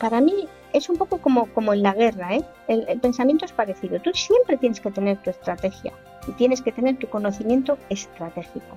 para 0.00 0.20
mí 0.20 0.48
es 0.72 0.88
un 0.88 0.96
poco 0.96 1.18
como, 1.18 1.46
como 1.52 1.72
en 1.72 1.82
la 1.82 1.92
guerra, 1.92 2.34
¿eh? 2.34 2.42
el, 2.68 3.00
pensamiento 3.00 3.44
es 3.44 3.52
parecido. 3.52 4.00
Tú 4.00 4.10
siempre 4.14 4.56
tienes 4.56 4.80
que 4.80 4.90
tener 4.90 5.18
tu 5.18 5.30
estrategia 5.30 5.92
y 6.26 6.32
tienes 6.32 6.62
que 6.62 6.72
tener 6.72 6.96
tu 6.96 7.08
conocimiento 7.08 7.78
estratégico. 7.90 8.74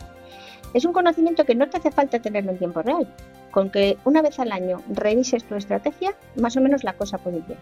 Es 0.73 0.85
un 0.85 0.93
conocimiento 0.93 1.45
que 1.45 1.55
no 1.55 1.69
te 1.69 1.77
hace 1.77 1.91
falta 1.91 2.19
tenerlo 2.19 2.51
en 2.51 2.57
tiempo 2.57 2.81
real. 2.81 3.07
Con 3.51 3.69
que 3.69 3.97
una 4.03 4.21
vez 4.21 4.39
al 4.39 4.51
año 4.51 4.81
revises 4.89 5.43
tu 5.43 5.55
estrategia, 5.55 6.15
más 6.35 6.57
o 6.57 6.61
menos 6.61 6.83
la 6.83 6.93
cosa 6.93 7.19
puede 7.19 7.37
ir. 7.37 7.57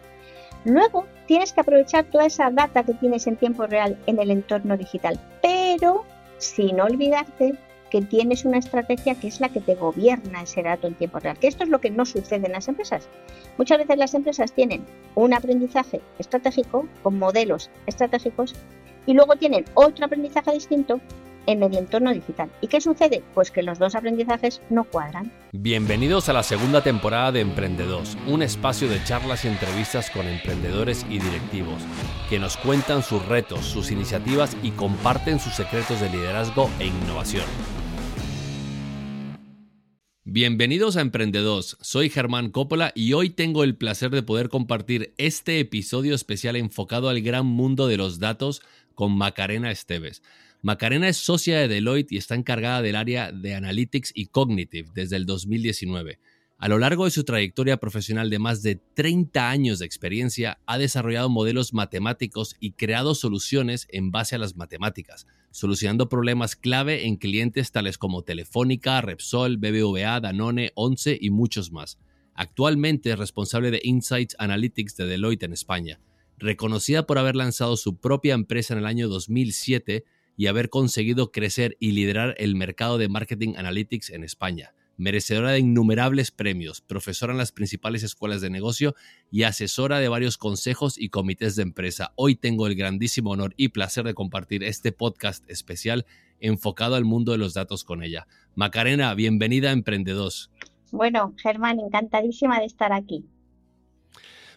Luego 0.64 1.06
tienes 1.26 1.54
que 1.54 1.62
aprovechar 1.62 2.06
toda 2.06 2.26
esa 2.26 2.50
data 2.50 2.84
que 2.84 2.94
tienes 2.94 3.28
en 3.28 3.36
tiempo 3.36 3.68
real 3.68 3.98
en 4.06 4.20
el 4.20 4.32
entorno 4.32 4.78
digital, 4.78 5.20
pero 5.42 6.06
sin 6.38 6.80
olvidarte 6.80 7.56
que 7.92 8.02
tienes 8.02 8.46
una 8.46 8.58
estrategia 8.58 9.16
que 9.16 9.28
es 9.28 9.40
la 9.42 9.50
que 9.50 9.60
te 9.60 9.76
gobierna 9.76 10.42
ese 10.42 10.64
dato 10.64 10.88
en 10.88 10.96
tiempo 10.96 11.20
real. 11.20 11.38
Que 11.38 11.48
esto 11.48 11.64
es 11.64 11.70
lo 11.70 11.82
que 11.82 11.92
no 11.92 12.06
sucede 12.06 12.48
en 12.48 12.54
las 12.54 12.70
empresas. 12.70 13.08
Muchas 13.58 13.78
veces 13.78 13.98
las 13.98 14.14
empresas 14.14 14.54
tienen 14.54 14.84
un 15.14 15.34
aprendizaje 15.34 16.02
estratégico 16.18 16.88
con 17.04 17.20
modelos 17.20 17.70
estratégicos 17.86 18.56
y 19.06 19.14
luego 19.14 19.36
tienen 19.36 19.66
otro 19.74 20.06
aprendizaje 20.06 20.54
distinto 20.54 21.02
en 21.46 21.64
el 21.64 21.76
entorno 21.76 22.14
digital. 22.14 22.52
¿Y 22.62 22.68
qué 22.68 22.82
sucede? 22.82 23.24
Pues 23.34 23.52
que 23.52 23.64
los 23.64 23.80
dos 23.80 23.96
aprendizajes 23.96 24.62
no 24.70 24.84
cuadran. 24.84 25.32
Bienvenidos 25.52 26.30
a 26.30 26.34
la 26.34 26.44
segunda 26.44 26.82
temporada 26.82 27.32
de 27.32 27.42
Emprendedos, 27.42 28.18
un 28.28 28.42
espacio 28.42 28.88
de 28.88 29.04
charlas 29.04 29.46
y 29.46 29.50
entrevistas 29.50 30.10
con 30.10 30.28
emprendedores 30.28 31.06
y 31.10 31.20
directivos 31.20 31.82
que 32.30 32.40
nos 32.40 32.58
cuentan 32.58 33.04
sus 33.04 33.26
retos, 33.26 33.66
sus 33.66 33.92
iniciativas 33.92 34.56
y 34.64 34.72
comparten 34.72 35.40
sus 35.40 35.54
secretos 35.54 36.00
de 36.00 36.10
liderazgo 36.10 36.70
e 36.80 36.88
innovación. 36.88 37.46
Bienvenidos 40.24 40.96
a 40.96 41.02
Emprendedos, 41.02 41.78
soy 41.82 42.10
Germán 42.10 42.52
Coppola 42.52 42.94
y 42.96 43.12
hoy 43.12 43.32
tengo 43.32 43.66
el 43.66 43.76
placer 43.76 44.12
de 44.12 44.24
poder 44.24 44.48
compartir 44.48 45.14
este 45.18 45.60
episodio 45.60 46.16
especial 46.16 46.56
enfocado 46.56 47.10
al 47.10 47.20
gran 47.20 47.46
mundo 47.46 47.88
de 47.88 47.98
los 47.98 48.20
datos 48.20 48.62
con 48.96 49.12
Macarena 49.12 49.72
Esteves. 49.72 50.24
Macarena 50.64 51.10
es 51.10 51.18
socia 51.18 51.58
de 51.58 51.68
Deloitte 51.68 52.12
y 52.12 52.18
está 52.18 52.36
encargada 52.36 52.84
del 52.84 52.96
área 52.96 53.32
de 53.32 53.56
Analytics 53.56 54.12
y 54.14 54.28
Cognitive 54.28 54.90
desde 54.94 55.16
el 55.16 55.26
2019. 55.26 56.20
A 56.60 56.68
lo 56.68 56.78
largo 56.78 57.06
de 57.06 57.12
su 57.12 57.24
trayectoria 57.24 57.78
profesional 57.78 58.30
de 58.30 58.38
más 58.38 58.62
de 58.62 58.76
30 58.76 59.50
años 59.50 59.80
de 59.80 59.88
experiencia, 59.88 60.60
ha 60.68 60.78
desarrollado 60.78 61.28
modelos 61.28 61.74
matemáticos 61.74 62.56
y 62.60 62.74
creado 62.74 63.16
soluciones 63.16 63.88
en 63.90 64.12
base 64.12 64.36
a 64.36 64.38
las 64.38 64.56
matemáticas, 64.56 65.26
solucionando 65.50 66.10
problemas 66.10 66.56
clave 66.56 67.08
en 67.08 67.16
clientes 67.16 67.72
tales 67.72 67.98
como 67.98 68.22
Telefónica, 68.22 69.02
Repsol, 69.02 69.58
BBVA, 69.58 70.20
Danone, 70.20 70.72
Once 70.76 71.18
y 71.20 71.32
muchos 71.32 71.72
más. 71.72 71.98
Actualmente 72.36 73.12
es 73.12 73.18
responsable 73.18 73.72
de 73.72 73.82
Insights 73.84 74.36
Analytics 74.38 74.96
de 74.96 75.08
Deloitte 75.08 75.44
en 75.44 75.54
España. 75.54 76.00
Reconocida 76.38 77.08
por 77.08 77.18
haber 77.18 77.36
lanzado 77.36 77.76
su 77.78 77.98
propia 77.98 78.36
empresa 78.36 78.76
en 78.76 78.80
el 78.82 78.86
año 78.86 79.10
2007, 79.10 80.06
y 80.38 80.48
haber 80.48 80.70
conseguido 80.70 81.32
crecer 81.32 81.78
y 81.80 81.92
liderar 81.92 82.36
el 82.38 82.56
mercado 82.56 82.98
de 82.98 83.10
marketing 83.10 83.56
analytics 83.58 84.10
en 84.10 84.24
España. 84.24 84.74
Merecedora 84.98 85.52
de 85.52 85.60
innumerables 85.60 86.32
premios, 86.32 86.82
profesora 86.82 87.32
en 87.32 87.40
las 87.40 87.52
principales 87.52 88.04
escuelas 88.04 88.42
de 88.42 88.50
negocio 88.50 88.96
y 89.32 89.44
asesora 89.44 90.00
de 90.00 90.10
varios 90.10 90.38
consejos 90.38 90.98
y 90.98 91.10
comités 91.10 91.56
de 91.56 91.64
empresa. 91.64 92.14
Hoy 92.16 92.36
tengo 92.36 92.68
el 92.68 92.76
grandísimo 92.76 93.32
honor 93.32 93.54
y 93.58 93.70
placer 93.70 94.06
de 94.06 94.14
compartir 94.14 94.64
este 94.64 94.92
podcast 94.92 95.50
especial 95.50 96.06
enfocado 96.40 96.96
al 96.96 97.06
mundo 97.06 97.32
de 97.32 97.38
los 97.38 97.54
datos 97.54 97.84
con 97.84 98.04
ella. 98.04 98.28
Macarena, 98.56 99.14
bienvenida 99.14 99.70
a 99.70 99.74
Emprendedos. 99.74 100.52
Bueno, 100.92 101.34
Germán, 101.38 101.80
encantadísima 101.80 102.60
de 102.60 102.66
estar 102.66 102.92
aquí. 102.92 103.26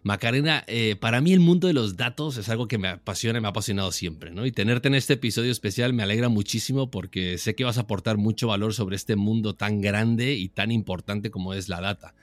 Macarena, 0.05 0.65
eh, 0.67 0.97
para 1.01 1.23
mí 1.23 1.33
el 1.33 1.41
mundo 1.41 1.67
de 1.67 1.73
los 1.73 1.97
datos 1.97 2.37
es 2.37 2.51
algo 2.51 2.69
que 2.69 2.77
me 2.77 2.89
apasiona 2.89 3.39
y 3.39 3.41
me 3.41 3.49
ha 3.49 3.53
apasionado 3.53 3.91
siempre, 3.91 4.31
¿no? 4.31 4.45
Y 4.45 4.53
tenerte 4.53 4.89
en 4.89 4.95
este 4.95 5.15
episodio 5.15 5.51
especial 5.51 5.95
me 5.95 6.03
alegra 6.03 6.29
muchísimo 6.29 6.91
porque 6.91 7.39
sé 7.39 7.55
que 7.55 7.65
vas 7.65 7.79
a 7.79 7.83
aportar 7.83 8.19
mucho 8.19 8.49
valor 8.49 8.75
sobre 8.75 8.97
este 8.97 9.17
mundo 9.17 9.55
tan 9.55 9.81
grande 9.81 10.35
y 10.35 10.51
tan 10.51 10.71
importante 10.73 11.31
como 11.31 11.55
es 11.55 11.71
la 11.71 11.81
data. 11.81 12.15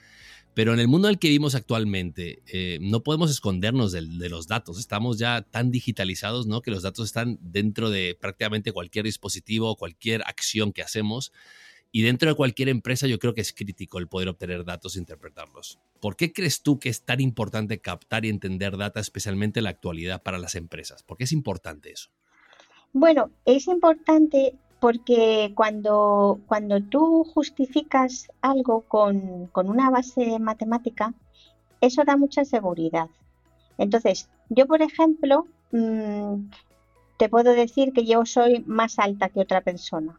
Pero 0.54 0.76
en 0.76 0.80
el 0.80 0.88
mundo 0.88 1.08
en 1.08 1.14
el 1.14 1.20
que 1.20 1.30
vivimos 1.30 1.56
actualmente, 1.56 2.44
eh, 2.46 2.78
no 2.82 3.02
podemos 3.02 3.32
escondernos 3.32 3.92
de, 3.92 4.02
de, 4.06 4.30
los 4.30 4.46
datos. 4.46 4.78
Estamos 4.78 5.18
ya 5.18 5.42
tan 5.42 5.72
digitalizados, 5.72 6.46
¿no? 6.46 6.62
Que 6.62 6.70
los 6.70 6.84
datos 6.84 7.08
están 7.08 7.40
dentro 7.42 7.90
de 7.90 8.16
prácticamente 8.20 8.74
cualquier 8.74 9.06
dispositivo, 9.06 9.76
cualquier 9.76 10.22
acción 10.28 10.72
que 10.72 10.84
hacemos. 10.84 11.32
Y 11.94 12.04
dentro 12.04 12.30
de 12.30 12.36
cualquier 12.36 12.70
empresa 12.70 13.06
yo 13.08 13.20
creo 13.20 13.34
que 13.34 13.42
es 13.42 13.52
crítico 13.52 14.00
el 14.00 14.08
poder 14.08 14.30
obtener 14.30 14.64
datos 14.64 14.96
e 14.96 15.00
interpretarlos. 15.00 15.78
¿Por 16.00 16.16
qué 16.16 16.32
crees 16.32 16.62
tú 16.62 16.80
que 16.80 16.88
es 16.88 17.04
tan 17.04 17.20
importante 17.20 17.82
captar 17.82 18.24
y 18.24 18.30
entender 18.30 18.78
data, 18.78 19.02
especialmente 19.02 19.60
en 19.60 19.66
la 19.66 19.72
actualidad 19.72 20.24
para 20.24 20.38
las 20.38 20.56
empresas? 20.56 21.04
¿Por 21.04 21.18
qué 21.18 21.26
es 21.26 21.34
importante 21.34 21.92
eso? 21.92 22.10
Bueno, 22.94 23.30
es 23.46 23.68
importante 23.68 24.56
porque 24.80 25.52
cuando, 25.54 26.40
cuando 26.48 26.82
tú 26.82 27.26
justificas 27.26 28.30
algo 28.42 28.82
con, 28.82 29.48
con 29.48 29.70
una 29.70 29.90
base 29.90 30.40
matemática, 30.40 31.14
eso 31.82 32.04
da 32.06 32.16
mucha 32.16 32.46
seguridad. 32.46 33.10
Entonces, 33.78 34.30
yo, 34.50 34.66
por 34.66 34.82
ejemplo, 34.82 35.46
mmm, 35.72 36.50
te 37.18 37.28
puedo 37.28 37.52
decir 37.52 37.92
que 37.92 38.06
yo 38.06 38.26
soy 38.26 38.64
más 38.66 38.98
alta 38.98 39.30
que 39.30 39.42
otra 39.42 39.62
persona 39.62 40.18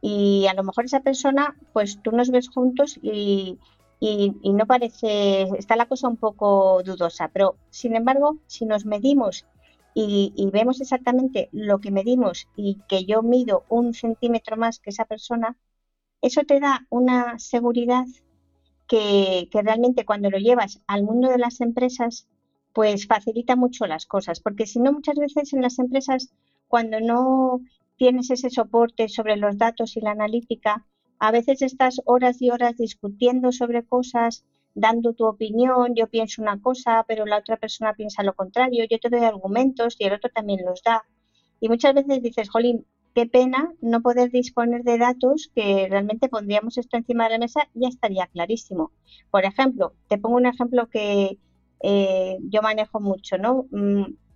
y 0.00 0.46
a 0.46 0.54
lo 0.54 0.64
mejor 0.64 0.84
esa 0.84 1.00
persona, 1.00 1.56
pues 1.72 2.00
tú 2.02 2.12
nos 2.12 2.30
ves 2.30 2.48
juntos 2.48 2.98
y, 3.02 3.58
y, 4.00 4.52
no 4.52 4.66
parece, 4.66 5.42
está 5.58 5.76
la 5.76 5.86
cosa 5.86 6.08
un 6.08 6.16
poco 6.16 6.82
dudosa, 6.82 7.28
pero 7.28 7.56
sin 7.70 7.96
embargo, 7.96 8.38
si 8.46 8.64
nos 8.64 8.86
medimos 8.86 9.46
y, 9.94 10.32
y, 10.36 10.50
vemos 10.50 10.80
exactamente 10.80 11.50
lo 11.52 11.80
que 11.80 11.90
medimos 11.90 12.48
y 12.56 12.78
que 12.88 13.04
yo 13.04 13.22
mido 13.22 13.64
un 13.68 13.92
centímetro 13.92 14.56
más 14.56 14.78
que 14.78 14.90
esa 14.90 15.04
persona, 15.04 15.56
eso 16.22 16.42
te 16.44 16.60
da 16.60 16.86
una 16.90 17.38
seguridad 17.38 18.06
que, 18.88 19.48
que 19.50 19.62
realmente 19.62 20.04
cuando 20.04 20.30
lo 20.30 20.38
llevas 20.38 20.80
al 20.86 21.02
mundo 21.02 21.28
de 21.28 21.38
las 21.38 21.60
empresas, 21.60 22.26
pues 22.72 23.06
facilita 23.06 23.56
mucho 23.56 23.86
las 23.86 24.06
cosas, 24.06 24.40
porque 24.40 24.66
si 24.66 24.80
no 24.80 24.92
muchas 24.92 25.16
veces 25.16 25.52
en 25.52 25.62
las 25.62 25.78
empresas 25.78 26.32
cuando 26.68 27.00
no 27.00 27.60
tienes 28.00 28.30
ese 28.30 28.48
soporte 28.48 29.10
sobre 29.10 29.36
los 29.36 29.58
datos 29.58 29.94
y 29.94 30.00
la 30.00 30.12
analítica, 30.12 30.86
a 31.18 31.30
veces 31.32 31.60
estás 31.60 32.00
horas 32.06 32.40
y 32.40 32.50
horas 32.50 32.78
discutiendo 32.78 33.52
sobre 33.52 33.84
cosas, 33.84 34.46
dando 34.74 35.12
tu 35.12 35.26
opinión, 35.26 35.94
yo 35.94 36.06
pienso 36.06 36.40
una 36.40 36.58
cosa, 36.62 37.04
pero 37.06 37.26
la 37.26 37.36
otra 37.36 37.58
persona 37.58 37.92
piensa 37.92 38.22
lo 38.22 38.32
contrario, 38.32 38.86
yo 38.90 38.98
te 38.98 39.10
doy 39.10 39.22
argumentos 39.22 39.96
y 39.98 40.04
el 40.04 40.14
otro 40.14 40.30
también 40.34 40.64
los 40.64 40.82
da. 40.82 41.04
Y 41.60 41.68
muchas 41.68 41.92
veces 41.92 42.22
dices, 42.22 42.48
jolín, 42.48 42.86
qué 43.14 43.26
pena 43.26 43.70
no 43.82 44.00
poder 44.00 44.30
disponer 44.30 44.82
de 44.82 44.96
datos 44.96 45.50
que 45.54 45.86
realmente 45.90 46.30
pondríamos 46.30 46.78
esto 46.78 46.96
encima 46.96 47.24
de 47.24 47.30
la 47.32 47.38
mesa 47.38 47.68
ya 47.74 47.88
estaría 47.88 48.28
clarísimo. 48.28 48.92
Por 49.30 49.44
ejemplo, 49.44 49.92
te 50.08 50.16
pongo 50.16 50.36
un 50.36 50.46
ejemplo 50.46 50.88
que 50.88 51.38
eh, 51.82 52.38
yo 52.44 52.62
manejo 52.62 52.98
mucho, 52.98 53.36
¿no? 53.36 53.66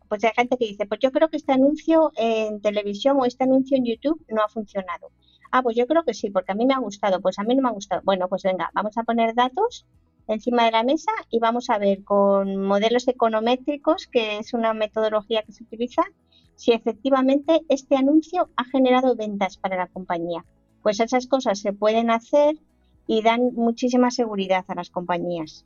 Pues 0.08 0.22
hay 0.24 0.32
gente 0.34 0.56
que 0.56 0.66
dice, 0.66 0.86
pues 0.86 1.00
yo 1.00 1.10
creo 1.12 1.28
que 1.28 1.36
este 1.36 1.52
anuncio 1.52 2.12
en 2.16 2.60
televisión 2.60 3.18
o 3.20 3.24
este 3.24 3.44
anuncio 3.44 3.76
en 3.76 3.84
YouTube 3.84 4.24
no 4.28 4.42
ha 4.42 4.48
funcionado. 4.48 5.10
Ah, 5.50 5.62
pues 5.62 5.76
yo 5.76 5.86
creo 5.86 6.04
que 6.04 6.14
sí, 6.14 6.30
porque 6.30 6.52
a 6.52 6.54
mí 6.54 6.66
me 6.66 6.74
ha 6.74 6.78
gustado, 6.78 7.20
pues 7.20 7.38
a 7.38 7.44
mí 7.44 7.54
no 7.54 7.62
me 7.62 7.68
ha 7.68 7.72
gustado. 7.72 8.02
Bueno, 8.04 8.28
pues 8.28 8.42
venga, 8.42 8.70
vamos 8.74 8.96
a 8.98 9.04
poner 9.04 9.34
datos 9.34 9.86
encima 10.26 10.64
de 10.64 10.72
la 10.72 10.82
mesa 10.82 11.12
y 11.30 11.38
vamos 11.38 11.70
a 11.70 11.78
ver 11.78 12.02
con 12.02 12.56
modelos 12.56 13.06
econométricos, 13.08 14.06
que 14.06 14.38
es 14.38 14.54
una 14.54 14.74
metodología 14.74 15.42
que 15.42 15.52
se 15.52 15.64
utiliza, 15.64 16.02
si 16.56 16.72
efectivamente 16.72 17.60
este 17.68 17.96
anuncio 17.96 18.50
ha 18.56 18.64
generado 18.64 19.16
ventas 19.16 19.56
para 19.56 19.76
la 19.76 19.86
compañía. 19.86 20.44
Pues 20.82 21.00
esas 21.00 21.26
cosas 21.26 21.60
se 21.60 21.72
pueden 21.72 22.10
hacer 22.10 22.56
y 23.06 23.22
dan 23.22 23.52
muchísima 23.54 24.10
seguridad 24.10 24.64
a 24.68 24.74
las 24.74 24.90
compañías. 24.90 25.64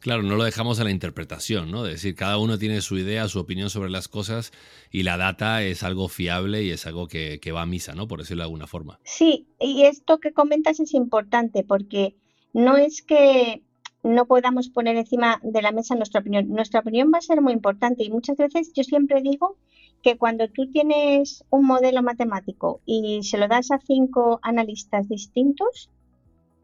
Claro, 0.00 0.22
no 0.22 0.36
lo 0.36 0.44
dejamos 0.44 0.78
a 0.78 0.84
la 0.84 0.90
interpretación, 0.90 1.70
¿no? 1.70 1.84
Es 1.86 1.94
decir, 1.94 2.14
cada 2.14 2.38
uno 2.38 2.58
tiene 2.58 2.80
su 2.80 2.96
idea, 2.96 3.28
su 3.28 3.40
opinión 3.40 3.68
sobre 3.68 3.90
las 3.90 4.06
cosas 4.06 4.52
y 4.90 5.02
la 5.02 5.16
data 5.16 5.62
es 5.64 5.82
algo 5.82 6.08
fiable 6.08 6.62
y 6.62 6.70
es 6.70 6.86
algo 6.86 7.08
que, 7.08 7.40
va 7.52 7.62
a 7.62 7.66
misa, 7.66 7.94
¿no? 7.94 8.06
Por 8.06 8.20
decirlo 8.20 8.42
de 8.42 8.46
alguna 8.46 8.66
forma. 8.66 9.00
Sí, 9.04 9.48
y 9.60 9.82
esto 9.84 10.18
que 10.18 10.32
comentas 10.32 10.78
es 10.78 10.94
importante 10.94 11.64
porque 11.64 12.16
no 12.52 12.76
es 12.76 13.02
que 13.02 13.62
no 14.04 14.26
podamos 14.26 14.68
poner 14.68 14.96
encima 14.96 15.40
de 15.42 15.62
la 15.62 15.72
mesa 15.72 15.96
nuestra 15.96 16.20
opinión. 16.20 16.48
Nuestra 16.48 16.80
opinión 16.80 17.10
va 17.12 17.18
a 17.18 17.22
ser 17.22 17.40
muy 17.40 17.52
importante 17.52 18.04
y 18.04 18.10
muchas 18.10 18.36
veces 18.36 18.72
yo 18.74 18.84
siempre 18.84 19.20
digo 19.20 19.56
que 20.02 20.16
cuando 20.16 20.48
tú 20.48 20.70
tienes 20.70 21.44
un 21.50 21.66
modelo 21.66 22.02
matemático 22.02 22.80
y 22.86 23.24
se 23.24 23.36
lo 23.36 23.48
das 23.48 23.72
a 23.72 23.80
cinco 23.80 24.38
analistas 24.42 25.08
distintos, 25.08 25.90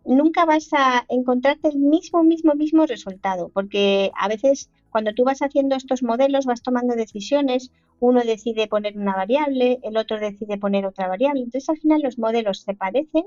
nunca 0.04 0.44
vas 0.44 0.68
a 0.72 1.04
encontrarte 1.08 1.68
el 1.68 1.78
mismo, 1.78 2.22
mismo, 2.22 2.54
mismo 2.54 2.86
resultado, 2.86 3.48
porque 3.48 4.10
a 4.18 4.28
veces 4.28 4.70
cuando 4.90 5.12
tú 5.14 5.24
vas 5.24 5.40
haciendo 5.40 5.74
estos 5.74 6.02
modelos 6.02 6.46
vas 6.46 6.62
tomando 6.62 6.94
decisiones, 6.94 7.72
uno 8.00 8.20
decide 8.22 8.68
poner 8.68 8.96
una 8.96 9.16
variable, 9.16 9.80
el 9.82 9.96
otro 9.96 10.20
decide 10.20 10.58
poner 10.58 10.86
otra 10.86 11.08
variable, 11.08 11.42
entonces 11.42 11.68
al 11.68 11.78
final 11.78 12.02
los 12.02 12.18
modelos 12.18 12.60
se 12.60 12.74
parecen, 12.74 13.24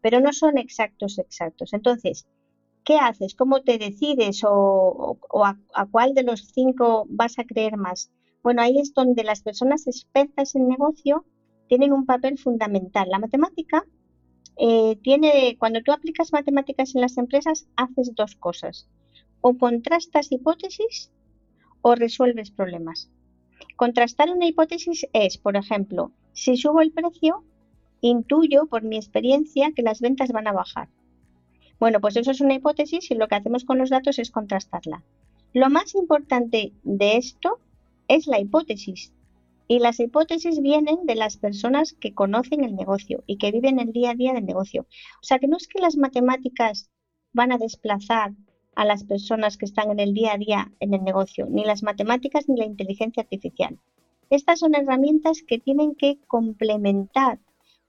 pero 0.00 0.20
no 0.20 0.32
son 0.32 0.58
exactos, 0.58 1.18
exactos. 1.18 1.72
Entonces, 1.72 2.26
¿qué 2.84 2.96
haces? 2.96 3.34
¿Cómo 3.34 3.62
te 3.62 3.78
decides? 3.78 4.42
¿O, 4.44 5.18
a, 5.44 5.86
cuál 5.90 6.14
de 6.14 6.22
los 6.22 6.48
cinco 6.52 7.06
vas 7.08 7.38
a 7.38 7.44
creer 7.44 7.76
más? 7.76 8.10
Bueno, 8.42 8.62
ahí 8.62 8.78
es 8.78 8.94
donde 8.94 9.24
las 9.24 9.42
personas 9.42 9.86
expertas 9.86 10.54
en 10.54 10.68
negocio 10.68 11.24
tienen 11.68 11.92
un 11.92 12.06
papel 12.06 12.38
fundamental. 12.38 13.08
La 13.10 13.18
matemática 13.18 13.84
eh, 14.58 14.96
tiene, 15.02 15.56
cuando 15.58 15.82
tú 15.82 15.92
aplicas 15.92 16.32
matemáticas 16.32 16.94
en 16.94 17.02
las 17.02 17.18
empresas, 17.18 17.68
haces 17.76 18.14
dos 18.14 18.36
cosas. 18.36 18.88
O 19.40 19.56
contrastas 19.58 20.32
hipótesis 20.32 21.10
o 21.82 21.94
resuelves 21.94 22.50
problemas. 22.50 23.10
Contrastar 23.76 24.30
una 24.30 24.46
hipótesis 24.46 25.06
es, 25.12 25.38
por 25.38 25.56
ejemplo, 25.56 26.12
si 26.32 26.56
subo 26.56 26.80
el 26.80 26.92
precio, 26.92 27.44
intuyo 28.00 28.66
por 28.66 28.82
mi 28.82 28.96
experiencia 28.96 29.72
que 29.72 29.82
las 29.82 30.00
ventas 30.00 30.32
van 30.32 30.48
a 30.48 30.52
bajar. 30.52 30.88
Bueno, 31.78 32.00
pues 32.00 32.16
eso 32.16 32.30
es 32.30 32.40
una 32.40 32.54
hipótesis 32.54 33.10
y 33.10 33.14
lo 33.14 33.28
que 33.28 33.34
hacemos 33.34 33.64
con 33.64 33.78
los 33.78 33.90
datos 33.90 34.18
es 34.18 34.30
contrastarla. 34.30 35.04
Lo 35.52 35.68
más 35.70 35.94
importante 35.94 36.72
de 36.82 37.16
esto 37.16 37.58
es 38.08 38.26
la 38.26 38.40
hipótesis. 38.40 39.12
Y 39.68 39.80
las 39.80 39.98
hipótesis 39.98 40.60
vienen 40.60 41.06
de 41.06 41.16
las 41.16 41.36
personas 41.38 41.94
que 41.94 42.14
conocen 42.14 42.62
el 42.62 42.76
negocio 42.76 43.24
y 43.26 43.38
que 43.38 43.50
viven 43.50 43.80
el 43.80 43.92
día 43.92 44.10
a 44.10 44.14
día 44.14 44.32
del 44.32 44.46
negocio. 44.46 44.86
O 45.20 45.22
sea 45.22 45.38
que 45.38 45.48
no 45.48 45.56
es 45.56 45.66
que 45.66 45.80
las 45.80 45.96
matemáticas 45.96 46.90
van 47.32 47.52
a 47.52 47.58
desplazar 47.58 48.32
a 48.76 48.84
las 48.84 49.04
personas 49.04 49.56
que 49.56 49.64
están 49.64 49.90
en 49.90 50.00
el 50.00 50.14
día 50.14 50.34
a 50.34 50.38
día 50.38 50.72
en 50.80 50.94
el 50.94 51.02
negocio, 51.02 51.46
ni 51.50 51.64
las 51.64 51.82
matemáticas 51.82 52.48
ni 52.48 52.56
la 52.56 52.66
inteligencia 52.66 53.22
artificial. 53.22 53.78
Estas 54.30 54.60
son 54.60 54.74
herramientas 54.74 55.42
que 55.46 55.58
tienen 55.58 55.94
que 55.94 56.18
complementar, 56.26 57.40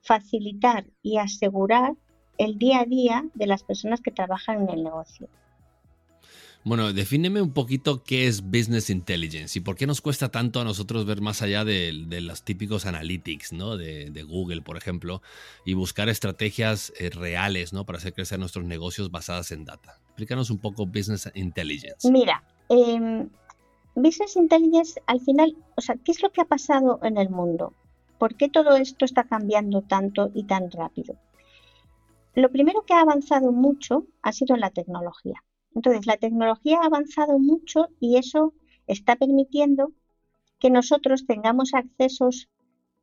facilitar 0.01 0.85
y 1.01 1.17
asegurar 1.17 1.95
el 2.37 2.57
día 2.57 2.81
a 2.81 2.85
día 2.85 3.25
de 3.33 3.47
las 3.47 3.63
personas 3.63 4.01
que 4.01 4.11
trabajan 4.11 4.63
en 4.63 4.69
el 4.69 4.83
negocio. 4.83 5.29
Bueno, 6.67 6.91
defíneme 6.91 7.41
un 7.41 7.53
poquito 7.53 8.03
qué 8.03 8.27
es 8.27 8.41
Business 8.41 8.89
Intelligence 8.89 9.57
y 9.57 9.61
por 9.61 9.77
qué 9.77 9.87
nos 9.87 10.01
cuesta 10.01 10.27
tanto 10.27 10.59
a 10.59 10.65
nosotros 10.65 11.05
ver 11.05 11.21
más 11.21 11.41
allá 11.41 11.63
de, 11.63 11.93
los 12.21 12.43
típicos 12.43 12.85
analytics, 12.85 13.53
¿no? 13.53 13.77
De, 13.77 14.25
Google, 14.27 14.61
por 14.61 14.75
ejemplo, 14.75 15.21
y 15.63 15.75
buscar 15.75 16.09
estrategias 16.09 16.91
eh, 16.99 17.09
reales, 17.09 17.71
¿no? 17.71 17.85
Para 17.85 17.99
hacer 17.99 18.13
crecer 18.13 18.37
nuestros 18.37 18.65
negocios 18.65 19.11
basadas 19.11 19.53
en 19.53 19.63
data. 19.63 20.01
Explícanos 20.07 20.49
un 20.49 20.57
poco 20.57 20.85
Business 20.85 21.31
Intelligence. 21.35 22.11
Mira, 22.11 22.43
em, 22.67 23.29
Business 23.95 24.35
Intelligence, 24.35 25.01
al 25.05 25.21
final, 25.21 25.55
o 25.77 25.79
sea, 25.79 25.95
¿qué 25.95 26.11
es 26.11 26.21
lo 26.21 26.33
que 26.33 26.41
ha 26.41 26.45
pasado 26.45 26.99
en 27.01 27.15
el 27.15 27.29
mundo? 27.29 27.71
¿Por 28.19 28.35
qué 28.35 28.49
todo 28.49 28.75
esto 28.75 29.05
está 29.05 29.23
cambiando 29.23 29.83
tanto 29.83 30.31
y 30.35 30.43
tan 30.43 30.69
rápido? 30.69 31.15
Lo 32.35 32.51
primero 32.51 32.83
que 32.85 32.93
ha 32.93 32.99
avanzado 32.99 33.53
mucho 33.53 34.05
ha 34.21 34.33
sido 34.33 34.57
la 34.57 34.69
tecnología. 34.69 35.41
Entonces, 35.75 36.05
la 36.05 36.17
tecnología 36.17 36.79
ha 36.81 36.85
avanzado 36.85 37.39
mucho 37.39 37.89
y 37.99 38.17
eso 38.17 38.53
está 38.87 39.15
permitiendo 39.15 39.91
que 40.59 40.69
nosotros 40.69 41.25
tengamos 41.27 41.73
accesos 41.73 42.49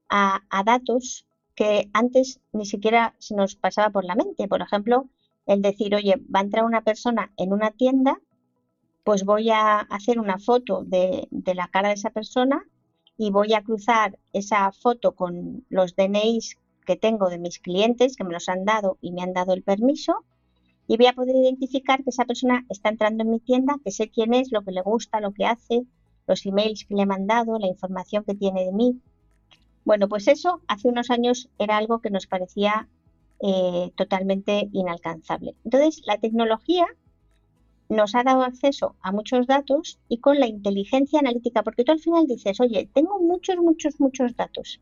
a, 0.08 0.40
datos 0.64 1.26
que 1.54 1.88
antes 1.92 2.40
ni 2.52 2.66
siquiera 2.66 3.14
se 3.18 3.34
nos 3.34 3.54
pasaba 3.56 3.90
por 3.90 4.04
la 4.04 4.16
mente. 4.16 4.48
Por 4.48 4.60
ejemplo, 4.60 5.08
el 5.46 5.62
decir, 5.62 5.94
oye, 5.94 6.16
va 6.34 6.40
a 6.40 6.42
entrar 6.42 6.64
una 6.64 6.82
persona 6.82 7.32
en 7.36 7.52
una 7.52 7.70
tienda, 7.70 8.20
pues 9.04 9.24
voy 9.24 9.50
a 9.50 9.78
hacer 9.80 10.18
una 10.18 10.38
foto 10.38 10.82
de, 10.84 11.28
de, 11.30 11.54
la 11.54 11.68
cara 11.68 11.88
de 11.88 11.94
esa 11.94 12.10
persona 12.10 12.64
y 13.16 13.30
voy 13.30 13.54
a 13.54 13.62
cruzar 13.62 14.18
esa 14.32 14.72
foto 14.72 15.12
con 15.12 15.64
los 15.68 15.94
DNIs 15.94 16.58
que 16.86 16.96
tengo 16.96 17.28
de 17.28 17.38
mis 17.38 17.58
clientes 17.58 18.16
que 18.16 18.24
me 18.24 18.32
los 18.32 18.48
han 18.48 18.64
dado 18.64 18.98
y 19.00 19.12
me 19.12 19.22
han 19.22 19.32
dado 19.32 19.52
el 19.52 19.62
permiso 19.62 20.24
y 20.86 20.96
voy 20.96 21.06
a 21.06 21.14
poder 21.14 21.34
identificar 21.36 22.02
que 22.02 22.10
esa 22.10 22.24
persona 22.24 22.64
está 22.68 22.90
entrando 22.90 23.24
en 23.24 23.30
mi 23.30 23.40
tienda, 23.40 23.78
que 23.82 23.90
sé 23.90 24.10
quién 24.10 24.34
es, 24.34 24.52
lo 24.52 24.62
que 24.62 24.72
le 24.72 24.82
gusta, 24.82 25.20
lo 25.20 25.32
que 25.32 25.46
hace, 25.46 25.84
los 26.26 26.44
emails 26.44 26.84
que 26.84 26.94
le 26.94 27.02
he 27.02 27.06
mandado, 27.06 27.58
la 27.58 27.68
información 27.68 28.24
que 28.24 28.34
tiene 28.34 28.64
de 28.64 28.72
mí. 28.72 29.00
Bueno, 29.84 30.08
pues 30.08 30.28
eso 30.28 30.60
hace 30.66 30.88
unos 30.88 31.10
años 31.10 31.48
era 31.58 31.76
algo 31.76 32.00
que 32.00 32.10
nos 32.10 32.26
parecía 32.26 32.88
eh, 33.40 33.92
totalmente 33.96 34.68
inalcanzable. 34.72 35.54
Entonces, 35.64 36.02
la 36.06 36.18
tecnología 36.18 36.86
nos 37.88 38.14
ha 38.14 38.22
dado 38.22 38.42
acceso 38.42 38.96
a 39.00 39.12
muchos 39.12 39.46
datos 39.46 39.98
y 40.08 40.18
con 40.18 40.40
la 40.40 40.46
inteligencia 40.46 41.20
analítica, 41.20 41.62
porque 41.62 41.84
tú 41.84 41.92
al 41.92 42.00
final 42.00 42.26
dices, 42.26 42.60
oye, 42.60 42.88
tengo 42.92 43.20
muchos, 43.20 43.56
muchos, 43.56 44.00
muchos 44.00 44.36
datos, 44.36 44.80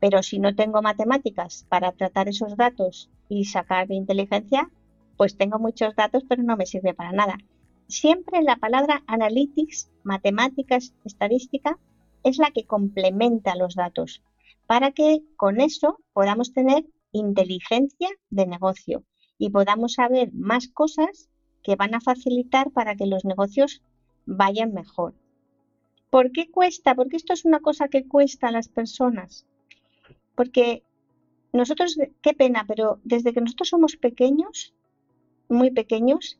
pero 0.00 0.22
si 0.22 0.38
no 0.38 0.54
tengo 0.54 0.82
matemáticas 0.82 1.66
para 1.68 1.92
tratar 1.92 2.28
esos 2.28 2.56
datos 2.56 3.10
y 3.28 3.44
sacar 3.44 3.88
de 3.88 3.94
inteligencia, 3.94 4.70
pues 5.16 5.36
tengo 5.36 5.58
muchos 5.58 5.94
datos, 5.96 6.24
pero 6.28 6.42
no 6.42 6.56
me 6.56 6.66
sirve 6.66 6.94
para 6.94 7.12
nada. 7.12 7.38
Siempre 7.88 8.42
la 8.42 8.56
palabra 8.56 9.02
analytics, 9.06 9.90
matemáticas, 10.02 10.94
estadística, 11.04 11.78
es 12.24 12.38
la 12.38 12.50
que 12.50 12.64
complementa 12.64 13.54
los 13.54 13.74
datos 13.74 14.22
para 14.66 14.90
que 14.90 15.22
con 15.36 15.60
eso 15.60 16.00
podamos 16.12 16.52
tener 16.52 16.84
inteligencia 17.12 18.08
de 18.30 18.46
negocio 18.46 19.04
y 19.38 19.50
podamos 19.50 19.94
saber 19.94 20.32
más 20.32 20.68
cosas 20.68 21.28
que 21.62 21.76
van 21.76 21.94
a 21.94 22.00
facilitar 22.00 22.70
para 22.72 22.96
que 22.96 23.06
los 23.06 23.24
negocios 23.24 23.82
vayan 24.24 24.72
mejor. 24.72 25.14
¿Por 26.10 26.32
qué 26.32 26.50
cuesta? 26.50 26.94
Porque 26.94 27.16
esto 27.16 27.32
es 27.32 27.44
una 27.44 27.60
cosa 27.60 27.88
que 27.88 28.06
cuesta 28.06 28.48
a 28.48 28.52
las 28.52 28.68
personas. 28.68 29.46
Porque 30.34 30.82
nosotros, 31.52 31.96
qué 32.22 32.32
pena, 32.34 32.64
pero 32.66 33.00
desde 33.04 33.32
que 33.32 33.40
nosotros 33.40 33.68
somos 33.68 33.96
pequeños, 33.96 34.74
muy 35.48 35.70
pequeños, 35.70 36.38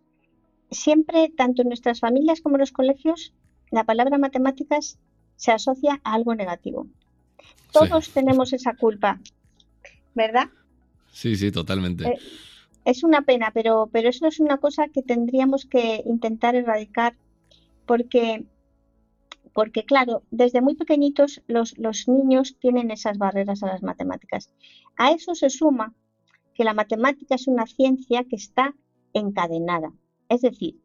siempre, 0.70 1.30
tanto 1.36 1.62
en 1.62 1.68
nuestras 1.68 2.00
familias 2.00 2.40
como 2.40 2.56
en 2.56 2.60
los 2.60 2.72
colegios, 2.72 3.32
la 3.70 3.84
palabra 3.84 4.18
matemáticas 4.18 4.98
se 5.36 5.52
asocia 5.52 6.00
a 6.04 6.14
algo 6.14 6.34
negativo. 6.34 6.86
Todos 7.72 8.10
tenemos 8.10 8.52
esa 8.52 8.74
culpa, 8.74 9.20
¿verdad? 10.14 10.48
Sí, 11.12 11.36
sí, 11.36 11.50
totalmente. 11.50 12.04
Eh, 12.04 12.18
es 12.84 13.02
una 13.02 13.22
pena, 13.22 13.50
pero, 13.52 13.88
pero 13.92 14.08
eso 14.08 14.26
es 14.26 14.40
una 14.40 14.58
cosa 14.58 14.88
que 14.88 15.02
tendríamos 15.02 15.66
que 15.66 16.02
intentar 16.06 16.54
erradicar 16.54 17.16
porque, 17.84 18.44
porque 19.52 19.84
claro, 19.84 20.22
desde 20.30 20.60
muy 20.60 20.74
pequeñitos 20.74 21.42
los, 21.48 21.76
los 21.78 22.08
niños 22.08 22.56
tienen 22.60 22.90
esas 22.90 23.18
barreras 23.18 23.62
a 23.62 23.66
las 23.66 23.82
matemáticas. 23.82 24.50
A 24.96 25.10
eso 25.10 25.34
se 25.34 25.50
suma 25.50 25.94
que 26.54 26.64
la 26.64 26.74
matemática 26.74 27.34
es 27.34 27.48
una 27.48 27.66
ciencia 27.66 28.24
que 28.24 28.36
está 28.36 28.74
encadenada. 29.18 29.92
Es 30.28 30.42
decir, 30.42 30.80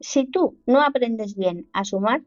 si 0.00 0.26
tú 0.26 0.58
no 0.66 0.82
aprendes 0.82 1.36
bien 1.36 1.68
a 1.72 1.84
sumar, 1.84 2.22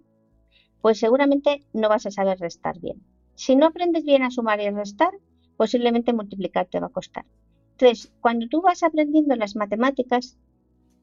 pues 0.81 0.99
seguramente 0.99 1.63
no 1.73 1.89
vas 1.89 2.05
a 2.05 2.11
saber 2.11 2.39
restar 2.39 2.79
bien. 2.79 3.01
Si 3.35 3.55
no 3.55 3.67
aprendes 3.67 4.03
bien 4.03 4.23
a 4.23 4.31
sumar 4.31 4.59
y 4.59 4.69
restar, 4.69 5.11
posiblemente 5.57 6.13
multiplicar 6.13 6.67
te 6.67 6.79
va 6.79 6.87
a 6.87 6.91
costar. 6.91 7.25
Entonces, 7.71 8.11
cuando 8.21 8.47
tú 8.47 8.61
vas 8.61 8.83
aprendiendo 8.83 9.35
las 9.35 9.55
matemáticas, 9.55 10.37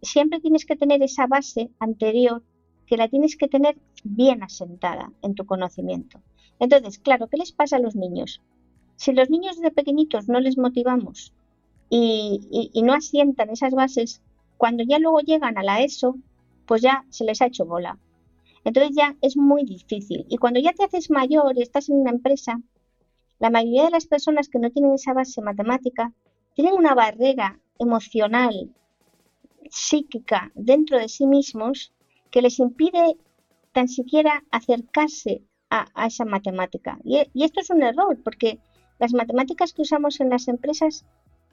siempre 0.03 0.41
tienes 0.41 0.65
que 0.65 0.77
tener 0.77 1.03
esa 1.03 1.27
base 1.27 1.71
anterior 1.79 2.43
que 2.87 2.97
la 2.97 3.09
tienes 3.09 3.37
que 3.37 3.49
tener 3.49 3.77
bien 4.05 4.43
asentada 4.43 5.13
en 5.23 5.35
tu 5.35 5.45
conocimiento. 5.45 6.21
Entonces, 6.59 6.99
claro, 6.99 7.29
¿qué 7.29 7.37
les 7.37 7.53
pasa 7.53 7.77
a 7.77 7.81
los 7.81 7.97
niños? 7.97 8.43
Si 8.97 9.13
los 9.13 9.31
niños 9.31 9.61
de 9.61 9.71
pequeñitos 9.71 10.29
no 10.29 10.41
les 10.41 10.59
motivamos 10.59 11.33
y, 11.91 12.71
y 12.73 12.83
no 12.83 12.95
asientan 12.95 13.51
esas 13.51 13.75
bases, 13.75 14.23
cuando 14.59 14.85
ya 14.85 14.99
luego 14.99 15.21
llegan 15.21 15.57
a 15.57 15.63
la 15.63 15.81
ESO, 15.81 16.17
pues 16.67 16.83
ya 16.83 17.07
se 17.09 17.25
les 17.25 17.41
ha 17.41 17.47
hecho 17.47 17.65
bola. 17.65 17.99
Entonces 18.65 18.95
ya 18.95 19.17
es 19.23 19.37
muy 19.37 19.65
difícil. 19.65 20.27
Y 20.29 20.37
cuando 20.37 20.61
ya 20.61 20.75
te 20.75 20.85
haces 20.85 21.11
mayor 21.11 21.57
y 21.57 21.63
estás 21.63 21.89
en 21.89 21.97
una 22.01 22.11
empresa, 22.11 22.61
la 23.39 23.51
mayoría 23.51 23.85
de 23.85 23.91
las 23.91 24.07
personas 24.07 24.49
que 24.49 24.59
no 24.59 24.71
tienen 24.71 24.93
esa 24.93 25.15
base 25.15 25.41
matemática 25.41 26.13
tienen 26.55 26.75
una 26.75 26.95
barrera 26.95 27.59
emocional, 27.79 28.75
psíquica 29.71 30.51
dentro 30.55 30.99
de 30.99 31.09
sí 31.09 31.27
mismos 31.27 31.93
que 32.31 32.43
les 32.43 32.59
impide 32.59 33.17
tan 33.73 33.89
siquiera 33.89 34.45
acercarse 34.51 35.43
a, 35.71 35.87
esa 36.07 36.25
matemática. 36.25 36.99
Y, 37.05 37.21
esto 37.45 37.61
es 37.61 37.71
un 37.71 37.83
error 37.83 38.19
porque 38.25 38.59
las 38.99 39.13
matemáticas 39.13 39.73
que 39.73 39.83
usamos 39.83 40.21
en 40.21 40.31
las 40.31 40.49
empresas 40.49 41.07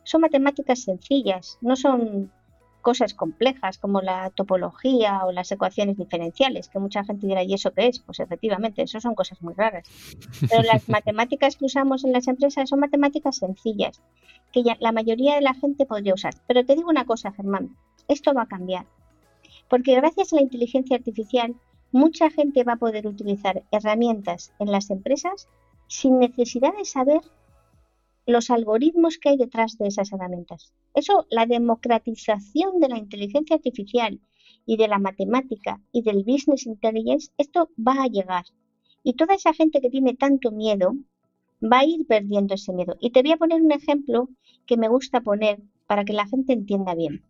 son 0.04 0.22
matemáticas 0.22 0.84
sencillas, 0.84 1.58
no 1.62 1.76
son 1.76 2.32
cosas 2.86 3.16
complejas 3.16 3.80
como 3.80 4.00
la 4.00 4.30
topología 4.30 5.26
o 5.26 5.32
las 5.32 5.52
ecuaciones 5.52 5.98
diferenciales, 5.98 6.70
que 6.70 6.78
mucha 6.78 7.04
gente 7.04 7.26
dirá, 7.26 7.42
¿y 7.42 7.56
eso 7.56 7.72
qué 7.72 7.88
es? 7.88 7.98
Pues 7.98 8.20
efectivamente, 8.20 8.84
eso 8.84 9.00
son 9.00 9.16
cosas 9.16 9.42
muy 9.42 9.56
raras. 9.56 9.90
Pero 10.40 10.62
las 10.62 10.88
matemáticas 10.98 11.56
que 11.56 11.66
usamos 11.66 12.06
en 12.06 12.12
las 12.14 12.28
empresas 12.28 12.70
son 12.70 12.82
matemáticas 12.82 13.38
sencillas, 13.38 14.04
que 14.54 14.62
ya 14.62 14.78
la 14.80 14.92
mayoría 14.92 15.34
de 15.34 15.42
la 15.42 15.56
gente 15.56 15.88
podría 15.88 16.14
usar. 16.14 16.36
Pero 16.46 16.64
te 16.64 16.76
digo 16.76 16.88
una 16.88 17.06
cosa, 17.06 17.32
Germán, 17.32 17.76
esto 18.08 18.36
va 18.36 18.44
a 18.44 18.48
cambiar. 18.48 18.86
Porque 19.68 19.96
gracias 19.96 20.32
a 20.32 20.36
la 20.36 20.44
inteligencia 20.44 20.96
artificial, 20.96 21.56
mucha 21.92 22.30
gente 22.30 22.64
va 22.64 22.74
a 22.74 22.84
poder 22.86 23.08
utilizar 23.08 23.64
herramientas 23.72 24.54
en 24.60 24.72
las 24.72 24.92
empresas 24.92 25.48
sin 25.88 26.20
necesidad 26.20 26.78
de 26.78 26.86
saber 26.86 27.22
los 28.26 28.50
algoritmos 28.50 29.18
que 29.18 29.30
hay 29.30 29.38
detrás 29.38 29.78
de 29.78 29.88
esas 29.88 30.12
herramientas. 30.12 30.74
Eso, 30.94 31.28
la 31.30 31.46
democratización 31.46 32.80
de 32.80 32.90
la 32.90 32.98
inteligencia 32.98 33.56
artificial 33.56 34.20
y 34.66 34.78
de 34.78 34.88
la 34.88 35.00
matemática 35.00 35.82
y 35.92 36.02
del 36.02 36.24
business 36.24 36.66
intelligence, 36.66 37.32
esto 37.38 37.70
va 37.78 38.04
a 38.04 38.08
llegar. 38.08 38.46
Y 39.04 39.14
toda 39.14 39.36
esa 39.36 39.54
gente 39.54 39.82
que 39.82 39.90
tiene 39.90 40.16
tanto 40.16 40.52
miedo 40.52 40.96
va 41.62 41.80
a 41.80 41.86
ir 41.86 42.06
perdiendo 42.08 42.56
ese 42.56 42.74
miedo. 42.74 42.96
Y 43.00 43.12
te 43.12 43.22
voy 43.22 43.32
a 43.32 43.38
poner 43.38 43.62
un 43.62 43.72
ejemplo 43.72 44.30
que 44.66 44.78
me 44.78 44.88
gusta 44.88 45.22
poner 45.22 45.62
para 45.88 46.04
que 46.04 46.14
la 46.14 46.28
gente 46.28 46.54
entienda 46.54 46.96
bien. 46.96 47.24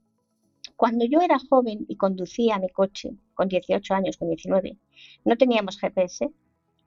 Cuando 0.77 1.05
yo 1.05 1.21
era 1.21 1.39
joven 1.39 1.85
y 1.87 1.95
conducía 1.95 2.59
mi 2.59 2.69
coche, 2.69 3.15
con 3.33 3.47
18 3.47 3.93
años, 3.93 4.17
con 4.17 4.29
19, 4.29 4.77
no 5.25 5.37
teníamos 5.37 5.77
GPS 5.79 6.29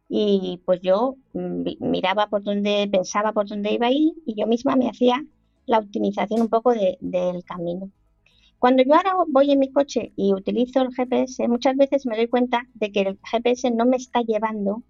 y 0.09 0.61
pues 0.65 0.81
yo 0.83 1.17
miraba 1.35 2.29
por 2.29 2.43
dónde, 2.43 2.89
pensaba 2.91 3.33
por 3.33 3.47
dónde 3.47 3.73
iba 3.73 3.89
a 3.89 3.93
ir 3.93 4.15
y 4.27 4.35
yo 4.35 4.47
misma 4.47 4.77
me 4.77 4.89
hacía 4.89 5.25
la 5.67 5.79
optimización 5.79 6.41
un 6.43 6.49
poco 6.49 6.73
del 6.73 7.45
camino. 7.45 7.91
Cuando 8.59 8.83
yo 8.83 8.95
ahora 8.95 9.15
voy 9.29 9.53
en 9.53 9.61
mi 9.61 9.71
coche 9.71 10.13
y 10.17 10.33
utilizo 10.33 10.81
el 10.83 10.95
GPS, 10.95 11.47
muchas 11.47 11.77
veces 11.77 12.07
me 12.07 12.17
doy 12.17 12.27
cuenta 12.27 12.67
de 12.75 12.91
que 12.91 13.01
el 13.03 13.19
GPS 13.31 13.71
no 13.71 13.87
me 13.87 13.97
está 13.97 14.23
llevando 14.23 14.83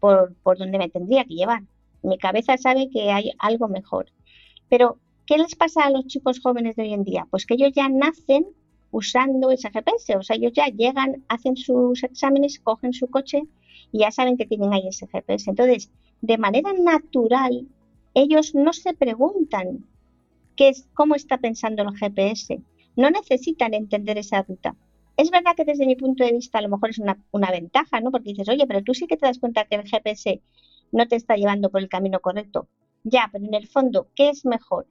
por, 0.00 0.34
por 0.42 0.56
donde 0.58 0.78
me 0.78 0.88
tendría 0.88 1.24
que 1.24 1.34
llevar. 1.34 1.62
Mi 2.02 2.16
cabeza 2.16 2.56
sabe 2.56 2.88
que 2.90 3.10
hay 3.10 3.32
algo 3.38 3.68
mejor. 3.68 4.06
Pero 4.68 4.98
¿Qué 5.26 5.38
les 5.38 5.56
pasa 5.56 5.82
a 5.82 5.90
los 5.90 6.06
chicos 6.06 6.38
jóvenes 6.40 6.76
de 6.76 6.84
hoy 6.84 6.92
en 6.92 7.02
día? 7.02 7.26
Pues 7.30 7.46
que 7.46 7.54
ellos 7.54 7.72
ya 7.74 7.88
nacen 7.88 8.46
usando 8.92 9.50
ese 9.50 9.70
GPS, 9.70 10.16
o 10.16 10.22
sea, 10.22 10.36
ellos 10.36 10.52
ya 10.54 10.66
llegan, 10.68 11.24
hacen 11.28 11.56
sus 11.56 12.04
exámenes, 12.04 12.60
cogen 12.60 12.92
su 12.92 13.08
coche 13.08 13.42
y 13.92 14.00
ya 14.00 14.10
saben 14.10 14.36
que 14.36 14.46
tienen 14.46 14.72
ahí 14.72 14.88
ese 14.88 15.06
GPS. 15.06 15.50
Entonces, 15.50 15.90
de 16.20 16.38
manera 16.38 16.72
natural, 16.72 17.66
ellos 18.14 18.54
no 18.54 18.72
se 18.72 18.94
preguntan 18.94 19.84
qué 20.56 20.68
es, 20.68 20.88
cómo 20.94 21.14
está 21.14 21.38
pensando 21.38 21.82
el 21.82 21.96
GPS, 21.96 22.60
no 22.96 23.10
necesitan 23.10 23.74
entender 23.74 24.18
esa 24.18 24.42
ruta. 24.42 24.74
Es 25.16 25.30
verdad 25.30 25.54
que 25.56 25.64
desde 25.64 25.86
mi 25.86 25.96
punto 25.96 26.24
de 26.24 26.32
vista 26.32 26.58
a 26.58 26.62
lo 26.62 26.68
mejor 26.68 26.90
es 26.90 26.98
una, 26.98 27.18
una 27.30 27.50
ventaja, 27.50 28.00
¿no? 28.00 28.10
Porque 28.10 28.30
dices, 28.30 28.48
oye, 28.48 28.66
pero 28.66 28.82
tú 28.82 28.94
sí 28.94 29.06
que 29.06 29.16
te 29.16 29.26
das 29.26 29.38
cuenta 29.38 29.64
que 29.64 29.76
el 29.76 29.88
GPS 29.88 30.42
no 30.92 31.06
te 31.08 31.16
está 31.16 31.36
llevando 31.36 31.70
por 31.70 31.80
el 31.80 31.88
camino 31.88 32.20
correcto. 32.20 32.68
Ya, 33.04 33.28
pero 33.32 33.44
en 33.44 33.54
el 33.54 33.68
fondo, 33.68 34.08
¿qué 34.14 34.30
es 34.30 34.44
mejor? 34.44 34.86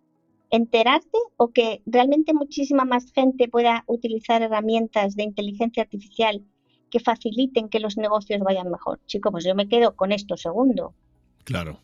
enterarte 0.51 1.17
o 1.37 1.51
que 1.51 1.81
realmente 1.85 2.33
muchísima 2.33 2.85
más 2.85 3.11
gente 3.11 3.47
pueda 3.47 3.83
utilizar 3.87 4.41
herramientas 4.41 5.15
de 5.15 5.23
inteligencia 5.23 5.83
artificial 5.83 6.43
que 6.95 7.01
faciliten 7.01 7.67
que 7.67 7.81
los 7.81 7.97
negocios 7.97 8.39
vayan 8.39 8.71
mejor. 8.71 9.01
Chico, 9.05 9.29
pues 9.29 9.43
yo 9.43 9.53
me 9.53 9.67
quedo 9.67 9.97
con 9.97 10.13
esto 10.13 10.37
segundo. 10.37 10.93
Claro. 11.43 11.81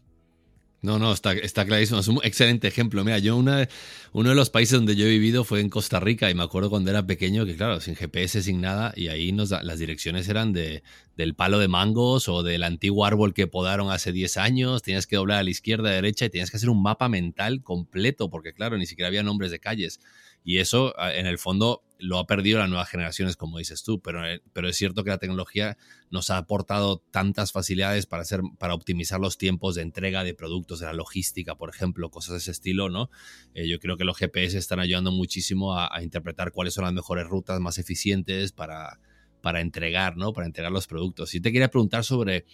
No, 0.82 1.00
no, 1.00 1.12
está, 1.12 1.34
está 1.34 1.66
clarísimo. 1.66 2.00
Es 2.00 2.08
un 2.08 2.22
excelente 2.24 2.70
ejemplo. 2.70 3.04
Mira, 3.04 3.20
yo 3.20 3.36
una, 3.36 3.68
uno 4.14 4.30
de 4.30 4.36
los 4.36 4.50
países 4.50 4.78
donde 4.78 4.96
yo 4.96 5.06
he 5.06 5.10
vivido 5.10 5.44
fue 5.44 5.60
en 5.60 5.70
Costa 5.70 6.00
Rica 6.00 6.32
y 6.32 6.34
me 6.34 6.44
acuerdo 6.44 6.70
cuando 6.70 6.92
era 6.92 7.06
pequeño 7.06 7.46
que, 7.46 7.58
claro, 7.58 7.82
sin 7.82 7.98
GPS, 7.98 8.42
sin 8.42 8.62
nada, 8.62 8.94
y 8.96 9.10
ahí 9.10 9.34
nos 9.34 9.50
las 9.50 9.80
direcciones 9.80 10.30
eran 10.30 10.54
de, 10.54 10.82
del 11.18 11.36
palo 11.36 11.60
de 11.60 11.68
mangos 11.68 12.30
o 12.30 12.42
del 12.42 12.64
antiguo 12.64 13.04
árbol 13.04 13.34
que 13.34 13.48
podaron 13.48 13.92
hace 13.92 14.14
10 14.14 14.38
años. 14.38 14.82
Tenías 14.82 15.08
que 15.08 15.18
doblar 15.18 15.40
a 15.40 15.44
la 15.44 15.50
izquierda, 15.50 15.90
a 15.90 15.92
la 15.92 15.96
derecha 15.98 16.24
y 16.24 16.30
tenías 16.30 16.52
que 16.52 16.58
hacer 16.58 16.70
un 16.70 16.82
mapa 16.82 17.10
mental 17.10 17.64
completo 17.64 18.30
porque, 18.30 18.54
claro, 18.54 18.78
ni 18.78 18.86
siquiera 18.86 19.10
había 19.10 19.24
nombres 19.24 19.52
de 19.52 19.60
calles. 19.60 20.00
Y 20.44 20.60
eso, 20.60 20.96
en 20.98 21.28
el 21.28 21.38
fondo, 21.38 21.84
lo 22.02 22.18
ha 22.20 22.28
perdido 22.28 22.60
las 22.60 22.70
nuevas 22.70 22.90
generaciones, 22.90 23.38
como 23.38 23.60
dices 23.60 23.84
tú, 23.84 24.02
pero, 24.02 24.28
eh, 24.28 24.42
pero 24.54 24.68
es 24.68 24.76
cierto 24.76 25.04
que 25.04 25.12
la 25.12 25.18
tecnología 25.18 25.78
nos 26.10 26.30
ha 26.30 26.38
aportado 26.38 27.04
tantas 27.12 27.52
facilidades 27.52 28.06
para, 28.06 28.24
hacer, 28.24 28.42
para 28.60 28.74
optimizar 28.74 29.20
los 29.20 29.38
tiempos 29.38 29.76
de 29.76 29.84
entrega 29.84 30.24
de 30.24 30.34
productos, 30.34 30.80
de 30.80 30.88
la 30.88 30.94
logística, 30.94 31.56
por 31.56 31.70
ejemplo, 31.70 32.10
cosas 32.10 32.34
de 32.34 32.38
ese 32.40 32.52
estilo, 32.52 32.90
¿no? 32.90 33.10
Eh, 33.54 33.70
yo 33.70 33.80
creo 33.80 33.98
que 33.98 34.04
los 34.04 34.18
GPS 34.18 34.58
están 34.58 34.80
ayudando 34.80 35.12
muchísimo 35.12 35.78
a 35.78 36.02
interpretar 36.02 36.52
cuáles 36.52 36.74
son 36.74 36.84
las 36.84 36.94
mejores 36.94 37.28
rutas 37.28 37.60
más 37.60 37.78
eficientes 37.78 38.52
para, 38.52 39.00
para 39.42 39.62
entregar, 39.62 40.18
¿no? 40.18 40.34
Para 40.34 40.48
entregar 40.48 40.72
los 40.72 40.88
productos. 40.88 41.36
Y 41.36 41.42
te 41.42 41.52
quería 41.52 41.70
preguntar 41.70 42.04
sobre 42.04 42.46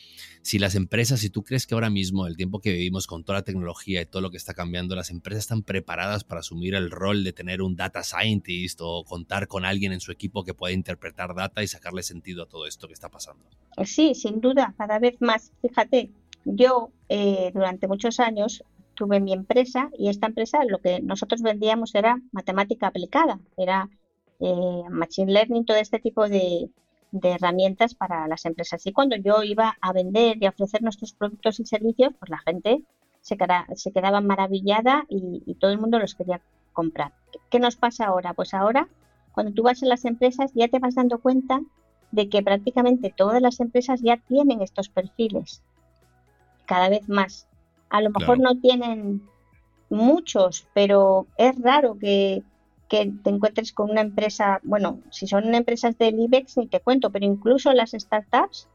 si 0.42 0.60
las 0.60 0.76
empresas, 0.76 1.20
si 1.20 1.30
tú 1.30 1.44
crees 1.44 1.68
que 1.68 1.76
ahora 1.76 1.90
mismo, 1.90 2.26
el 2.26 2.38
tiempo 2.38 2.60
que 2.60 2.72
vivimos 2.72 3.06
con 3.06 3.24
toda 3.24 3.40
la 3.40 3.44
tecnología 3.44 4.02
y 4.02 4.06
todo 4.06 4.22
lo 4.22 4.32
que 4.32 4.38
está 4.38 4.54
cambiando, 4.54 4.96
las 4.96 5.10
empresas 5.10 5.44
están 5.44 5.64
preparadas 5.64 6.24
para 6.24 6.40
asumir 6.40 6.76
el 6.76 6.90
rol 6.90 7.24
de 7.24 7.34
tener 7.34 7.62
un 7.62 7.76
data 7.76 8.04
scientist 8.04 8.80
o 8.82 9.04
contar 9.04 9.48
con 9.48 9.66
alguien 9.66 9.92
en 9.92 10.00
su 10.00 10.12
equipo 10.12 10.44
que 10.44 10.54
pueda 10.54 10.74
interpretar 10.74 11.36
data 11.36 11.62
y 11.62 11.68
sacarle 11.68 12.04
sentido 12.04 12.44
a 12.44 12.48
todo 12.48 12.66
esto 12.66 12.88
que 12.88 12.94
está 12.94 13.10
pasando. 13.10 13.44
Sí, 13.86 14.16
sin 14.16 14.42
duda, 14.42 14.74
cada 14.78 15.00
vez 15.00 15.16
más. 15.20 15.52
Fíjate, 15.62 16.12
yo 16.46 16.92
eh, 17.10 17.52
durante 17.54 17.88
muchos 17.88 18.20
años 18.20 18.64
tuve 18.96 19.20
mi 19.20 19.34
empresa 19.34 19.90
y 19.98 20.10
esta 20.10 20.28
empresa 20.28 20.64
lo 20.66 20.80
que 20.80 21.02
nosotros 21.02 21.42
vendíamos 21.42 21.94
era 21.94 22.20
matemática 22.32 22.88
aplicada, 22.88 23.40
era 23.56 23.90
eh, 24.40 24.84
machine 24.90 25.32
learning, 25.32 25.66
todo 25.66 25.78
este 25.78 26.00
tipo 26.00 26.28
de, 26.28 26.70
herramientas 27.24 27.96
para 27.96 28.28
las 28.28 28.46
empresas. 28.46 28.86
Y 28.86 28.92
cuando 28.92 29.16
yo 29.16 29.44
iba 29.44 29.76
a 29.82 29.94
vender 29.94 30.38
y 30.40 30.46
a 30.46 30.50
ofrecer 30.50 30.84
nuestros 30.84 31.14
productos 31.14 31.60
y 31.60 31.66
servicios, 31.66 32.14
pues 32.20 32.30
la 32.30 32.38
gente 32.40 32.84
se, 33.22 33.38
se 33.76 33.92
quedaba 33.92 34.22
maravillada 34.22 35.06
y, 35.10 35.56
todo 35.56 35.72
el 35.72 35.80
mundo 35.80 36.00
los 36.00 36.16
quería 36.16 36.42
comprar. 36.74 37.14
¿Qué 37.50 37.60
nos 37.60 37.76
pasa 37.76 38.06
ahora? 38.06 38.34
Pues 38.34 38.54
ahora, 38.54 38.88
cuando 39.32 39.52
tú 39.54 39.64
vas 39.64 39.82
en 39.82 39.90
las 39.90 40.06
empresas, 40.06 40.52
ya 40.54 40.68
te 40.68 40.80
vas 40.80 40.96
dando 40.96 41.20
cuenta 41.20 41.62
de 42.12 42.30
que 42.30 42.44
prácticamente 42.44 43.14
todas 43.16 43.42
las 43.42 43.60
empresas 43.60 44.02
ya 44.02 44.18
tienen 44.18 44.62
estos 44.62 44.90
perfiles, 44.90 45.64
cada 46.66 46.90
vez 46.90 47.10
más. 47.10 47.48
A 47.90 48.02
lo 48.02 48.12
mejor 48.12 48.40
no 48.40 48.60
tienen 48.60 49.24
muchos, 49.90 50.68
pero 50.74 51.28
es 51.38 51.60
raro 51.62 51.98
que, 51.98 52.44
que 52.88 53.12
te 53.24 53.30
encuentres 53.30 53.74
con 53.74 53.90
una 53.90 54.02
empresa, 54.02 54.60
bueno, 54.64 55.00
si 55.12 55.28
son 55.28 55.54
empresas 55.54 55.98
del 55.98 56.20
IBEX 56.20 56.58
ni 56.58 56.68
te 56.68 56.80
cuento, 56.80 57.12
pero 57.12 57.26
incluso 57.26 57.74
las 57.74 57.92
startups, 57.92 58.68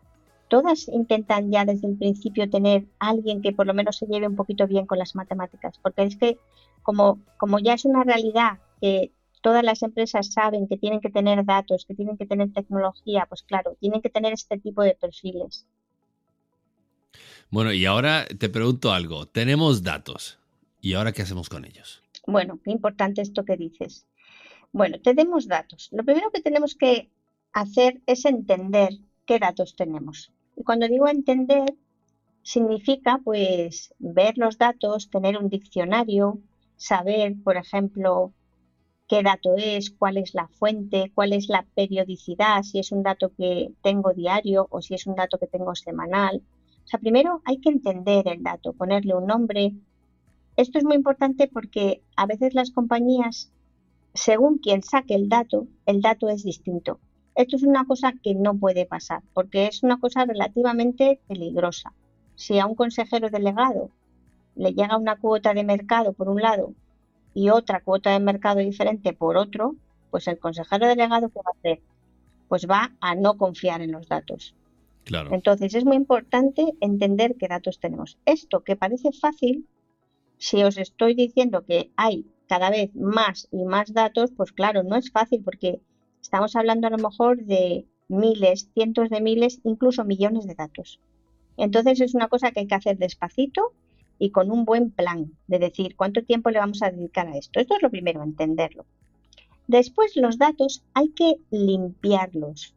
todas 0.48 0.88
intentan 0.88 1.50
ya 1.50 1.64
desde 1.64 1.88
el 1.88 1.96
principio 1.96 2.50
tener 2.50 2.84
alguien 2.98 3.40
que 3.40 3.52
por 3.52 3.66
lo 3.66 3.74
menos 3.74 3.96
se 3.96 4.06
lleve 4.06 4.28
un 4.28 4.36
poquito 4.36 4.66
bien 4.66 4.86
con 4.86 4.98
las 4.98 5.14
matemáticas, 5.14 5.78
porque 5.78 6.02
es 6.02 6.16
que 6.16 6.38
como, 6.82 7.20
como 7.38 7.58
ya 7.58 7.74
es 7.74 7.84
una 7.84 8.04
realidad 8.04 8.58
que 8.80 9.12
todas 9.40 9.64
las 9.64 9.82
empresas 9.82 10.32
saben 10.32 10.68
que 10.68 10.76
tienen 10.76 11.00
que 11.00 11.10
tener 11.10 11.44
datos, 11.44 11.86
que 11.86 11.94
tienen 11.94 12.18
que 12.18 12.26
tener 12.26 12.52
tecnología, 12.52 13.26
pues 13.28 13.42
claro, 13.42 13.76
tienen 13.80 14.02
que 14.02 14.10
tener 14.10 14.32
este 14.34 14.58
tipo 14.58 14.82
de 14.82 14.94
perfiles. 14.94 15.66
Bueno, 17.50 17.72
y 17.72 17.86
ahora 17.86 18.26
te 18.26 18.48
pregunto 18.48 18.92
algo, 18.92 19.26
tenemos 19.26 19.82
datos, 19.82 20.38
¿y 20.80 20.94
ahora 20.94 21.12
qué 21.12 21.22
hacemos 21.22 21.48
con 21.48 21.64
ellos? 21.64 22.01
Bueno, 22.26 22.60
qué 22.62 22.70
importante 22.70 23.20
esto 23.20 23.44
que 23.44 23.56
dices. 23.56 24.06
Bueno, 24.72 25.00
tenemos 25.00 25.48
datos. 25.48 25.88
Lo 25.92 26.04
primero 26.04 26.30
que 26.30 26.40
tenemos 26.40 26.74
que 26.74 27.10
hacer 27.52 28.00
es 28.06 28.24
entender 28.24 28.90
qué 29.26 29.38
datos 29.38 29.76
tenemos. 29.76 30.32
Y 30.56 30.64
cuando 30.64 30.88
digo 30.88 31.08
entender, 31.08 31.74
significa 32.42 33.20
pues 33.22 33.94
ver 33.98 34.38
los 34.38 34.58
datos, 34.58 35.10
tener 35.10 35.36
un 35.36 35.48
diccionario, 35.48 36.38
saber, 36.76 37.34
por 37.42 37.56
ejemplo, 37.56 38.32
qué 39.08 39.22
dato 39.22 39.56
es, 39.56 39.90
cuál 39.90 40.16
es 40.16 40.34
la 40.34 40.48
fuente, 40.48 41.12
cuál 41.14 41.32
es 41.32 41.48
la 41.48 41.66
periodicidad, 41.74 42.62
si 42.62 42.78
es 42.78 42.92
un 42.92 43.02
dato 43.02 43.32
que 43.36 43.72
tengo 43.82 44.12
diario 44.14 44.66
o 44.70 44.80
si 44.80 44.94
es 44.94 45.06
un 45.06 45.14
dato 45.16 45.38
que 45.38 45.46
tengo 45.46 45.74
semanal. 45.74 46.42
O 46.84 46.88
sea, 46.88 46.98
primero 46.98 47.42
hay 47.44 47.58
que 47.58 47.70
entender 47.70 48.26
el 48.28 48.42
dato, 48.42 48.72
ponerle 48.72 49.14
un 49.14 49.26
nombre, 49.26 49.74
esto 50.56 50.78
es 50.78 50.84
muy 50.84 50.96
importante 50.96 51.48
porque 51.48 52.02
a 52.16 52.26
veces 52.26 52.54
las 52.54 52.70
compañías, 52.70 53.50
según 54.14 54.58
quien 54.58 54.82
saque 54.82 55.14
el 55.14 55.28
dato, 55.28 55.66
el 55.86 56.02
dato 56.02 56.28
es 56.28 56.42
distinto. 56.42 57.00
Esto 57.34 57.56
es 57.56 57.62
una 57.62 57.86
cosa 57.86 58.12
que 58.22 58.34
no 58.34 58.54
puede 58.56 58.84
pasar 58.84 59.22
porque 59.32 59.66
es 59.66 59.82
una 59.82 59.98
cosa 59.98 60.26
relativamente 60.26 61.20
peligrosa. 61.28 61.92
Si 62.34 62.58
a 62.58 62.66
un 62.66 62.74
consejero 62.74 63.30
delegado 63.30 63.90
le 64.54 64.74
llega 64.74 64.98
una 64.98 65.16
cuota 65.16 65.54
de 65.54 65.64
mercado 65.64 66.12
por 66.12 66.28
un 66.28 66.42
lado 66.42 66.74
y 67.32 67.48
otra 67.48 67.80
cuota 67.80 68.10
de 68.10 68.20
mercado 68.20 68.60
diferente 68.60 69.14
por 69.14 69.38
otro, 69.38 69.74
pues 70.10 70.28
el 70.28 70.38
consejero 70.38 70.86
delegado 70.86 71.30
¿qué 71.30 71.38
va 71.38 71.50
a 71.54 71.58
hacer? 71.58 71.80
Pues 72.48 72.66
va 72.68 72.92
a 73.00 73.14
no 73.14 73.38
confiar 73.38 73.80
en 73.80 73.92
los 73.92 74.08
datos. 74.08 74.54
Claro. 75.04 75.34
Entonces 75.34 75.74
es 75.74 75.86
muy 75.86 75.96
importante 75.96 76.74
entender 76.80 77.36
qué 77.36 77.48
datos 77.48 77.80
tenemos. 77.80 78.18
Esto 78.26 78.60
que 78.60 78.76
parece 78.76 79.10
fácil 79.12 79.66
si 80.42 80.64
os 80.64 80.76
estoy 80.76 81.14
diciendo 81.14 81.64
que 81.64 81.92
hay 81.94 82.26
cada 82.48 82.68
vez 82.68 82.92
más 82.96 83.46
y 83.52 83.64
más 83.64 83.94
datos, 83.94 84.32
pues 84.36 84.50
claro, 84.50 84.82
no 84.82 84.96
es 84.96 85.12
fácil 85.12 85.40
porque 85.44 85.80
estamos 86.20 86.56
hablando 86.56 86.88
a 86.88 86.90
lo 86.90 86.98
mejor 86.98 87.44
de 87.44 87.86
miles, 88.08 88.68
cientos 88.74 89.08
de 89.08 89.20
miles, 89.20 89.60
incluso 89.62 90.04
millones 90.04 90.48
de 90.48 90.56
datos. 90.56 90.98
Entonces 91.56 92.00
es 92.00 92.16
una 92.16 92.26
cosa 92.26 92.50
que 92.50 92.58
hay 92.58 92.66
que 92.66 92.74
hacer 92.74 92.98
despacito 92.98 93.72
y 94.18 94.30
con 94.30 94.50
un 94.50 94.64
buen 94.64 94.90
plan 94.90 95.30
de 95.46 95.60
decir 95.60 95.94
cuánto 95.94 96.24
tiempo 96.24 96.50
le 96.50 96.58
vamos 96.58 96.82
a 96.82 96.90
dedicar 96.90 97.28
a 97.28 97.36
esto. 97.36 97.60
Esto 97.60 97.76
es 97.76 97.82
lo 97.82 97.90
primero, 97.90 98.24
entenderlo. 98.24 98.84
Después 99.68 100.16
los 100.16 100.38
datos 100.38 100.82
hay 100.92 101.10
que 101.10 101.36
limpiarlos. 101.52 102.74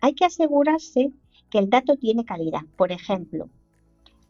Hay 0.00 0.14
que 0.14 0.24
asegurarse 0.24 1.12
que 1.48 1.58
el 1.58 1.70
dato 1.70 1.94
tiene 1.94 2.24
calidad. 2.24 2.62
Por 2.76 2.90
ejemplo, 2.90 3.48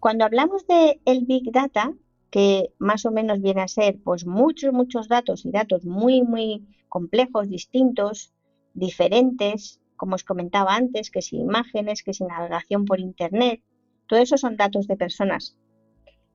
cuando 0.00 0.26
hablamos 0.26 0.66
de 0.66 1.00
el 1.06 1.24
Big 1.24 1.50
Data, 1.50 1.94
que 2.34 2.72
más 2.80 3.06
o 3.06 3.12
menos 3.12 3.40
viene 3.40 3.60
a 3.62 3.68
ser 3.68 4.00
pues 4.02 4.26
muchos, 4.26 4.72
muchos 4.72 5.06
datos 5.06 5.46
y 5.46 5.52
datos 5.52 5.84
muy, 5.84 6.22
muy 6.22 6.66
complejos, 6.88 7.48
distintos, 7.48 8.32
diferentes, 8.72 9.80
como 9.94 10.16
os 10.16 10.24
comentaba 10.24 10.74
antes, 10.74 11.12
que 11.12 11.22
si 11.22 11.36
imágenes, 11.36 12.02
que 12.02 12.12
si 12.12 12.24
navegación 12.24 12.86
por 12.86 12.98
Internet, 12.98 13.62
todo 14.08 14.18
eso 14.18 14.36
son 14.36 14.56
datos 14.56 14.88
de 14.88 14.96
personas. 14.96 15.56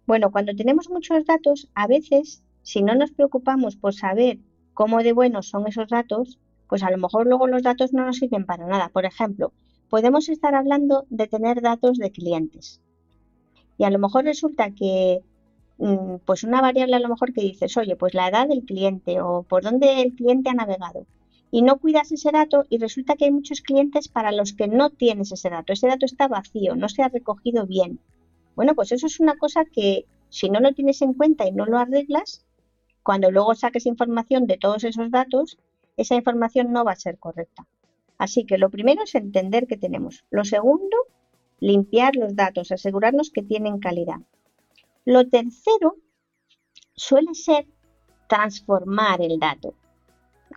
Bueno, 0.08 0.32
cuando 0.32 0.56
tenemos 0.56 0.90
muchos 0.90 1.26
datos, 1.26 1.68
a 1.76 1.86
veces, 1.86 2.46
si 2.62 2.82
no 2.82 2.96
nos 2.96 3.12
preocupamos 3.12 3.76
por 3.76 3.94
saber 3.94 4.40
cómo 4.74 5.04
de 5.04 5.12
buenos 5.12 5.50
son 5.50 5.68
esos 5.68 5.90
datos, 5.90 6.40
pues 6.70 6.82
a 6.82 6.92
lo 6.92 6.98
mejor 6.98 7.28
luego 7.28 7.46
los 7.46 7.64
datos 7.64 7.92
no 7.92 8.06
nos 8.06 8.20
sirven 8.20 8.46
para 8.46 8.66
nada. 8.66 8.88
Por 8.88 9.04
ejemplo, 9.04 9.52
podemos 9.90 10.30
estar 10.30 10.56
hablando 10.56 11.06
de 11.10 11.28
tener 11.28 11.62
datos 11.62 11.98
de 11.98 12.10
clientes. 12.10 12.80
Y 13.78 13.84
a 13.84 13.90
lo 13.90 14.00
mejor 14.00 14.24
resulta 14.24 14.72
que, 14.72 15.26
pues 16.26 16.44
una 16.44 16.62
variable 16.62 16.98
a 16.98 17.00
lo 17.00 17.08
mejor 17.08 17.34
que 17.34 17.42
dices, 17.42 17.78
oye, 17.78 17.96
pues 17.96 18.14
la 18.14 18.28
edad 18.28 18.48
del 18.48 18.66
cliente 18.66 19.22
o 19.22 19.44
por 19.44 19.64
dónde 19.64 20.02
el 20.02 20.14
cliente 20.14 20.50
ha 20.50 20.54
navegado. 20.54 21.06
Y 21.52 21.62
no 21.62 21.80
cuidas 21.80 22.12
ese 22.12 22.32
dato 22.32 22.66
y 22.70 22.78
resulta 22.78 23.16
que 23.16 23.26
hay 23.26 23.32
muchos 23.32 23.62
clientes 23.62 24.08
para 24.08 24.32
los 24.32 24.54
que 24.54 24.68
no 24.68 24.90
tienes 24.90 25.32
ese 25.32 25.50
dato. 25.50 25.74
Ese 25.74 25.88
dato 25.88 26.06
está 26.06 26.28
vacío, 26.28 26.76
no 26.76 26.90
se 26.90 27.02
ha 27.02 27.08
recogido 27.08 27.66
bien. 27.66 28.00
Bueno, 28.56 28.76
pues 28.76 28.92
eso 28.92 29.08
es 29.08 29.20
una 29.20 29.38
cosa 29.38 29.64
que 29.66 30.06
si 30.30 30.50
no 30.50 30.60
lo 30.60 30.74
tienes 30.74 31.02
en 31.02 31.14
cuenta 31.14 31.48
y 31.48 31.52
no 31.52 31.66
lo 31.66 31.78
arreglas, 31.78 32.46
cuando 33.02 33.32
luego 33.32 33.56
saques 33.56 33.86
información 33.86 34.46
de 34.46 34.58
todos 34.58 34.84
esos 34.84 35.10
datos, 35.10 35.58
esa 35.98 36.16
información 36.16 36.72
no 36.72 36.84
va 36.84 36.92
a 36.92 36.98
ser 36.98 37.18
correcta. 37.18 37.68
Así 38.18 38.46
que 38.46 38.58
lo 38.58 38.70
primero 38.70 39.04
es 39.04 39.16
entender 39.16 39.66
que 39.66 39.78
tenemos. 39.78 40.26
Lo 40.30 40.44
segundo, 40.44 40.98
limpiar 41.60 42.16
los 42.16 42.36
datos, 42.36 42.72
asegurarnos 42.72 43.32
que 43.32 43.44
tienen 43.44 43.80
calidad. 43.80 44.20
Lo 45.06 45.28
tercero 45.28 45.96
suele 46.96 47.34
ser 47.34 47.68
transformar 48.28 49.22
el 49.22 49.40
dato. 49.40 49.74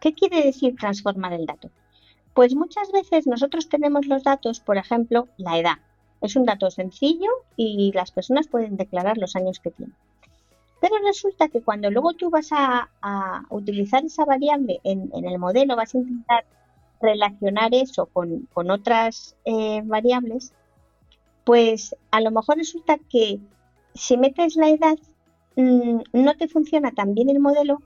¿Qué 0.01 0.13
quiere 0.13 0.43
decir 0.43 0.77
transformar 0.77 1.33
el 1.33 1.47
dato? 1.47 1.71
Pues 2.35 2.55
muchas 2.55 2.91
veces 2.93 3.27
nosotros 3.27 3.69
tenemos 3.69 4.07
los 4.07 4.25
datos, 4.25 4.61
por 4.61 4.77
ejemplo, 4.77 5.29
la 5.37 5.59
edad. 5.59 5.79
Es 6.21 6.37
un 6.37 6.45
dato 6.45 6.71
sencillo 6.71 7.31
y 7.57 7.93
las 7.93 8.11
personas 8.11 8.49
pueden 8.49 8.77
declarar 8.77 9.19
los 9.19 9.37
años 9.37 9.61
que 9.61 9.71
tienen. 9.71 9.95
Pero 10.81 10.97
resulta 11.05 11.49
que 11.49 11.63
cuando 11.63 11.91
luego 11.91 12.13
tú 12.15 12.31
vas 12.31 12.49
a, 12.51 12.89
utilizar 13.51 14.05
esa 14.05 14.25
variable 14.25 14.81
en, 14.83 15.11
el 15.13 15.39
modelo, 15.39 15.77
vas 15.77 15.95
a 15.95 15.99
intentar 15.99 16.45
relacionar 17.01 17.75
eso 17.75 18.07
con, 18.07 18.49
otras 18.55 19.37
eh, 19.45 19.83
variables, 19.85 20.53
pues 21.45 21.95
a 22.11 22.21
lo 22.21 22.31
mejor 22.31 22.57
resulta 22.57 22.99
que 22.99 23.41
si 23.95 24.17
metes 24.17 24.57
la 24.57 24.71
edad 24.71 24.99
mm, 25.57 26.01
no 26.13 26.37
te 26.37 26.49
funciona 26.49 26.93
tan 26.93 27.15
bien 27.15 27.29
el 27.31 27.41
modelo 27.41 27.79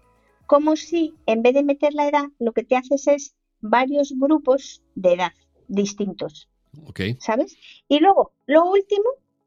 como 0.46 0.76
si 0.76 1.14
en 1.26 1.42
vez 1.42 1.54
de 1.54 1.64
meter 1.64 1.94
la 1.94 2.08
edad 2.08 2.26
lo 2.38 2.52
que 2.52 2.62
te 2.62 2.76
haces 2.76 3.06
es 3.08 3.34
varios 3.60 4.14
grupos 4.16 4.82
de 4.94 5.14
edad 5.14 5.32
distintos. 5.68 6.48
¿Sabes? 7.18 7.56
Y 7.88 8.00
luego, 8.00 8.32
lo 8.46 8.70
último, 8.70 9.04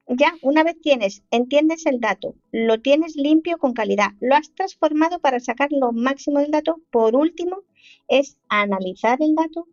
ya 0.08 0.34
una 0.42 0.63
vez 0.63 0.82
tienes, 0.82 1.24
entiendes 1.32 1.86
el 1.86 2.00
dato, 2.00 2.36
lo 2.51 2.82
tienes 2.82 3.16
limpio 3.16 3.58
con 3.58 3.74
calidad, 3.74 4.12
lo 4.20 4.36
has 4.36 4.51
transformado 4.54 5.20
para 5.20 5.39
sacar 5.39 5.72
lo 5.72 5.92
máximo 5.92 6.39
del 6.39 6.51
dato, 6.51 6.82
por 6.92 7.16
último, 7.16 7.60
es 8.08 8.38
analizar 8.50 9.22
el 9.22 9.36
dato 9.36 9.68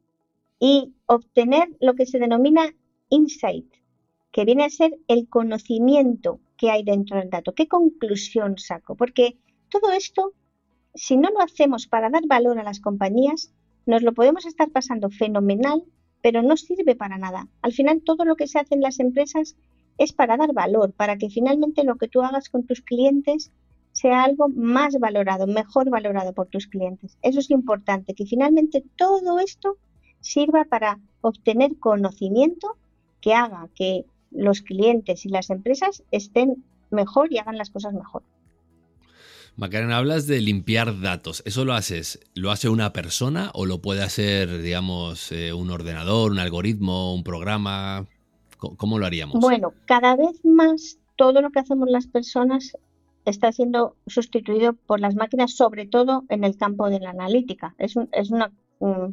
y 0.61 0.93
obtener 1.07 1.71
lo 1.81 1.95
que 1.95 2.07
se 2.07 2.19
denomina 2.19 2.75
insight, 3.09 3.66
que 4.31 4.45
viene 4.45 4.64
a 4.64 4.71
ser 4.71 4.99
el 5.09 5.28
conocimiento 5.28 6.40
que 6.56 6.70
hay 6.70 6.82
dentro 6.84 7.18
del 7.18 7.30
dato. 7.30 7.54
¿Qué 7.54 7.68
conclusión 7.68 8.58
saco? 8.58 8.96
Porque 8.96 9.38
todo 9.68 9.92
esto, 9.92 10.32
si 10.94 11.16
no 11.16 11.30
lo 11.30 11.40
hacemos 11.40 11.86
para 11.86 12.10
dar 12.10 12.26
valor 12.26 12.58
a 12.58 12.64
las 12.64 12.80
compañías, 12.80 13.52
nos 13.84 14.02
lo 14.02 14.14
podemos 14.14 14.46
estar 14.46 14.70
pasando 14.70 15.10
fenomenal, 15.10 15.84
pero 16.22 16.42
no 16.42 16.56
sirve 16.56 16.96
para 16.96 17.18
nada. 17.18 17.48
Al 17.62 17.72
final, 17.72 18.02
todo 18.02 18.25
lo 18.25 18.36
que 18.36 18.46
se 18.46 18.58
hace 18.58 18.75
en 18.75 18.80
las 18.80 18.98
empresas 18.98 19.56
es 19.99 20.12
para 20.12 20.36
dar 20.36 20.52
valor, 20.52 20.92
para 20.92 21.16
que 21.16 21.30
finalmente 21.30 21.84
lo 21.84 21.97
que 21.97 22.08
tú 22.08 22.23
hagas 22.23 22.49
con 22.49 22.66
tus 22.66 22.80
clientes 22.82 23.52
sea 23.92 24.25
algo 24.25 24.49
más 24.49 24.99
valorado, 24.99 25.47
mejor 25.47 25.88
valorado 25.88 26.34
por 26.34 26.49
tus 26.49 26.66
clientes. 26.66 27.16
Eso 27.23 27.40
es 27.40 27.50
importante, 27.50 28.14
que 28.14 28.26
finalmente 28.26 28.84
todo 28.97 29.38
esto 29.38 29.78
sirva 30.21 30.64
para 30.64 30.99
obtener 31.23 31.78
conocimiento 31.78 32.76
que 33.21 33.32
haga 33.32 33.71
que 33.75 34.04
los 34.36 34.62
clientes 34.62 35.25
y 35.26 35.28
las 35.28 35.50
empresas 35.50 36.02
estén 36.10 36.64
mejor 36.90 37.32
y 37.32 37.38
hagan 37.38 37.58
las 37.58 37.70
cosas 37.70 37.94
mejor. 37.94 38.22
Macarena, 39.56 39.96
hablas 39.96 40.26
de 40.26 40.40
limpiar 40.40 41.00
datos. 41.00 41.42
¿Eso 41.46 41.64
lo 41.64 41.72
haces? 41.72 42.20
¿Lo 42.34 42.50
hace 42.50 42.68
una 42.68 42.92
persona 42.92 43.50
o 43.54 43.64
lo 43.64 43.80
puede 43.80 44.02
hacer, 44.02 44.60
digamos, 44.60 45.32
eh, 45.32 45.54
un 45.54 45.70
ordenador, 45.70 46.30
un 46.30 46.38
algoritmo, 46.38 47.14
un 47.14 47.25
programa? 47.25 48.06
¿Cómo 48.58 48.99
lo 48.99 49.06
haríamos? 49.06 49.40
Bueno, 49.40 49.72
cada 49.86 50.14
vez 50.16 50.44
más 50.44 50.99
todo 51.16 51.40
lo 51.40 51.50
que 51.50 51.60
hacemos 51.60 51.88
las 51.88 52.06
personas 52.06 52.76
está 53.25 53.50
siendo 53.50 53.96
sustituido 54.06 54.75
por 54.75 55.00
las 55.00 55.14
máquinas, 55.14 55.56
sobre 55.56 55.86
todo 55.86 56.25
en 56.28 56.44
el 56.44 56.56
campo 56.56 56.90
de 56.90 57.00
la 57.00 57.10
analítica. 57.10 57.75
Es, 57.78 57.94
es 58.12 58.30
una 58.30 58.52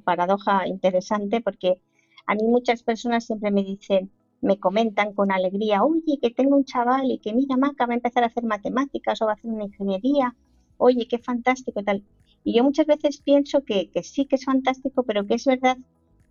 paradoja 0.03 0.67
interesante 0.67 1.39
porque 1.39 1.79
a 2.25 2.35
mí 2.35 2.43
muchas 2.43 2.83
personas 2.83 3.25
siempre 3.25 3.51
me 3.51 3.63
dicen, 3.63 4.11
me 4.43 4.59
comentan 4.59 5.13
con 5.13 5.31
alegría, 5.31 5.83
oye, 5.83 6.19
que 6.21 6.29
tengo 6.29 6.55
un 6.57 6.65
chaval 6.65 7.09
y 7.09 7.19
que 7.19 7.33
mira, 7.33 7.57
Maca 7.57 7.85
va 7.85 7.93
a 7.93 7.95
empezar 7.95 8.23
a 8.23 8.27
hacer 8.27 8.43
matemáticas 8.43 9.21
o 9.21 9.25
va 9.25 9.31
a 9.31 9.35
hacer 9.35 9.49
una 9.49 9.63
ingeniería, 9.63 10.35
oye, 10.77 11.07
qué 11.07 11.17
fantástico 11.17 11.81
tal. 11.83 12.03
Y 12.43 12.57
yo 12.57 12.63
muchas 12.63 12.85
veces 12.85 13.21
pienso 13.21 13.63
que, 13.63 13.89
que 13.89 14.03
sí 14.03 14.25
que 14.25 14.35
es 14.35 14.45
fantástico, 14.45 15.03
pero 15.03 15.25
que 15.25 15.35
es 15.35 15.45
verdad 15.45 15.77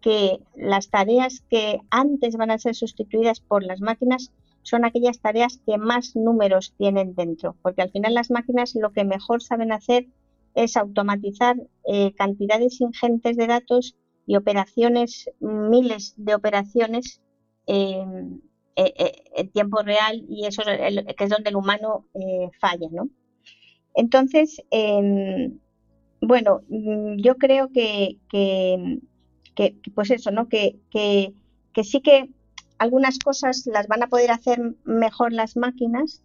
que 0.03 0.41
las 0.55 0.91
tareas 0.91 1.43
que 1.49 1.81
antes 1.91 2.37
van 2.37 2.51
a 2.51 2.59
ser 2.59 2.75
sustituidas 2.75 3.41
por 3.41 3.63
las 3.65 3.81
máquinas 3.81 4.31
son 4.61 4.85
aquellas 4.85 5.21
tareas 5.21 5.59
que 5.65 5.79
más 5.79 6.15
números 6.15 6.75
tienen 6.77 7.15
dentro, 7.15 7.57
porque 7.63 7.83
al 7.83 7.91
final 7.91 8.15
las 8.15 8.31
máquinas 8.31 8.75
lo 8.75 8.93
que 8.93 9.05
mejor 9.05 9.43
saben 9.43 9.73
hacer 9.73 10.07
es 10.55 10.77
automatizar 10.77 11.57
eh, 11.87 12.13
cantidades 12.15 12.81
ingentes 12.81 13.37
de 13.37 13.47
datos 13.47 13.97
y 14.27 14.37
operaciones, 14.37 15.31
miles 15.41 16.15
de 16.17 16.35
operaciones 16.35 17.23
eh, 17.67 18.05
eh, 18.77 19.13
en 19.37 19.51
tiempo 19.51 19.83
real 19.83 20.25
y 20.29 20.47
eso 20.47 20.63
es 20.63 21.05
que 21.17 21.25
es 21.25 21.31
donde 21.31 21.51
el 21.51 21.57
humano 21.57 22.07
falla, 22.61 22.89
¿no? 22.91 23.09
Entonces, 23.95 24.63
em, 24.71 25.59
bueno, 26.21 26.63
mm, 26.69 27.17
yo 27.19 27.37
creo 27.37 27.71
que, 27.73 28.19
pues 29.95 30.11
eso, 30.11 30.31
¿no? 30.31 30.49
Que 30.49 30.79
sí 31.85 32.01
que 32.01 32.31
algunas 32.83 33.19
cosas 33.21 33.65
las 33.67 33.87
van 33.87 34.03
a 34.03 34.09
poder 34.09 34.33
hacer 34.33 34.61
mejor 34.85 35.33
las 35.33 35.57
máquinas, 35.57 36.23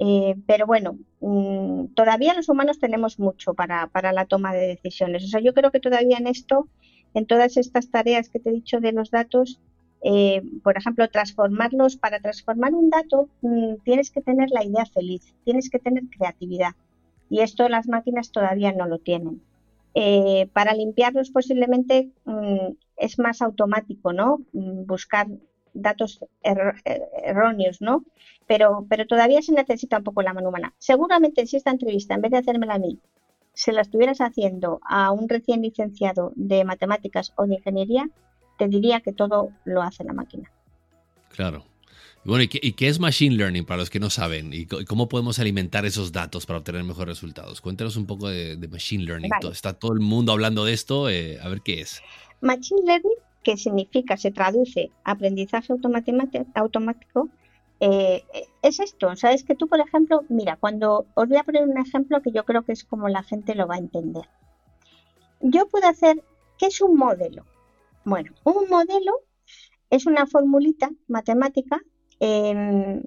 eh, 0.00 0.34
pero 0.46 0.66
bueno, 0.66 0.98
mm, 1.20 1.88
todavía 1.94 2.34
los 2.34 2.48
humanos 2.48 2.80
tenemos 2.80 3.20
mucho 3.20 3.54
para, 3.54 3.86
para, 3.88 4.12
la 4.12 4.24
toma 4.24 4.52
de 4.52 4.66
decisiones. 4.66 5.22
O 5.24 5.28
sea, 5.28 5.40
yo 5.40 5.54
creo 5.54 5.70
que 5.70 5.78
todavía 5.78 6.16
en 6.18 6.26
esto, 6.26 6.68
en 7.14 7.26
todas 7.26 7.56
estas 7.56 7.90
tareas 7.90 8.28
que 8.28 8.40
te 8.40 8.48
he 8.48 8.52
dicho 8.52 8.80
de 8.80 8.92
los 8.92 9.10
datos, 9.10 9.60
eh, 10.02 10.42
por 10.62 10.78
ejemplo, 10.78 11.08
transformarlos, 11.08 11.96
para 11.96 12.20
transformar 12.20 12.74
un 12.74 12.90
dato 12.90 13.28
mm, 13.42 13.76
tienes 13.84 14.10
que 14.10 14.22
tener 14.22 14.50
la 14.50 14.64
idea 14.64 14.86
feliz, 14.86 15.34
tienes 15.44 15.68
que 15.68 15.78
tener 15.78 16.04
creatividad. 16.16 16.74
Y 17.28 17.40
esto 17.40 17.68
las 17.68 17.86
máquinas 17.86 18.32
todavía 18.32 18.72
no 18.72 18.86
lo 18.86 18.98
tienen. 18.98 19.42
Eh, 19.94 20.48
para 20.52 20.72
limpiarlos 20.72 21.30
posiblemente 21.30 22.10
mm, 22.24 22.74
es 22.96 23.18
más 23.18 23.42
automático, 23.42 24.12
¿no? 24.12 24.40
Buscar 24.52 25.26
datos 25.72 26.20
erróneos, 26.42 27.80
¿no? 27.80 28.04
Pero, 28.46 28.86
pero 28.88 29.06
todavía 29.06 29.42
se 29.42 29.52
necesita 29.52 29.98
un 29.98 30.04
poco 30.04 30.22
la 30.22 30.34
mano 30.34 30.48
humana. 30.48 30.74
Seguramente 30.78 31.46
si 31.46 31.56
esta 31.56 31.70
entrevista, 31.70 32.14
en 32.14 32.22
vez 32.22 32.30
de 32.32 32.38
hacérmela 32.38 32.74
a 32.74 32.78
mí, 32.78 32.98
se 33.52 33.72
la 33.72 33.82
estuvieras 33.82 34.20
haciendo 34.20 34.80
a 34.88 35.12
un 35.12 35.28
recién 35.28 35.62
licenciado 35.62 36.32
de 36.34 36.64
matemáticas 36.64 37.32
o 37.36 37.46
de 37.46 37.56
ingeniería, 37.56 38.08
te 38.60 38.68
diría 38.68 39.00
que 39.00 39.12
todo 39.12 39.50
lo 39.64 39.82
hace 39.82 40.04
la 40.04 40.12
máquina. 40.12 40.52
Claro. 41.30 41.64
Bueno, 42.22 42.44
¿y 42.44 42.48
qué, 42.48 42.88
es 42.88 43.00
Machine 43.00 43.34
Learning 43.34 43.64
para 43.64 43.78
los 43.78 43.88
que 43.88 43.98
no 43.98 44.10
saben? 44.10 44.52
¿Y 44.52 44.66
cómo 44.66 45.08
podemos 45.08 45.38
alimentar 45.38 45.86
esos 45.86 46.12
datos 46.12 46.44
para 46.44 46.58
obtener 46.58 46.84
mejores 46.84 47.16
resultados? 47.16 47.62
Cuéntanos 47.62 47.96
un 47.96 48.06
poco 48.06 48.28
de, 48.28 48.58
Machine 48.70 49.04
Learning. 49.04 49.30
Está 49.50 49.72
todo 49.72 49.94
el 49.94 50.00
mundo 50.00 50.32
hablando 50.32 50.66
de 50.66 50.74
esto. 50.74 51.08
Eh, 51.08 51.38
a 51.42 51.48
ver 51.48 51.62
qué 51.62 51.80
es. 51.80 52.02
Machine 52.42 52.82
Learning 52.84 53.16
que 53.42 53.56
significa, 53.56 54.16
se 54.16 54.30
traduce 54.30 54.90
aprendizaje 55.04 55.72
automático, 56.54 57.28
eh, 57.80 58.22
es 58.60 58.80
esto. 58.80 59.16
Sabes 59.16 59.44
que 59.44 59.54
tú, 59.54 59.66
por 59.66 59.80
ejemplo, 59.80 60.24
mira, 60.28 60.56
cuando 60.56 61.06
os 61.14 61.28
voy 61.28 61.38
a 61.38 61.44
poner 61.44 61.66
un 61.66 61.78
ejemplo 61.78 62.20
que 62.20 62.32
yo 62.32 62.44
creo 62.44 62.62
que 62.62 62.72
es 62.72 62.84
como 62.84 63.08
la 63.08 63.22
gente 63.22 63.54
lo 63.54 63.66
va 63.66 63.76
a 63.76 63.78
entender. 63.78 64.24
Yo 65.40 65.66
puedo 65.68 65.88
hacer, 65.88 66.22
¿qué 66.58 66.66
es 66.66 66.80
un 66.82 66.96
modelo? 66.96 67.46
Bueno, 68.10 68.32
un 68.42 68.68
modelo 68.68 69.12
es 69.88 70.04
una 70.04 70.26
formulita 70.26 70.90
matemática 71.06 71.80
em, 72.18 73.00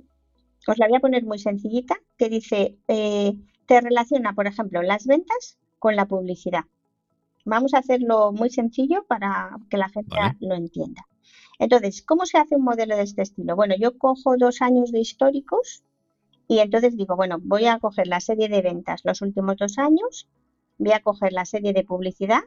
os 0.66 0.78
la 0.78 0.88
voy 0.88 0.96
a 0.96 1.02
poner 1.02 1.26
muy 1.26 1.40
sencillita, 1.40 1.96
que 2.18 2.30
dice, 2.30 2.78
eh, 2.88 3.34
te 3.66 3.82
relaciona, 3.82 4.32
por 4.32 4.48
ejemplo, 4.48 4.82
las 4.82 5.06
ventas 5.06 5.58
con 5.78 5.98
la 5.98 6.06
publicidad. 6.06 6.64
Vamos 7.44 7.74
a 7.74 7.80
hacerlo 7.80 8.32
muy 8.32 8.50
sencillo 8.50 9.04
para 9.06 9.58
que 9.70 9.76
la 9.76 9.90
gente 9.90 10.16
lo 10.40 10.56
entienda. 10.56 11.06
Entonces, 11.60 12.02
¿cómo 12.02 12.26
se 12.26 12.38
hace 12.38 12.56
un 12.56 12.64
modelo 12.64 12.96
de 12.96 13.04
este 13.04 13.24
estilo? 13.24 13.58
Bueno, 13.58 13.76
yo 13.78 13.98
cojo 13.98 14.38
dos 14.38 14.62
años 14.62 14.94
de 14.94 15.02
históricos 15.02 15.84
y 16.48 16.60
entonces 16.60 16.96
digo, 16.96 17.18
bueno, 17.18 17.40
voy 17.42 17.66
a 17.66 17.78
coger 17.78 18.08
la 18.08 18.22
serie 18.22 18.48
de 18.48 18.62
ventas 18.62 19.02
los 19.04 19.22
últimos 19.22 19.58
dos 19.58 19.78
años, 19.80 20.30
voy 20.78 20.94
a 20.94 21.02
coger 21.02 21.34
la 21.34 21.44
serie 21.44 21.74
de 21.74 21.84
publicidad, 21.84 22.44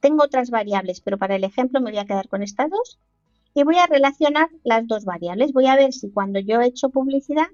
tengo 0.00 0.24
otras 0.24 0.50
variables, 0.50 1.00
pero 1.00 1.18
para 1.18 1.36
el 1.36 1.44
ejemplo 1.44 1.80
me 1.80 1.90
voy 1.90 1.98
a 1.98 2.04
quedar 2.04 2.28
con 2.28 2.42
estas 2.42 2.70
dos 2.70 2.98
y 3.54 3.62
voy 3.62 3.76
a 3.76 3.86
relacionar 3.86 4.50
las 4.64 4.86
dos 4.86 5.04
variables. 5.04 5.52
Voy 5.52 5.66
a 5.66 5.76
ver 5.76 5.92
si 5.92 6.10
cuando 6.10 6.40
yo 6.40 6.60
he 6.60 6.66
hecho 6.66 6.90
publicidad 6.90 7.46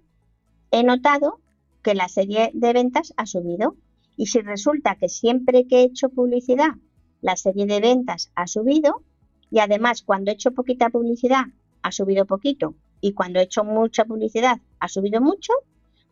he 0.71 0.83
notado 0.83 1.41
que 1.83 1.95
la 1.95 2.09
serie 2.09 2.51
de 2.55 2.73
ventas 2.73 3.13
ha 3.17 3.27
subido. 3.27 3.77
Y 4.17 4.27
si 4.27 4.41
resulta 4.41 4.97
que 4.97 5.09
siempre 5.09 5.67
que 5.67 5.81
he 5.81 5.85
hecho 5.85 6.09
publicidad 6.11 6.75
la 7.23 7.37
serie 7.37 7.67
de 7.67 7.81
ventas 7.81 8.31
ha 8.35 8.47
subido 8.47 9.03
y 9.51 9.61
además 9.61 10.03
cuando 10.03 10.31
he 10.31 10.35
hecho 10.35 10.53
poquita 10.53 10.91
publicidad 10.91 11.45
ha 11.83 11.93
subido 11.93 12.27
poquito 12.27 12.75
y 13.01 13.13
cuando 13.13 13.41
he 13.41 13.45
hecho 13.45 13.65
mucha 13.65 14.05
publicidad 14.05 14.61
ha 14.79 14.89
subido 14.89 15.21
mucho, 15.21 15.53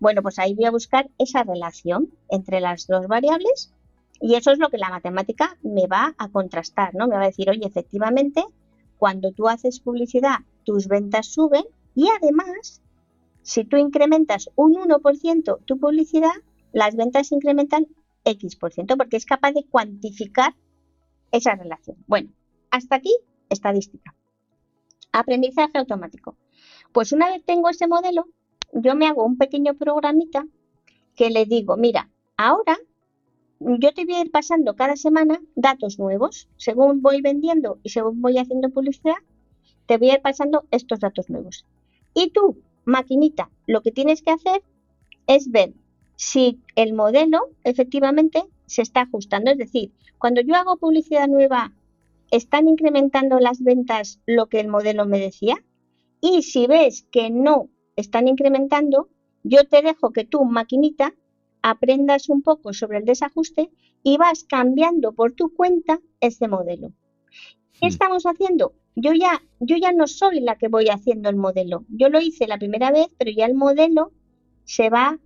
bueno, 0.01 0.23
pues 0.23 0.39
ahí 0.39 0.55
voy 0.55 0.65
a 0.65 0.71
buscar 0.71 1.11
esa 1.19 1.43
relación 1.43 2.11
entre 2.31 2.61
las 2.61 2.87
dos 2.87 3.07
variables 3.09 3.73
y 4.21 4.35
eso 4.35 4.51
es 4.51 4.59
lo 4.59 4.69
que 4.69 4.79
la 4.79 4.91
matemática 4.91 5.57
me 5.63 5.87
va 5.87 6.15
a 6.19 6.29
contrastar, 6.29 6.95
¿no? 6.95 7.07
Me 7.07 7.17
va 7.17 7.23
a 7.23 7.27
decir, 7.27 7.49
oye, 7.51 7.67
efectivamente, 7.67 8.45
cuando 8.97 9.33
tú 9.33 9.49
haces 9.49 9.81
publicidad, 9.81 10.39
tus 10.65 10.89
ventas 10.89 11.27
suben 11.27 11.65
y 11.95 12.09
además, 12.21 12.83
si 13.43 13.65
tú 13.65 13.77
incrementas 13.77 14.51
un 14.57 14.75
1% 14.75 15.65
tu 15.65 15.79
publicidad, 15.79 16.33
las 16.73 16.97
ventas 16.97 17.33
incrementan 17.33 17.87
X%, 18.25 18.97
porque 18.97 19.17
es 19.17 19.25
capaz 19.25 19.53
de 19.53 19.65
cuantificar 19.65 20.55
esa 21.31 21.55
relación. 21.55 21.97
Bueno, 22.07 22.31
hasta 22.71 22.97
aquí 22.97 23.15
estadística. 23.49 24.15
Aprendizaje 25.13 25.79
automático. 25.79 26.37
Pues 26.93 27.13
una 27.13 27.31
vez 27.31 27.45
tengo 27.45 27.71
ese 27.71 27.87
modelo, 27.87 28.27
yo 28.73 28.95
me 28.95 29.07
hago 29.07 29.25
un 29.25 29.39
pequeño 29.39 29.75
programita 29.75 30.47
que 31.15 31.31
le 31.31 31.47
digo, 31.47 31.77
mira, 31.77 32.11
ahora 32.37 32.79
yo 33.61 33.93
te 33.93 34.05
voy 34.05 34.15
a 34.15 34.21
ir 34.21 34.31
pasando 34.31 34.77
cada 34.77 34.97
semana 34.97 35.41
datos 35.55 35.99
nuevos. 35.99 36.49
Según 36.57 37.03
voy 37.03 37.21
vendiendo 37.21 37.79
y 37.83 37.91
según 37.91 38.21
voy 38.21 38.39
haciendo 38.39 38.71
publicidad, 38.71 39.17
te 39.87 39.99
voy 39.99 40.11
a 40.11 40.15
ir 40.15 40.23
pasando 40.23 40.65
estos 40.71 41.01
datos 41.01 41.29
nuevos. 41.29 41.65
Y 42.15 42.31
tú, 42.31 42.63
maquinita, 42.85 43.51
lo 43.67 43.83
que 43.83 43.91
tienes 43.91 44.23
que 44.23 44.31
hacer 44.31 44.63
es 45.27 45.51
ver 45.51 45.73
si 46.17 46.61
el 46.75 46.95
modelo 46.95 47.41
efectivamente 47.65 48.45
se 48.67 48.83
está 48.83 49.03
ajustando. 49.03 49.51
Es 49.51 49.59
decir, 49.59 49.93
cuando 50.19 50.41
yo 50.41 50.55
hago 50.55 50.77
publicidad 50.77 51.29
nueva, 51.29 51.73
¿están 52.31 52.69
incrementando 52.69 53.39
las 53.39 53.63
ventas 53.63 54.21
lo 54.27 54.47
que 54.47 54.61
el 54.61 54.69
modelo 54.69 55.07
me 55.07 55.19
decía? 55.19 55.57
Y 56.21 56.43
si 56.43 56.67
ves 56.67 57.07
que 57.11 57.31
no 57.31 57.69
están 57.97 58.29
incrementando, 58.29 59.09
yo 59.43 59.67
te 59.67 59.83
dejo 59.83 60.11
que 60.11 60.25
tú, 60.25 60.45
maquinita, 60.45 61.15
aprendas 61.63 62.29
un 62.29 62.43
poco 62.43 62.73
sobre 62.73 62.99
el 62.99 63.05
desajuste 63.05 63.71
y 64.03 64.17
vas 64.17 64.45
cambiando 64.45 65.13
por 65.13 65.33
tu 65.33 65.55
cuenta 65.55 66.01
ese 66.21 66.49
modelo. 66.49 66.93
¿Qué 67.73 67.87
hmm. 67.87 67.89
estamos 67.89 68.25
haciendo? 68.25 68.75
Yo 68.97 69.13
ya, 69.13 69.43
yo 69.61 69.77
ya 69.77 69.93
no 69.93 70.07
soy 70.07 70.41
la 70.41 70.57
que 70.57 70.69
voy 70.69 70.89
haciendo 70.89 71.29
el 71.29 71.37
modelo. 71.37 71.85
Yo 71.89 72.09
lo 72.09 72.21
hice 72.21 72.49
la 72.49 72.59
primera 72.59 72.91
vez, 72.91 73.09
pero 73.17 73.31
ya 73.31 73.47
el 73.47 73.55
modelo 73.55 74.13
se 74.65 74.91
va 74.91 75.19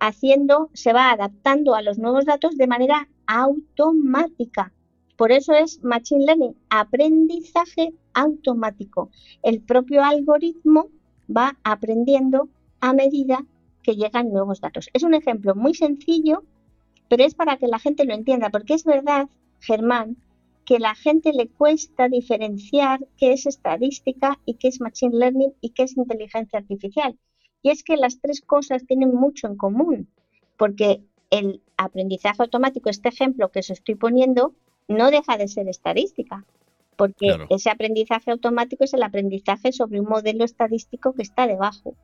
haciendo, 0.00 0.70
se 0.74 0.92
va 0.92 1.10
adaptando 1.10 1.74
a 1.74 1.82
los 1.82 1.98
nuevos 1.98 2.24
datos 2.24 2.56
de 2.56 2.66
manera 2.66 3.08
automática. 3.26 4.72
Por 5.16 5.30
eso 5.30 5.52
es 5.52 5.82
Machine 5.84 6.24
Learning, 6.24 6.56
aprendizaje 6.70 7.94
automático. 8.14 9.10
El 9.42 9.60
propio 9.60 10.02
algoritmo 10.02 10.88
va 11.34 11.56
aprendiendo 11.62 12.48
a 12.80 12.92
medida 12.92 13.46
que 13.84 13.94
llegan 13.94 14.32
nuevos 14.32 14.60
datos. 14.60 14.90
Es 14.92 15.04
un 15.04 15.14
ejemplo 15.14 15.54
muy 15.54 15.74
sencillo, 15.74 16.42
pero 17.08 17.24
es 17.24 17.34
para 17.34 17.56
que 17.58 17.68
la 17.68 17.78
gente 17.78 18.04
lo 18.04 18.14
entienda, 18.14 18.50
porque 18.50 18.74
es 18.74 18.84
verdad, 18.84 19.28
Germán, 19.60 20.16
que 20.64 20.78
la 20.78 20.94
gente 20.94 21.32
le 21.32 21.48
cuesta 21.48 22.08
diferenciar 22.08 23.06
qué 23.18 23.32
es 23.34 23.46
estadística 23.46 24.40
y 24.46 24.54
qué 24.54 24.68
es 24.68 24.80
machine 24.80 25.16
learning 25.16 25.52
y 25.60 25.70
qué 25.70 25.84
es 25.84 25.96
inteligencia 25.96 26.58
artificial. 26.58 27.16
Y 27.62 27.70
es 27.70 27.84
que 27.84 27.96
las 27.96 28.20
tres 28.20 28.40
cosas 28.40 28.84
tienen 28.86 29.14
mucho 29.14 29.46
en 29.46 29.56
común, 29.56 30.08
porque 30.56 31.02
el 31.30 31.62
aprendizaje 31.76 32.42
automático, 32.42 32.90
este 32.90 33.10
ejemplo 33.10 33.50
que 33.50 33.60
os 33.60 33.70
estoy 33.70 33.94
poniendo, 33.94 34.54
no 34.88 35.10
deja 35.10 35.36
de 35.36 35.48
ser 35.48 35.68
estadística, 35.68 36.44
porque 36.96 37.38
ese 37.50 37.70
aprendizaje 37.70 38.30
automático 38.30 38.84
es 38.84 38.94
el 38.94 39.02
aprendizaje 39.02 39.72
sobre 39.72 40.00
un 40.00 40.06
modelo 40.06 40.44
estadístico 40.44 41.12
que 41.12 41.22
está 41.22 41.46
debajo. 41.46 41.94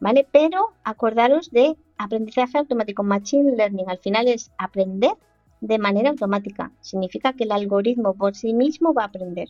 ¿Vale? 0.00 0.26
Pero 0.30 0.74
acordaros 0.84 1.50
de 1.50 1.76
aprendizaje 1.96 2.58
automático, 2.58 3.02
machine 3.02 3.56
learning, 3.56 3.88
al 3.88 3.98
final 3.98 4.28
es 4.28 4.50
aprender 4.58 5.12
de 5.60 5.78
manera 5.78 6.10
automática. 6.10 6.72
Significa 6.80 7.32
que 7.32 7.44
el 7.44 7.52
algoritmo 7.52 8.14
por 8.14 8.36
sí 8.36 8.54
mismo 8.54 8.94
va 8.94 9.02
a 9.02 9.06
aprender. 9.06 9.48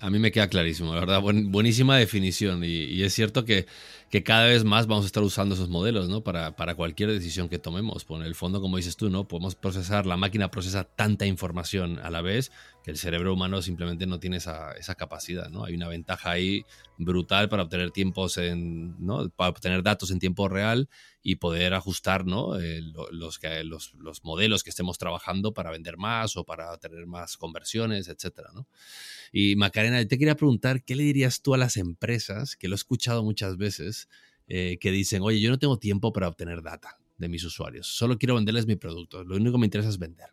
A 0.00 0.10
mí 0.10 0.18
me 0.18 0.32
queda 0.32 0.48
clarísimo, 0.48 0.92
la 0.92 1.00
verdad, 1.00 1.22
buenísima 1.22 1.96
definición. 1.96 2.64
Y, 2.64 3.02
es 3.02 3.14
cierto 3.14 3.44
que, 3.44 3.66
cada 4.22 4.46
vez 4.46 4.64
más 4.64 4.86
vamos 4.86 5.04
a 5.04 5.06
estar 5.06 5.22
usando 5.22 5.54
esos 5.54 5.68
modelos, 5.68 6.08
¿no? 6.08 6.22
Para, 6.22 6.54
para, 6.54 6.74
cualquier 6.74 7.10
decisión 7.10 7.48
que 7.48 7.58
tomemos. 7.58 8.04
Por 8.04 8.24
el 8.24 8.34
fondo, 8.34 8.60
como 8.60 8.76
dices 8.76 8.96
tú, 8.96 9.10
¿no? 9.10 9.26
Podemos 9.26 9.54
procesar, 9.56 10.06
la 10.06 10.16
máquina 10.16 10.50
procesa 10.50 10.84
tanta 10.84 11.26
información 11.26 11.98
a 11.98 12.10
la 12.10 12.20
vez 12.20 12.52
que 12.84 12.90
el 12.90 12.98
cerebro 12.98 13.32
humano 13.32 13.62
simplemente 13.62 14.06
no 14.06 14.20
tiene 14.20 14.36
esa, 14.36 14.72
esa 14.72 14.94
capacidad, 14.94 15.48
¿no? 15.48 15.64
Hay 15.64 15.74
una 15.74 15.88
ventaja 15.88 16.30
ahí 16.30 16.66
brutal 16.98 17.48
para 17.48 17.62
obtener 17.62 17.90
tiempos 17.92 18.36
en, 18.36 18.94
¿no? 19.04 19.30
Para 19.30 19.48
obtener 19.48 19.82
datos 19.82 20.10
en 20.10 20.18
tiempo 20.18 20.48
real 20.48 20.90
y 21.22 21.36
poder 21.36 21.72
ajustar, 21.72 22.26
¿no? 22.26 22.60
Eh, 22.60 22.82
los, 22.82 23.40
los, 23.40 23.94
los, 23.94 24.22
modelos 24.22 24.62
que 24.62 24.68
estemos 24.68 24.98
trabajando 24.98 25.54
para 25.54 25.70
vender 25.70 25.96
más 25.96 26.36
o 26.36 26.44
para 26.44 26.76
tener 26.76 27.06
más 27.06 27.38
conversiones, 27.38 28.08
etcétera, 28.08 28.50
¿no? 28.54 28.68
Y 29.32 29.56
Macarena, 29.56 30.06
te 30.06 30.18
quería 30.18 30.36
preguntar, 30.36 30.84
¿qué 30.84 30.94
le 30.94 31.04
dirías 31.04 31.40
tú 31.40 31.54
a 31.54 31.58
las 31.58 31.78
empresas, 31.78 32.54
que 32.54 32.68
lo 32.68 32.74
he 32.74 32.76
escuchado 32.76 33.24
muchas 33.24 33.56
veces, 33.56 34.03
eh, 34.46 34.78
que 34.80 34.90
dicen, 34.90 35.22
oye, 35.22 35.40
yo 35.40 35.50
no 35.50 35.58
tengo 35.58 35.78
tiempo 35.78 36.12
para 36.12 36.28
obtener 36.28 36.62
data 36.62 36.98
de 37.18 37.28
mis 37.28 37.44
usuarios, 37.44 37.86
solo 37.86 38.18
quiero 38.18 38.34
venderles 38.34 38.66
mi 38.66 38.76
producto, 38.76 39.24
lo 39.24 39.36
único 39.36 39.52
que 39.52 39.58
me 39.58 39.66
interesa 39.66 39.88
es 39.88 39.98
vender. 39.98 40.28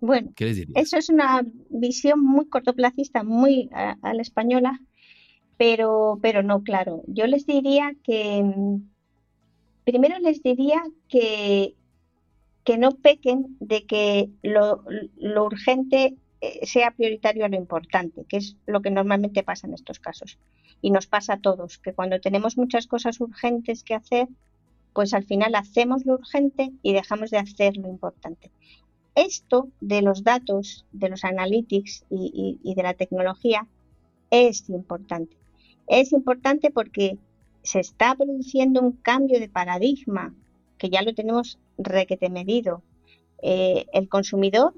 Bueno, 0.00 0.32
eso 0.76 0.96
es 0.96 1.08
una 1.08 1.44
visión 1.70 2.22
muy 2.22 2.48
cortoplacista, 2.48 3.24
muy 3.24 3.68
a, 3.72 3.96
la 4.14 4.22
española, 4.22 4.80
pero, 5.56 6.20
pero 6.22 6.44
no, 6.44 6.62
claro. 6.62 7.02
Yo 7.08 7.26
les 7.26 7.46
diría 7.46 7.96
que, 8.04 8.44
primero 9.84 10.18
les 10.20 10.40
diría 10.42 10.84
que, 11.08 11.74
que 12.62 12.78
no 12.78 12.92
pequen 12.92 13.56
de 13.58 13.86
que 13.86 14.30
lo, 14.42 14.84
lo 15.16 15.44
urgente 15.46 16.16
sea 16.62 16.92
prioritario 16.92 17.44
a 17.44 17.48
lo 17.48 17.56
importante, 17.56 18.24
que 18.28 18.36
es 18.36 18.56
lo 18.66 18.80
que 18.80 18.90
normalmente 18.90 19.42
pasa 19.42 19.66
en 19.66 19.74
estos 19.74 19.98
casos. 19.98 20.38
Y 20.80 20.90
nos 20.90 21.06
pasa 21.06 21.34
a 21.34 21.40
todos, 21.40 21.78
que 21.78 21.92
cuando 21.92 22.20
tenemos 22.20 22.56
muchas 22.56 22.86
cosas 22.86 23.20
urgentes 23.20 23.82
que 23.82 23.94
hacer, 23.94 24.28
pues 24.92 25.14
al 25.14 25.24
final 25.24 25.54
hacemos 25.54 26.04
lo 26.06 26.14
urgente 26.14 26.72
y 26.82 26.92
dejamos 26.92 27.30
de 27.30 27.38
hacer 27.38 27.76
lo 27.76 27.88
importante. 27.88 28.50
Esto 29.14 29.68
de 29.80 30.02
los 30.02 30.22
datos, 30.22 30.86
de 30.92 31.08
los 31.08 31.24
analytics 31.24 32.04
y, 32.10 32.74
de 32.74 32.82
la 32.82 32.94
tecnología 32.94 33.66
es 34.30 34.68
importante. 34.70 35.36
Es 35.86 36.12
importante 36.12 36.70
porque 36.70 37.18
se 37.62 37.80
está 37.80 38.14
produciendo 38.14 38.80
un 38.80 38.92
cambio 38.92 39.40
de 39.40 39.48
paradigma 39.48 40.34
que 40.78 40.90
ya 40.90 41.02
lo 41.02 41.14
tenemos 41.14 41.58
requete 41.78 42.30
medido. 42.30 42.82
Eh, 43.42 43.86
el 43.92 44.08
consumidor 44.08 44.74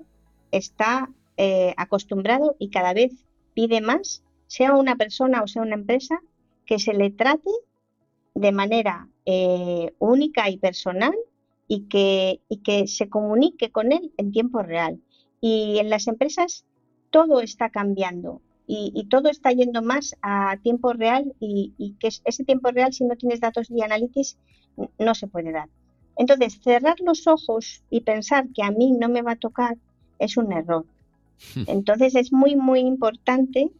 está 0.51 1.11
eh, 1.42 1.72
acostumbrado 1.79 2.55
y 2.59 2.68
cada 2.68 2.92
vez 2.92 3.12
pide 3.55 3.81
más, 3.81 4.22
sea 4.46 4.76
una 4.76 4.96
persona 4.96 5.42
o 5.42 5.46
sea 5.46 5.62
una 5.62 5.74
empresa, 5.74 6.20
que 6.66 6.79
se 6.79 6.92
le 6.92 7.09
trate 7.11 7.50
de 8.35 8.53
manera 8.53 9.09
eh, 9.24 9.94
única 9.98 10.50
y 10.50 10.59
personal 10.59 11.14
y 11.66 11.88
que, 11.88 12.42
y 12.50 12.59
que 12.59 12.87
se 12.87 13.09
comunique 13.09 13.70
con 13.70 13.90
él 13.90 14.12
en 14.18 14.33
tiempo 14.33 14.62
real. 14.62 15.00
Y 15.40 15.79
en 15.79 15.88
las 15.88 16.09
empresas 16.09 16.66
todo 17.09 17.40
está 17.40 17.70
cambiando 17.70 18.42
y, 18.66 19.07
todo 19.09 19.31
está 19.31 19.50
yendo 19.50 19.81
más 19.81 20.16
a 20.20 20.59
tiempo 20.62 20.92
real 20.92 21.35
y, 21.40 21.96
que 21.98 22.09
ese 22.09 22.44
tiempo 22.44 22.70
real, 22.70 22.92
si 22.92 23.05
no 23.05 23.16
tienes 23.16 23.40
datos 23.40 23.68
de 23.68 23.83
analytics, 23.83 24.37
no 24.98 25.14
se 25.14 25.26
puede 25.26 25.53
dar. 25.53 25.70
Entonces, 26.18 26.61
cerrar 26.62 27.00
los 27.00 27.26
ojos 27.26 27.83
y 27.88 28.03
pensar 28.03 28.46
que 28.55 28.62
a 28.62 28.70
mí 28.70 28.92
no 28.92 29.09
me 29.09 29.22
va 29.22 29.33
a 29.33 29.37
tocar 29.37 29.79
es 30.18 30.37
un 30.37 30.53
error. 30.53 30.85
Entonces, 31.66 32.14
es 32.14 32.33
muy, 32.33 32.57
muy 32.57 32.81
importante. 32.81 33.70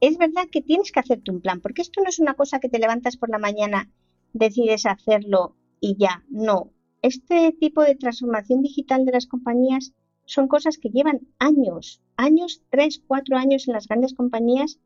Es 0.00 0.18
verdad 0.18 0.48
que 0.50 0.62
tienes 0.62 0.92
que 0.92 1.00
hacerte 1.00 1.30
un 1.30 1.40
plan, 1.40 1.60
porque 1.60 1.82
esto 1.82 2.02
no 2.02 2.08
es 2.08 2.18
una 2.18 2.34
cosa 2.34 2.58
que 2.58 2.68
te 2.68 2.78
levantas 2.78 3.16
por 3.16 3.30
la 3.30 3.38
mañana 3.38 3.88
decides 4.32 4.86
hacerlo 4.86 5.54
y 5.80 5.96
ya. 5.98 6.24
No. 6.28 6.70
Este 7.02 7.52
tipo 7.52 7.82
de 7.82 7.96
transformación 7.96 8.62
digital 8.62 9.04
de 9.04 9.12
las 9.12 9.26
compañías 9.26 9.92
son 10.24 10.48
cosas 10.48 10.78
que 10.78 10.88
llevan 10.88 11.20
años, 11.38 12.00
años, 12.16 12.62
tres, 12.70 13.02
cuatro 13.06 13.36
años 13.36 13.66
en 13.66 13.74
las 13.74 13.88
grandes 13.88 14.14
compañías 14.14 14.78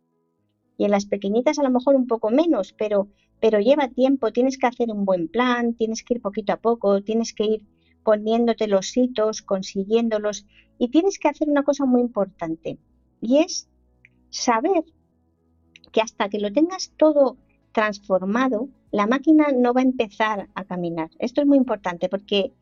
y 0.79 0.85
en 0.85 0.91
las 0.91 1.07
pequeñitas 1.07 1.59
a 1.59 1.63
lo 1.63 1.71
mejor 1.71 1.95
un 1.95 2.07
poco 2.07 2.31
menos, 2.31 2.73
pero, 2.73 3.09
pero 3.41 3.61
lleva 3.61 3.89
tiempo, 3.89 4.33
tienes 4.33 4.59
que 4.59 4.67
hacer 4.67 4.91
un 4.91 5.05
buen 5.05 5.29
plan, 5.29 5.75
tienes 5.75 6.03
que 6.03 6.15
ir 6.15 6.23
poquito 6.23 6.53
a 6.53 6.61
poco, 6.61 7.03
tienes 7.03 7.35
que 7.35 7.45
ir 7.45 7.63
poniéndote 8.03 8.67
los 8.67 8.97
hitos, 8.97 9.43
consiguiéndolos 9.43 10.47
y 10.79 10.89
tienes 10.89 11.19
que 11.19 11.29
hacer 11.29 11.49
una 11.49 11.63
cosa 11.63 11.85
muy 11.85 12.01
importante 12.01 12.79
y 13.21 13.39
es 13.39 13.69
saber 14.31 14.85
que 15.93 16.01
hasta 16.01 16.29
que 16.29 16.39
lo 16.39 16.53
tengas 16.53 16.93
todo 16.97 17.39
transformado, 17.73 18.69
la 18.91 19.07
máquina 19.07 19.49
no 19.55 19.75
va 19.75 19.81
a 19.81 19.85
empezar 19.85 20.49
a 20.55 20.65
caminar. 20.65 21.11
Esto 21.19 21.41
es 21.43 21.47
muy 21.47 21.59
importante 21.59 22.09
porque 22.09 22.53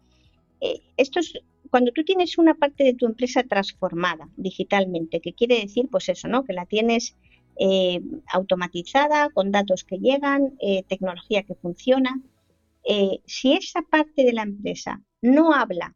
eh, 0.60 0.80
esto 0.96 1.20
es 1.20 1.34
cuando 1.70 1.92
tú 1.92 2.04
tienes 2.04 2.38
una 2.38 2.54
parte 2.54 2.84
de 2.84 2.94
tu 2.94 3.06
empresa 3.06 3.42
transformada 3.42 4.28
digitalmente, 4.36 5.20
que 5.20 5.32
quiere 5.32 5.60
decir, 5.60 5.88
pues 5.90 6.08
eso, 6.08 6.28
¿no? 6.28 6.44
Que 6.44 6.52
la 6.52 6.66
tienes 6.66 7.16
eh, 7.56 8.00
automatizada, 8.32 9.30
con 9.30 9.50
datos 9.50 9.84
que 9.84 9.98
llegan, 9.98 10.54
eh, 10.60 10.84
tecnología 10.88 11.42
que 11.42 11.54
funciona. 11.54 12.20
si 13.24 13.54
esa 13.54 13.82
parte 13.82 14.24
de 14.24 14.32
la 14.32 14.42
empresa 14.42 15.00
no 15.22 15.52
habla 15.54 15.94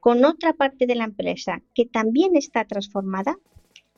con 0.00 0.24
otra 0.24 0.54
parte 0.54 0.86
de 0.86 0.94
la 0.94 1.04
empresa 1.04 1.62
que 1.74 1.86
también 1.86 2.34
está 2.34 2.64
transformada, 2.64 3.36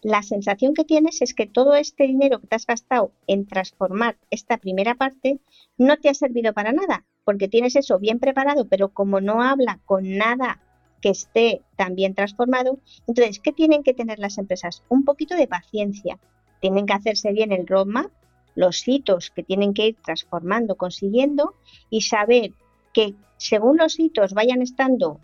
la 0.02 0.22
sensación 0.22 0.74
que 0.74 0.84
tienes 0.84 1.22
es 1.22 1.32
que 1.32 1.46
todo 1.46 1.76
este 1.76 2.08
dinero 2.08 2.40
que 2.40 2.48
te 2.48 2.56
has 2.56 2.66
gastado 2.66 3.12
en 3.28 3.46
transformar 3.46 4.18
esta 4.30 4.58
primera 4.58 4.96
parte 4.96 5.38
no 5.78 5.96
te 5.98 6.08
ha 6.08 6.14
servido 6.14 6.52
para 6.52 6.72
nada, 6.72 7.06
porque 7.24 7.46
tienes 7.46 7.76
eso 7.76 8.00
bien 8.00 8.18
preparado, 8.18 8.66
pero 8.68 8.88
como 8.88 9.20
no 9.20 9.42
habla 9.42 9.78
con 9.84 10.16
nada 10.16 10.60
que 11.00 11.10
esté 11.10 11.62
también 11.76 12.14
transformado, 12.14 12.80
entonces, 13.06 13.38
¿qué 13.38 13.52
tienen 13.52 13.84
que 13.84 13.94
tener 13.94 14.18
las 14.18 14.38
empresas? 14.38 14.82
Un 14.88 15.04
poquito 15.04 15.36
de 15.36 15.48
paciencia. 15.48 16.18
Tienen 16.60 16.86
que 16.86 16.94
hacerse 16.94 17.32
bien 17.32 17.52
el 17.52 17.66
roadmap, 17.66 18.10
los 18.54 18.86
hitos 18.86 19.30
que 19.30 19.42
tienen 19.42 19.72
que 19.72 19.88
ir 19.88 19.96
transformando, 20.02 20.76
consiguiendo 20.76 21.54
y 21.90 22.02
saber 22.02 22.52
que 22.92 23.14
según 23.36 23.78
los 23.78 23.98
hitos 23.98 24.34
vayan 24.34 24.62
estando 24.62 25.20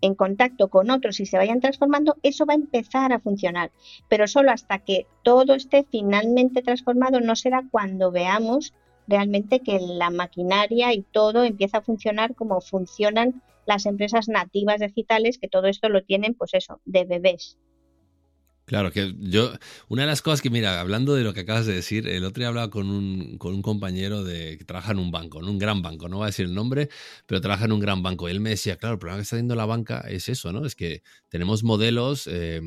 en 0.00 0.14
contacto 0.14 0.68
con 0.68 0.90
otros 0.90 1.20
y 1.20 1.26
se 1.26 1.36
vayan 1.36 1.60
transformando, 1.60 2.16
eso 2.22 2.46
va 2.46 2.52
a 2.52 2.56
empezar 2.56 3.12
a 3.12 3.20
funcionar. 3.20 3.70
Pero 4.08 4.26
solo 4.26 4.50
hasta 4.50 4.78
que 4.78 5.06
todo 5.22 5.54
esté 5.54 5.84
finalmente 5.90 6.62
transformado 6.62 7.20
no 7.20 7.36
será 7.36 7.64
cuando 7.70 8.10
veamos 8.10 8.74
realmente 9.06 9.60
que 9.60 9.78
la 9.80 10.10
maquinaria 10.10 10.92
y 10.92 11.02
todo 11.02 11.44
empieza 11.44 11.78
a 11.78 11.82
funcionar 11.82 12.34
como 12.34 12.60
funcionan 12.60 13.42
las 13.66 13.86
empresas 13.86 14.28
nativas 14.28 14.80
digitales, 14.80 15.38
que 15.38 15.48
todo 15.48 15.66
esto 15.66 15.88
lo 15.88 16.02
tienen, 16.02 16.34
pues 16.34 16.54
eso, 16.54 16.80
de 16.84 17.04
bebés. 17.04 17.58
Claro, 18.68 18.92
que 18.92 19.14
yo, 19.18 19.50
una 19.88 20.02
de 20.02 20.08
las 20.08 20.20
cosas 20.20 20.42
que, 20.42 20.50
mira, 20.50 20.78
hablando 20.78 21.14
de 21.14 21.24
lo 21.24 21.32
que 21.32 21.40
acabas 21.40 21.64
de 21.64 21.72
decir, 21.72 22.06
el 22.06 22.22
otro 22.22 22.42
día 22.42 22.48
hablaba 22.48 22.68
con 22.68 22.90
un, 22.90 23.38
con 23.38 23.54
un 23.54 23.62
compañero 23.62 24.24
de, 24.24 24.58
que 24.58 24.64
trabaja 24.66 24.92
en 24.92 24.98
un 24.98 25.10
banco, 25.10 25.40
en 25.40 25.48
un 25.48 25.58
gran 25.58 25.80
banco, 25.80 26.06
no 26.10 26.18
voy 26.18 26.24
a 26.24 26.26
decir 26.26 26.44
el 26.44 26.52
nombre, 26.54 26.90
pero 27.24 27.40
trabaja 27.40 27.64
en 27.64 27.72
un 27.72 27.80
gran 27.80 28.02
banco. 28.02 28.28
Y 28.28 28.32
él 28.32 28.40
me 28.40 28.50
decía, 28.50 28.76
claro, 28.76 28.96
el 28.96 28.98
problema 28.98 29.20
que 29.20 29.22
está 29.22 29.36
haciendo 29.36 29.54
la 29.54 29.64
banca 29.64 30.00
es 30.00 30.28
eso, 30.28 30.52
¿no? 30.52 30.66
Es 30.66 30.74
que 30.74 31.02
tenemos 31.30 31.64
modelos 31.64 32.28
eh, 32.30 32.60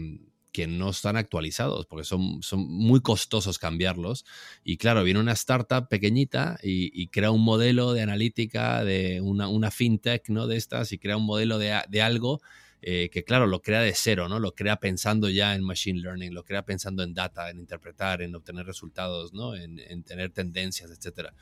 que 0.51 0.65
no 0.65 0.89
están 0.89 1.17
actualizados, 1.17 1.85
porque 1.85 2.03
son, 2.03 2.41
son 2.41 2.61
muy 2.67 3.01
costosos 3.01 3.59
cambiarlos. 3.59 4.25
Y 4.63 4.77
claro, 4.77 5.03
viene 5.03 5.19
una 5.19 5.33
startup 5.33 5.87
pequeñita 5.87 6.57
y, 6.63 7.09
crea 7.09 7.29
un 7.29 7.43
modelo 7.43 7.93
de 7.93 8.01
analítica, 8.01 8.83
de 8.83 9.21
una, 9.21 9.49
una, 9.49 9.69
fintech, 9.69 10.29
¿no? 10.29 10.47
De 10.47 10.57
estas, 10.57 10.93
y 10.93 10.97
crea 10.97 11.17
un 11.17 11.27
modelo 11.27 11.59
de, 11.59 11.79
de 11.87 12.01
algo 12.01 12.41
eh, 12.83 13.09
que 13.11 13.23
claro, 13.23 13.45
lo 13.45 13.61
crea 13.61 13.81
de 13.81 13.93
cero, 13.93 14.27
¿no? 14.27 14.39
Lo 14.39 14.55
crea 14.55 14.77
pensando 14.77 15.29
ya 15.29 15.53
en 15.53 15.63
machine 15.63 15.99
learning, 15.99 16.33
lo 16.33 16.43
crea 16.43 16.65
pensando 16.65 17.03
en 17.03 17.13
data, 17.13 17.51
en 17.51 17.59
interpretar, 17.59 18.23
en 18.23 18.33
obtener 18.33 18.65
resultados, 18.65 19.33
¿no? 19.33 19.55
En, 19.55 20.03
tener 20.03 20.31
tendencias, 20.31 20.89
etcétera. 20.89 21.35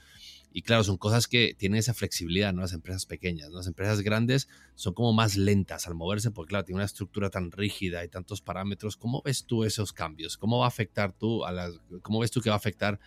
Y 0.51 0.63
claro, 0.63 0.83
son 0.83 0.97
cosas 0.97 1.27
que 1.27 1.53
tienen 1.57 1.79
esa 1.79 1.93
flexibilidad, 1.93 2.51
¿no? 2.51 2.61
Las 2.61 2.73
empresas 2.73 3.05
pequeñas, 3.05 3.51
¿no? 3.51 3.57
Las 3.57 3.67
empresas 3.67 4.01
grandes 4.01 4.49
son 4.75 4.93
como 4.93 5.13
más 5.13 5.37
lentas 5.37 5.87
al 5.87 5.95
moverse 5.95 6.31
porque, 6.31 6.49
claro, 6.49 6.65
tiene 6.65 6.77
una 6.77 6.85
estructura 6.85 7.29
tan 7.29 7.51
rígida 7.51 8.03
y 8.03 8.09
tantos 8.09 8.41
parámetros. 8.41 8.97
¿Cómo 8.97 9.21
ves 9.23 9.45
tú 9.45 9.63
esos 9.63 9.93
cambios? 9.93 10.37
¿Cómo 10.37 10.59
va 10.59 10.65
a 10.65 10.69
afectar 10.69 11.13
tú 11.13 11.45
a 11.45 11.53
las... 11.53 11.79
¿Cómo 12.01 12.19
ves 12.19 12.31
tú 12.31 12.41
que 12.41 12.49
va 12.49 12.55
a 12.55 12.57
afectar 12.57 12.99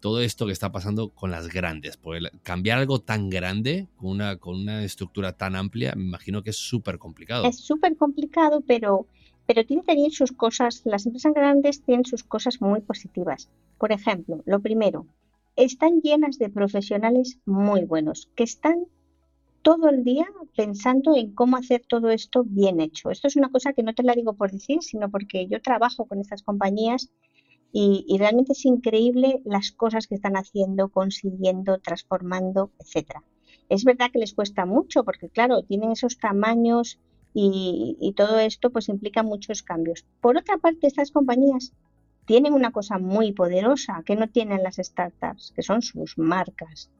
todo 0.00 0.20
esto 0.20 0.46
que 0.46 0.52
está 0.52 0.72
pasando 0.72 1.10
con 1.10 1.30
las 1.30 1.48
grandes. 1.48 1.96
Porque 1.96 2.28
cambiar 2.42 2.78
algo 2.78 3.00
tan 3.00 3.30
grande, 3.30 3.86
con 3.96 4.10
una, 4.10 4.36
con 4.36 4.56
una 4.56 4.82
estructura 4.84 5.36
tan 5.36 5.54
amplia, 5.54 5.94
me 5.94 6.04
imagino 6.04 6.42
que 6.42 6.50
es 6.50 6.56
súper 6.56 6.98
complicado. 6.98 7.44
Es 7.44 7.58
súper 7.58 7.96
complicado, 7.96 8.62
pero, 8.66 9.06
pero 9.46 9.64
tiene 9.64 9.82
también 9.82 10.10
sus 10.10 10.32
cosas, 10.32 10.82
las 10.84 11.06
empresas 11.06 11.34
grandes 11.34 11.82
tienen 11.82 12.04
sus 12.04 12.24
cosas 12.24 12.60
muy 12.60 12.80
positivas. 12.80 13.48
Por 13.78 13.92
ejemplo, 13.92 14.42
lo 14.46 14.60
primero, 14.60 15.06
están 15.56 16.00
llenas 16.00 16.38
de 16.38 16.48
profesionales 16.48 17.38
muy 17.44 17.84
buenos, 17.84 18.28
que 18.34 18.44
están 18.44 18.86
todo 19.62 19.90
el 19.90 20.04
día 20.04 20.26
pensando 20.56 21.14
en 21.16 21.32
cómo 21.34 21.56
hacer 21.56 21.82
todo 21.86 22.10
esto 22.10 22.44
bien 22.44 22.80
hecho. 22.80 23.10
Esto 23.10 23.28
es 23.28 23.36
una 23.36 23.50
cosa 23.50 23.72
que 23.72 23.82
no 23.82 23.94
te 23.94 24.02
la 24.02 24.14
digo 24.14 24.32
por 24.34 24.50
decir, 24.50 24.82
sino 24.82 25.10
porque 25.10 25.46
yo 25.48 25.60
trabajo 25.60 26.06
con 26.06 26.18
estas 26.20 26.42
compañías 26.42 27.10
y, 27.72 28.16
realmente 28.18 28.52
es 28.52 28.64
increíble 28.64 29.40
las 29.44 29.70
cosas 29.70 30.06
que 30.06 30.16
están 30.16 30.36
haciendo, 30.36 30.88
consiguiendo, 30.88 31.78
transformando, 31.78 32.72
etcétera. 32.78 33.22
Es 33.68 33.84
verdad 33.84 34.10
que 34.12 34.18
les 34.18 34.34
cuesta 34.34 34.66
mucho 34.66 35.04
porque, 35.04 35.28
claro, 35.28 35.62
tienen 35.62 35.92
esos 35.92 36.18
tamaños 36.18 36.98
y, 37.32 37.96
y 38.00 38.12
todo 38.14 38.40
esto 38.40 38.70
pues 38.70 38.88
implica 38.88 39.22
muchos 39.22 39.62
cambios. 39.62 40.04
Por 40.20 40.36
otra 40.36 40.58
parte, 40.58 40.88
estas 40.88 41.12
compañías 41.12 41.72
tienen 42.24 42.52
una 42.52 42.72
cosa 42.72 42.98
muy 42.98 43.32
poderosa 43.32 44.02
que 44.04 44.16
no 44.16 44.28
tienen 44.28 44.62
las 44.62 44.76
startups, 44.76 45.52
que 45.54 45.62
son 45.62 45.82
sus 45.82 46.18
marcas. 46.18 46.90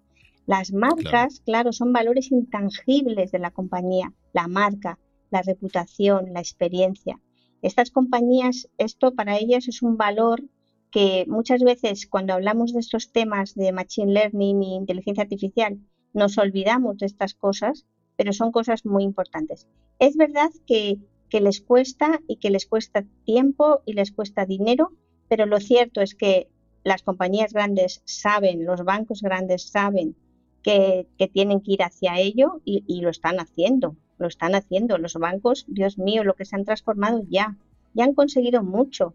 Las 0.46 0.72
marcas, 0.72 1.42
claro, 1.44 1.72
son 1.72 1.92
valores 1.92 2.32
intangibles 2.32 3.30
de 3.30 3.38
la 3.38 3.50
compañía, 3.50 4.12
la 4.32 4.48
marca, 4.48 4.98
la 5.30 5.42
reputación, 5.42 6.32
la 6.32 6.40
experiencia. 6.40 7.20
Estas 7.62 7.90
compañías, 7.90 8.68
esto 8.78 9.14
para 9.14 9.36
ellas 9.38 9.68
es 9.68 9.82
un 9.82 9.96
valor 9.96 10.42
que 10.90 11.24
muchas 11.28 11.62
veces 11.62 12.06
cuando 12.06 12.34
hablamos 12.34 12.72
de 12.72 12.80
estos 12.80 13.12
temas 13.12 13.54
de 13.54 13.72
Machine 13.72 14.12
Learning 14.12 14.62
y 14.62 14.74
inteligencia 14.74 15.22
artificial 15.22 15.78
nos 16.12 16.38
olvidamos 16.38 16.98
de 16.98 17.06
estas 17.06 17.34
cosas, 17.34 17.86
pero 18.16 18.32
son 18.32 18.50
cosas 18.50 18.84
muy 18.84 19.04
importantes. 19.04 19.68
Es 19.98 20.16
verdad 20.16 20.50
que, 20.66 20.98
les 21.32 21.60
cuesta 21.60 22.20
y 22.26 22.36
que 22.36 22.50
les 22.50 22.66
cuesta 22.66 23.04
tiempo 23.24 23.82
y 23.86 23.92
les 23.92 24.10
cuesta 24.10 24.46
dinero, 24.46 24.92
pero 25.28 25.46
lo 25.46 25.60
cierto 25.60 26.00
es 26.00 26.16
que 26.16 26.48
las 26.82 27.02
compañías 27.02 27.52
grandes 27.52 28.02
saben, 28.04 28.64
los 28.64 28.84
bancos 28.84 29.22
grandes 29.22 29.68
saben 29.70 30.16
que, 30.62 31.06
que 31.16 31.28
tienen 31.28 31.60
que 31.60 31.72
ir 31.72 31.82
hacia 31.84 32.18
ello 32.18 32.60
y, 32.64 32.82
y, 32.88 33.00
lo 33.00 33.10
están 33.10 33.38
haciendo, 33.38 33.96
lo 34.18 34.26
están 34.26 34.56
haciendo. 34.56 34.98
Los 34.98 35.14
bancos, 35.14 35.64
Dios 35.68 35.98
mío, 35.98 36.24
lo 36.24 36.34
que 36.34 36.44
se 36.44 36.56
han 36.56 36.64
transformado 36.64 37.22
ya, 37.28 37.56
ya 37.94 38.04
han 38.04 38.14
conseguido 38.14 38.64
mucho 38.64 39.14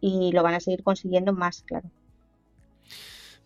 y 0.00 0.32
lo 0.32 0.42
van 0.42 0.54
a 0.54 0.60
seguir 0.60 0.82
consiguiendo 0.82 1.32
más, 1.32 1.62
claro. 1.62 1.90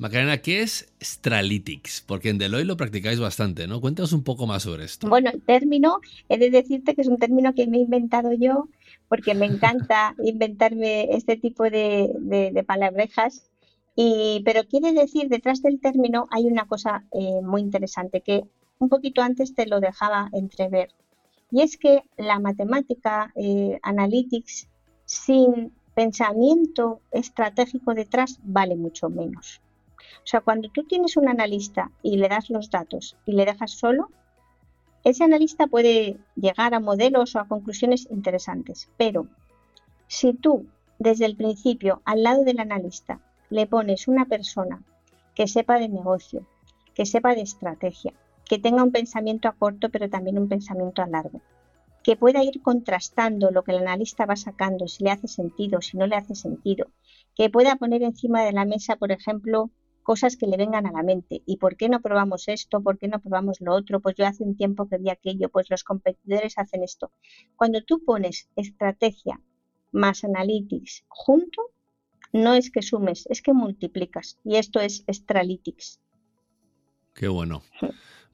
Macarena, 0.01 0.39
¿qué 0.39 0.63
es 0.63 0.91
Stralytics? 1.03 2.03
Porque 2.07 2.31
en 2.31 2.39
Deloitte 2.39 2.67
lo 2.67 2.79
practicáis 2.79 3.21
bastante, 3.21 3.67
¿no? 3.67 3.83
Cuéntanos 3.83 4.15
un 4.15 4.25
poco 4.25 4.47
más 4.47 4.63
sobre 4.63 4.85
esto. 4.87 5.07
Bueno, 5.07 5.29
el 5.31 5.43
término, 5.43 6.01
he 6.31 6.39
de 6.39 6.49
decirte 6.49 6.95
que 6.95 7.03
es 7.03 7.07
un 7.09 7.19
término 7.19 7.55
que 7.55 7.67
me 7.67 7.77
he 7.77 7.81
inventado 7.81 8.33
yo, 8.33 8.69
porque 9.09 9.35
me 9.35 9.45
encanta 9.45 10.15
inventarme 10.25 11.15
este 11.15 11.37
tipo 11.37 11.65
de, 11.65 12.11
de, 12.19 12.65
palabrejas. 12.65 13.51
Y, 13.95 14.41
pero 14.47 14.65
quiere 14.65 14.95
decir, 14.95 15.29
detrás 15.29 15.61
del 15.61 15.81
término 15.81 16.29
hay 16.31 16.47
una 16.47 16.65
cosa 16.65 17.05
eh, 17.13 17.43
muy 17.43 17.61
interesante 17.61 18.23
que 18.23 18.45
un 18.79 18.89
poquito 18.89 19.21
antes 19.21 19.55
te 19.55 19.67
lo 19.67 19.81
dejaba 19.81 20.31
entrever. 20.33 20.95
Y 21.51 21.61
es 21.61 21.77
que 21.77 22.05
la 22.17 22.39
matemática, 22.39 23.35
eh, 23.37 23.79
analytics, 23.83 24.67
sin 25.05 25.75
pensamiento 25.95 27.01
estratégico 27.11 27.95
detrás 27.95 28.39
vale 28.43 28.77
mucho 28.77 29.09
menos. 29.11 29.61
O 30.23 30.27
sea, 30.27 30.41
cuando 30.41 30.69
tú 30.69 30.85
tienes 30.85 31.17
un 31.17 31.29
analista 31.29 31.91
y 32.03 32.17
le 32.17 32.29
das 32.29 32.51
los 32.51 32.71
datos 32.71 33.17
y 33.27 33.33
le 33.33 33.45
dejas 33.45 33.73
solo, 33.73 34.11
ese 35.03 35.25
analista 35.25 35.67
puede 35.67 36.19
llegar 36.37 36.75
a 36.75 36.81
modelos 36.81 37.35
o 37.35 37.41
a 37.41 37.49
conclusiones 37.49 38.07
interesantes. 38.11 38.89
Pero 38.97 39.27
si 40.07 40.35
tú 40.35 40.67
desde 40.99 41.25
el 41.25 41.37
principio 41.37 42.03
al 42.05 42.23
lado 42.23 42.45
del 42.45 42.61
analista 42.61 43.21
le 43.49 43.67
pones 43.67 44.09
una 44.09 44.27
persona 44.27 44.83
que 45.35 45.49
sepa 45.49 45.79
de 45.79 45.89
negocio, 45.89 46.47
que 46.95 47.07
sepa 47.07 47.35
de 47.35 47.41
estrategia, 47.41 48.13
que 48.45 48.59
tenga 48.59 48.83
un 48.83 48.93
pensamiento 48.93 49.49
a 49.49 49.53
corto 49.53 49.89
pero 49.89 50.11
también 50.11 50.39
un 50.39 50.49
pensamiento 50.49 51.03
a 51.03 51.07
largo, 51.07 51.41
que 52.11 52.17
pueda 52.17 52.43
ir 52.43 52.61
contrastando 52.61 53.53
lo 53.53 53.63
que 53.63 53.71
el 53.71 53.87
analista 53.87 54.27
va 54.27 54.35
sacando, 54.35 54.89
si 54.89 55.05
le 55.05 55.13
hace 55.13 55.29
sentido, 55.29 55.81
si 55.81 55.97
no 55.97 56.09
le 56.09 56.17
hace 56.17 56.35
sentido, 56.35 56.91
que 57.37 57.51
pueda 57.51 57.77
poner 57.77 58.03
encima 58.03 58.43
de 58.43 58.51
la 58.51 58.65
mesa, 58.65 58.97
por 58.97 59.13
ejemplo, 59.13 59.71
cosas 60.03 60.37
que 60.37 60.49
le 60.49 60.57
vengan 60.57 60.89
a 60.89 60.91
la 60.91 61.05
mente. 61.05 61.45
¿Y 61.47 61.59
por 61.59 61.77
qué 61.77 61.89
no 61.89 62.01
probamos 62.03 62.49
esto? 62.49 62.83
¿Por 62.83 62.99
qué 62.99 63.07
no 63.07 63.21
probamos 63.21 63.61
lo 63.61 63.77
otro? 63.77 64.01
Pues 64.01 64.17
yo 64.17 64.27
hace 64.27 64.43
un 64.43 64.57
tiempo 64.57 64.89
que 64.89 64.99
vi 64.99 65.09
aquello, 65.09 65.51
pues 65.51 65.71
los 65.71 65.85
competidores 65.85 66.59
hacen 66.59 66.83
esto. 66.83 67.13
Cuando 67.55 67.81
tú 67.85 68.05
pones 68.05 68.49
estrategia 68.57 69.41
más 69.93 70.25
analytics 70.25 71.05
junto, 71.07 71.63
no 72.33 72.55
es 72.55 72.73
que 72.73 72.83
sumes, 72.83 73.25
es 73.31 73.41
que 73.41 73.53
multiplicas. 73.53 74.37
Y 74.43 74.57
esto 74.57 74.81
es 74.81 75.05
Stralytics. 75.09 76.01
Qué 77.15 77.29
bueno. 77.29 77.63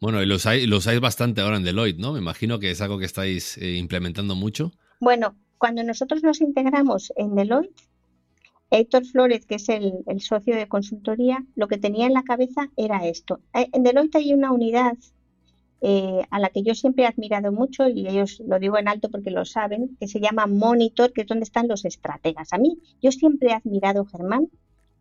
Bueno, 0.00 0.22
y 0.22 0.26
lo 0.26 0.36
usáis, 0.36 1.00
bastante 1.00 1.40
ahora 1.40 1.56
en 1.56 1.64
Deloitte, 1.64 1.98
¿no? 1.98 2.12
Me 2.12 2.18
imagino 2.18 2.58
que 2.58 2.70
es 2.70 2.80
algo 2.80 2.98
que 2.98 3.06
estáis 3.06 3.56
eh, 3.58 3.76
implementando 3.76 4.34
mucho. 4.34 4.72
Bueno, 5.00 5.36
cuando 5.58 5.82
nosotros 5.82 6.22
nos 6.22 6.40
integramos 6.40 7.12
en 7.16 7.34
Deloitte, 7.34 7.82
Héctor 8.70 9.06
Flores, 9.06 9.46
que 9.46 9.54
es 9.54 9.68
el, 9.68 10.04
socio 10.20 10.54
de 10.54 10.68
consultoría, 10.68 11.44
lo 11.54 11.68
que 11.68 11.78
tenía 11.78 12.06
en 12.06 12.12
la 12.12 12.24
cabeza 12.24 12.70
era 12.76 13.06
esto. 13.06 13.40
Eh, 13.54 13.68
en 13.72 13.82
Deloitte 13.84 14.16
hay 14.16 14.34
una 14.34 14.52
unidad 14.52 14.96
eh, 15.80 16.22
a 16.30 16.40
la 16.40 16.50
que 16.50 16.62
yo 16.62 16.74
siempre 16.74 17.04
he 17.04 17.06
admirado 17.06 17.52
mucho, 17.52 17.88
y 17.88 18.06
ellos 18.06 18.42
lo 18.46 18.58
digo 18.58 18.76
en 18.76 18.88
alto 18.88 19.08
porque 19.10 19.30
lo 19.30 19.44
saben, 19.44 19.96
que 19.98 20.08
se 20.08 20.20
llama 20.20 20.46
Monitor, 20.46 21.12
que 21.12 21.22
es 21.22 21.26
donde 21.26 21.44
están 21.44 21.68
los 21.68 21.84
estrategas. 21.84 22.52
A 22.52 22.58
mí, 22.58 22.78
yo 23.00 23.12
siempre 23.12 23.50
he 23.50 23.54
admirado, 23.54 24.04
Germán, 24.04 24.48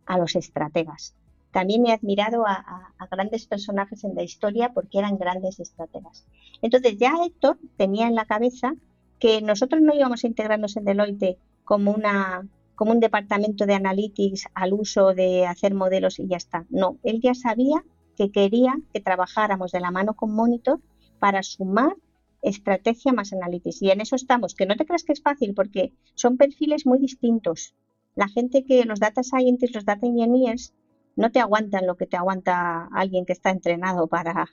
a 0.05 0.17
los 0.17 0.35
estrategas. 0.35 1.15
También 1.56 1.88
he 1.88 1.94
admirado 1.94 2.46
a, 2.46 2.91
grandes 3.10 3.48
personajes 3.48 4.04
en 4.04 4.13
la 4.13 4.24
historia 4.24 4.74
porque 4.74 5.00
eran 5.00 5.18
grandes 5.18 5.58
estrategas. 5.62 6.26
Entonces 6.62 6.98
ya 6.98 7.13
Héctor 7.26 7.58
tenía 7.78 8.08
en 8.08 8.15
la 8.15 8.26
cabeza 8.26 8.74
que 9.20 9.41
nosotros 9.41 9.82
no 9.82 9.96
íbamos 9.96 10.22
a 10.22 10.28
integrarnos 10.28 10.76
en 10.76 10.84
Deloitte 10.84 11.38
como 11.63 11.91
una 11.91 12.46
como 12.76 12.91
un 12.91 13.00
departamento 13.00 13.65
de 13.65 13.74
analytics 13.74 14.48
al 14.54 14.74
uso 14.74 15.13
de 15.13 15.46
hacer 15.46 15.74
modelos 15.74 16.20
y 16.20 16.28
ya 16.28 16.36
está. 16.36 16.65
No, 16.70 16.98
él 17.04 17.22
ya 17.22 17.34
sabía 17.34 17.86
que 18.18 18.32
quería 18.32 18.74
que 18.94 19.00
trabajáramos 19.00 19.72
de 19.72 19.80
la 19.80 19.91
mano 19.91 20.13
con 20.13 20.36
Monitor 20.36 20.82
para 21.20 21.41
sumar 21.41 21.96
estrategia 22.41 23.13
más 23.13 23.32
analytics. 23.32 23.82
Y 23.82 23.91
en 23.91 24.02
eso 24.02 24.18
estamos, 24.18 24.56
que 24.56 24.65
no 24.65 24.76
te 24.76 24.86
creas 24.86 25.06
que 25.06 25.13
es 25.13 25.22
fácil 25.22 25.54
porque 25.54 25.94
son 26.15 26.36
perfiles 26.36 26.86
muy 26.86 27.00
distintos. 27.00 27.76
La 28.13 28.28
gente 28.28 28.65
que 28.65 28.84
los 28.84 29.00
data 29.00 29.24
scientists, 29.24 29.74
los 29.74 29.86
data 29.86 30.06
engineers, 30.06 30.74
no 31.15 31.32
te 31.32 31.39
aguantan 31.39 31.88
lo 31.88 31.95
que 31.95 32.08
te 32.08 32.17
aguanta 32.17 32.88
alguien 32.93 33.25
que 33.25 33.34
está 33.34 33.49
entrenado 33.49 34.08
para, 34.08 34.49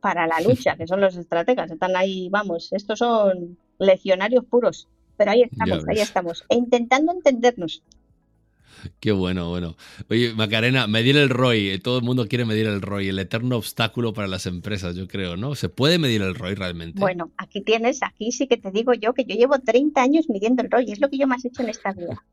para 0.00 0.26
la 0.26 0.40
lucha, 0.46 0.76
que 0.76 0.86
son 0.86 1.00
los 1.00 1.16
estrategas. 1.16 1.70
Están 1.70 1.96
ahí, 1.96 2.28
vamos, 2.30 2.72
estos 2.72 2.98
son 2.98 3.58
legionarios 3.78 4.44
puros. 4.44 4.88
Pero 5.16 5.32
ahí 5.32 5.42
estamos, 5.42 5.84
ahí 5.86 5.98
estamos, 5.98 6.44
e 6.48 6.56
intentando 6.56 7.12
entendernos. 7.12 7.82
Qué 9.00 9.12
bueno, 9.12 9.50
bueno. 9.50 9.76
Oye, 10.08 10.32
Macarena, 10.32 10.86
medir 10.86 11.16
el 11.18 11.28
ROI. 11.28 11.78
Todo 11.80 11.98
el 11.98 12.04
mundo 12.04 12.26
quiere 12.26 12.46
medir 12.46 12.66
el 12.66 12.80
ROI, 12.80 13.08
el 13.08 13.18
eterno 13.18 13.56
obstáculo 13.56 14.14
para 14.14 14.28
las 14.28 14.46
empresas, 14.46 14.96
yo 14.96 15.06
creo, 15.08 15.36
¿no? 15.36 15.54
¿Se 15.54 15.68
puede 15.68 15.98
medir 15.98 16.22
el 16.22 16.34
ROI 16.34 16.54
realmente? 16.54 16.98
Bueno, 16.98 17.30
aquí 17.36 17.60
tienes, 17.60 18.02
aquí 18.02 18.32
sí 18.32 18.46
que 18.46 18.56
te 18.56 18.70
digo 18.70 18.94
yo 18.94 19.12
que 19.12 19.24
yo 19.24 19.34
llevo 19.34 19.58
30 19.58 20.00
años 20.00 20.30
midiendo 20.30 20.62
el 20.62 20.70
ROI, 20.70 20.92
es 20.92 21.00
lo 21.00 21.10
que 21.10 21.18
yo 21.18 21.26
más 21.26 21.44
he 21.44 21.48
hecho 21.48 21.62
en 21.62 21.68
esta 21.68 21.92
vida. 21.92 22.24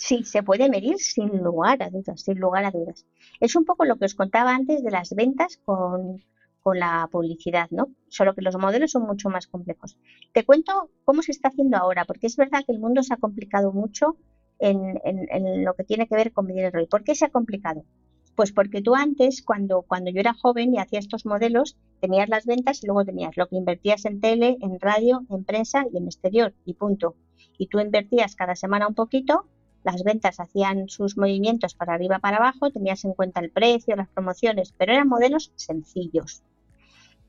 Sí, 0.00 0.24
se 0.24 0.42
puede 0.42 0.70
medir 0.70 0.98
sin 0.98 1.28
lugar 1.42 1.82
a 1.82 1.90
dudas, 1.90 2.22
sin 2.22 2.40
lugar 2.40 2.64
a 2.64 2.70
dudas. 2.70 3.04
Es 3.38 3.54
un 3.54 3.66
poco 3.66 3.84
lo 3.84 3.96
que 3.96 4.06
os 4.06 4.14
contaba 4.14 4.54
antes 4.54 4.82
de 4.82 4.90
las 4.90 5.14
ventas 5.14 5.60
con, 5.66 6.24
la 6.72 7.06
publicidad, 7.12 7.68
¿no? 7.70 7.88
Solo 8.08 8.34
que 8.34 8.40
los 8.40 8.56
modelos 8.56 8.92
son 8.92 9.02
mucho 9.02 9.28
más 9.28 9.46
complejos. 9.46 9.98
Te 10.32 10.42
cuento 10.44 10.88
cómo 11.04 11.20
se 11.20 11.32
está 11.32 11.48
haciendo 11.48 11.76
ahora, 11.76 12.06
porque 12.06 12.28
es 12.28 12.36
verdad 12.36 12.64
que 12.64 12.72
el 12.72 12.78
mundo 12.78 13.02
se 13.02 13.12
ha 13.12 13.18
complicado 13.18 13.72
mucho 13.72 14.16
en, 14.58 14.98
en, 15.04 15.64
lo 15.66 15.74
que 15.74 15.84
tiene 15.84 16.08
que 16.08 16.16
ver 16.16 16.32
con 16.32 16.46
medir 16.46 16.64
el 16.64 16.72
ROI. 16.72 16.86
¿Por 16.86 17.04
qué 17.04 17.14
se 17.14 17.26
ha 17.26 17.30
complicado? 17.30 17.84
Pues 18.36 18.52
porque 18.52 18.80
tú 18.80 18.94
antes, 18.94 19.42
cuando, 19.42 19.82
cuando 19.82 20.10
yo 20.10 20.20
era 20.20 20.32
joven 20.32 20.72
y 20.72 20.78
hacía 20.78 20.98
estos 20.98 21.26
modelos, 21.26 21.76
tenías 22.00 22.30
las 22.30 22.46
ventas 22.46 22.82
y 22.82 22.86
luego 22.86 23.04
tenías 23.04 23.36
lo 23.36 23.48
que 23.48 23.56
invertías 23.56 24.06
en 24.06 24.20
tele, 24.20 24.56
en 24.62 24.80
radio, 24.80 25.26
en 25.28 25.44
prensa 25.44 25.84
y 25.92 25.98
en 25.98 26.06
exterior, 26.06 26.54
y 26.64 26.72
punto. 26.72 27.16
Y 27.58 27.66
tú 27.66 27.80
invertías 27.80 28.34
cada 28.34 28.56
semana 28.56 28.88
un 28.88 28.94
poquito 28.94 29.44
las 29.82 30.02
ventas 30.02 30.40
hacían 30.40 30.88
sus 30.88 31.16
movimientos 31.16 31.74
para 31.74 31.94
arriba 31.94 32.18
para 32.18 32.36
abajo, 32.36 32.70
tenías 32.70 33.04
en 33.04 33.14
cuenta 33.14 33.40
el 33.40 33.50
precio, 33.50 33.96
las 33.96 34.08
promociones, 34.08 34.74
pero 34.76 34.92
eran 34.92 35.08
modelos 35.08 35.52
sencillos. 35.56 36.42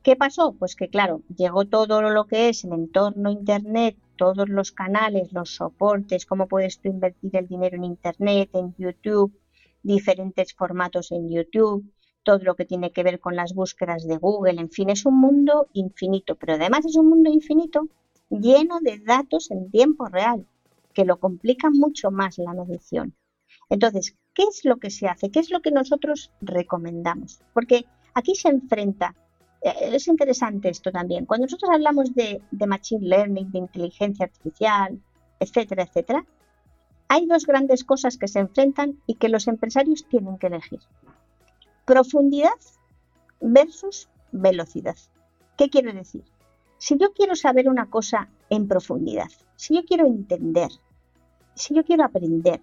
¿Qué 0.04 0.16
pasó? 0.16 0.54
Pues 0.58 0.76
que 0.76 0.90
claro, 0.90 1.22
llegó 1.36 1.66
todo 1.66 2.02
lo 2.02 2.26
que 2.26 2.50
es 2.50 2.64
el 2.64 2.74
entorno 2.74 3.30
Internet, 3.30 3.96
todos 4.18 4.50
los 4.50 4.72
canales, 4.72 5.32
los 5.32 5.56
soportes, 5.56 6.26
cómo 6.26 6.48
puedes 6.48 6.80
tú 6.80 6.90
invertir 6.90 7.36
el 7.36 7.48
dinero 7.48 7.78
en 7.78 7.84
Internet, 7.84 8.50
en 8.54 8.74
YouTube, 8.78 9.32
diferentes 9.84 10.54
formatos 10.54 11.12
en 11.12 11.30
YouTube, 11.30 11.86
todo 12.24 12.40
lo 12.40 12.56
que 12.56 12.66
tiene 12.66 12.92
que 12.92 13.04
ver 13.04 13.20
con 13.20 13.36
las 13.36 13.54
búsquedas 13.54 14.08
de 14.08 14.18
Google, 14.18 14.60
en 14.60 14.70
fin, 14.70 14.90
es 14.90 15.06
un 15.06 15.20
mundo 15.20 15.68
infinito, 15.74 16.36
pero 16.36 16.54
además 16.54 16.86
es 16.86 16.96
un 16.96 17.10
mundo 17.10 17.32
infinito 17.32 17.88
lleno 18.30 18.80
de 18.82 19.00
datos 19.00 19.52
en 19.52 19.70
tiempo 19.70 20.08
real 20.08 20.48
que 20.94 21.06
lo 21.06 21.20
complican 21.20 21.74
mucho 21.74 22.12
más 22.12 22.38
la 22.38 22.54
medición. 22.54 23.16
Entonces, 23.70 24.16
¿qué 24.34 24.44
es 24.44 24.66
lo 24.66 24.78
que 24.78 24.90
se 24.90 25.08
hace? 25.08 25.32
¿Qué 25.32 25.40
es 25.40 25.50
lo 25.50 25.62
que 25.62 25.72
nosotros 25.72 26.32
recomendamos? 26.42 27.42
Porque 27.54 27.86
aquí 28.14 28.36
se 28.36 28.50
enfrenta, 28.50 29.16
eh, 29.62 29.92
es 29.94 30.08
interesante 30.08 30.70
esto 30.70 30.92
también, 30.92 31.26
cuando 31.26 31.46
nosotros 31.46 31.72
hablamos 31.72 32.14
de, 32.14 32.42
de 32.52 32.68
machine 32.68 33.08
learning, 33.08 33.52
de 33.52 33.60
inteligencia 33.60 34.26
artificial, 34.26 35.02
etcétera, 35.40 35.84
etcétera, 35.84 36.26
hay 37.08 37.26
dos 37.26 37.46
grandes 37.46 37.84
cosas 37.84 38.18
que 38.18 38.30
se 38.30 38.40
enfrentan 38.40 39.02
y 39.06 39.16
que 39.16 39.28
los 39.28 39.48
empresarios 39.48 40.06
tienen 40.08 40.38
que 40.38 40.48
elegir. 40.48 40.80
Profundidad 41.86 42.60
versus 43.42 44.08
velocidad. 44.32 44.96
¿Qué 45.58 45.70
quiere 45.70 45.94
decir? 45.94 46.24
Si 46.78 46.98
yo 46.98 47.12
quiero 47.14 47.36
saber 47.36 47.68
una 47.68 47.90
cosa 47.90 48.30
en 48.50 48.68
profundidad, 48.68 49.30
si 49.62 49.76
yo 49.76 49.84
quiero 49.84 50.08
entender, 50.08 50.72
si 51.54 51.76
yo 51.76 51.84
quiero 51.84 52.04
aprender, 52.04 52.62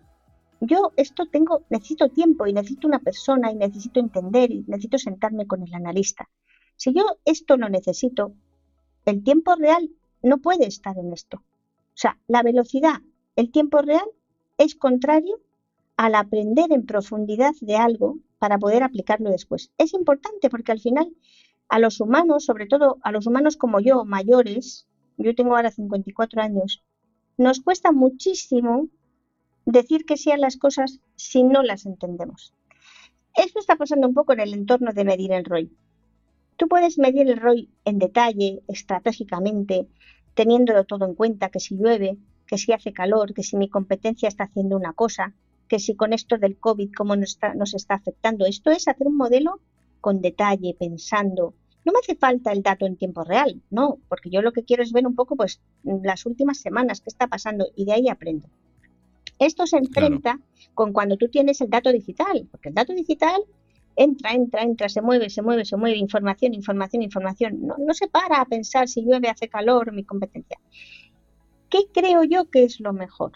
yo 0.61 0.91
esto 0.97 1.27
tengo, 1.27 1.63
necesito 1.71 2.09
tiempo 2.09 2.45
y 2.49 2.53
necesito 2.53 2.89
una 2.89 2.99
persona 2.99 3.53
y 3.53 3.55
necesito 3.55 4.01
entender 4.01 4.51
y 4.51 4.65
necesito 4.67 4.99
sentarme 4.99 5.47
con 5.47 5.63
el 5.63 5.73
analista. 5.73 6.29
Si 6.75 6.93
yo 6.93 7.05
esto 7.25 7.57
lo 7.57 7.69
necesito, 7.69 8.33
el 9.05 9.23
tiempo 9.23 9.55
real 9.55 9.89
no 10.25 10.39
puede 10.39 10.67
estar 10.67 10.99
en 10.99 11.13
esto. 11.13 11.37
O 11.37 11.95
sea, 11.95 12.19
la 12.27 12.43
velocidad, 12.43 13.01
el 13.37 13.53
tiempo 13.53 13.81
real 13.81 14.09
es 14.57 14.75
contrario 14.75 15.39
al 15.97 16.17
aprender 16.17 16.73
en 16.73 16.85
profundidad 16.85 17.55
de 17.61 17.77
algo 17.77 18.19
para 18.41 18.59
poder 18.59 18.83
aplicarlo 18.83 19.31
después. 19.31 19.71
Es 19.79 19.95
importante 19.95 20.51
porque 20.51 20.73
al 20.73 20.81
final 20.81 21.15
a 21.69 21.79
los 21.79 22.01
humanos, 22.01 22.45
sobre 22.45 22.67
todo 22.67 22.99
a 23.03 23.13
los 23.13 23.29
humanos 23.29 23.57
como 23.57 23.79
yo, 23.79 24.05
mayores, 24.05 24.89
yo 25.19 25.35
tengo 25.35 25.57
ahora 25.57 25.71
54 25.71 26.41
años, 26.41 26.83
nos 27.39 27.61
cuesta 27.61 27.93
muchísimo 27.93 28.89
decir 29.65 30.05
que 30.05 30.17
sean 30.17 30.41
las 30.41 30.57
cosas 30.57 31.01
si 31.15 31.45
no 31.45 31.63
las 31.63 31.87
entendemos. 31.87 32.53
Esto 33.37 33.61
está 33.61 33.77
pasando 33.77 34.09
un 34.09 34.15
poco 34.15 34.33
en 34.33 34.41
el 34.41 34.53
entorno 34.53 34.93
de 34.93 35.05
medir 35.05 35.33
el 35.33 35.45
ROI. 35.45 35.71
Tú 36.57 36.67
puedes 36.67 36.99
medir 36.99 37.31
el 37.31 37.39
ROI 37.39 37.71
en 37.85 38.01
detalle, 38.01 38.63
estratégicamente, 38.67 39.87
teniéndolo 40.35 40.85
todo 40.85 41.05
en 41.05 41.15
cuenta, 41.15 41.49
que 41.49 41.61
si 41.61 41.77
llueve, 41.77 42.19
que 42.47 42.59
si 42.59 42.73
hace 42.73 42.93
calor, 42.93 43.33
que 43.33 43.45
si 43.45 43.57
mi 43.57 43.69
competencia 43.69 44.29
está 44.29 44.45
haciendo 44.45 44.77
una 44.77 44.93
cosa, 44.93 45.35
que 45.69 45.79
si 45.79 45.95
con 45.95 46.13
esto 46.13 46.39
del 46.39 46.59
COVID, 46.59 46.91
cómo 46.97 47.15
nos 47.15 47.31
está, 47.31 47.55
nos 47.55 47.75
está 47.75 47.95
afectando. 47.95 48.47
Esto 48.47 48.73
es 48.73 48.89
hacer 48.89 49.07
un 49.07 49.17
modelo 49.17 49.61
con 50.01 50.21
detalle, 50.21 50.75
pensando. 50.77 51.55
No 51.89 51.93
me 51.95 52.01
hace 52.01 52.17
falta 52.17 52.53
el 52.53 52.63
dato 52.63 52.85
en 52.85 52.99
tiempo 52.99 53.25
real, 53.25 53.63
no, 53.71 53.99
porque 54.11 54.29
yo 54.29 54.43
lo 54.43 54.53
que 54.53 54.63
quiero 54.63 54.83
es 54.83 54.93
ver 54.93 55.07
un 55.07 55.15
poco, 55.15 55.37
pues, 55.37 55.63
las 55.83 56.27
últimas 56.27 56.59
semanas, 56.59 57.01
qué 57.01 57.09
está 57.09 57.29
pasando, 57.29 57.69
y 57.75 57.87
de 57.87 57.95
ahí 57.95 58.11
aprendo. 58.11 58.47
Esto 59.39 59.67
se 59.67 59.79
enfrenta 59.79 60.39
con 60.75 60.93
cuando 60.93 61.17
tú 61.17 61.31
tienes 61.31 61.63
el 61.63 61.71
dato 61.71 61.91
digital, 61.91 62.47
porque 62.51 62.69
el 62.69 62.75
dato 62.75 62.93
digital 62.93 63.41
entra, 63.97 64.35
entra, 64.35 64.65
entra, 64.65 64.91
se 64.91 65.01
mueve, 65.01 65.31
se 65.31 65.41
mueve, 65.41 65.65
se 65.65 65.79
mueve, 65.79 65.97
información, 65.97 66.53
información, 66.53 67.03
información. 67.03 67.67
No, 67.67 67.77
no 67.79 67.95
se 67.95 68.07
para 68.07 68.43
a 68.43 68.45
pensar 68.45 68.87
si 68.87 69.01
llueve, 69.01 69.31
hace 69.31 69.49
calor, 69.49 69.91
mi 69.95 70.05
competencia. 70.05 70.61
¿Qué 71.71 71.79
creo 71.91 72.23
yo 72.23 72.51
que 72.51 72.65
es 72.65 72.81
lo 72.81 72.93
mejor? 72.93 73.33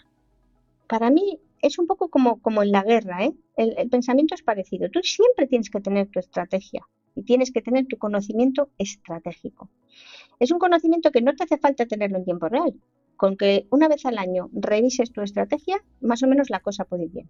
Para 0.85 1.09
mí 1.09 1.39
es 1.59 1.79
un 1.79 1.87
poco 1.87 2.09
como, 2.09 2.39
como 2.39 2.61
en 2.61 2.71
la 2.71 2.83
guerra, 2.83 3.25
¿eh? 3.25 3.33
el, 3.57 3.89
pensamiento 3.89 4.35
es 4.35 4.43
parecido. 4.43 4.91
Tú 4.91 4.99
siempre 5.01 5.47
tienes 5.47 5.71
que 5.71 5.81
tener 5.81 6.07
tu 6.09 6.19
estrategia 6.19 6.87
y 7.15 7.23
tienes 7.23 7.51
que 7.51 7.61
tener 7.61 7.85
tu 7.85 7.97
conocimiento 7.97 8.69
estratégico. 8.77 9.69
Es 10.39 10.51
un 10.51 10.59
conocimiento 10.59 11.11
que 11.11 11.21
no 11.21 11.35
te 11.35 11.43
hace 11.43 11.57
falta 11.57 11.85
tenerlo 11.85 12.17
en 12.17 12.25
tiempo 12.25 12.49
real. 12.49 12.73
Con 13.15 13.37
que 13.37 13.67
una 13.69 13.87
vez 13.87 14.05
al 14.05 14.17
año 14.17 14.49
revises 14.53 15.11
tu 15.11 15.21
estrategia, 15.21 15.83
más 16.01 16.23
o 16.23 16.27
menos 16.27 16.49
la 16.49 16.59
cosa 16.59 16.85
puede 16.85 17.05
ir 17.05 17.11
bien. 17.11 17.29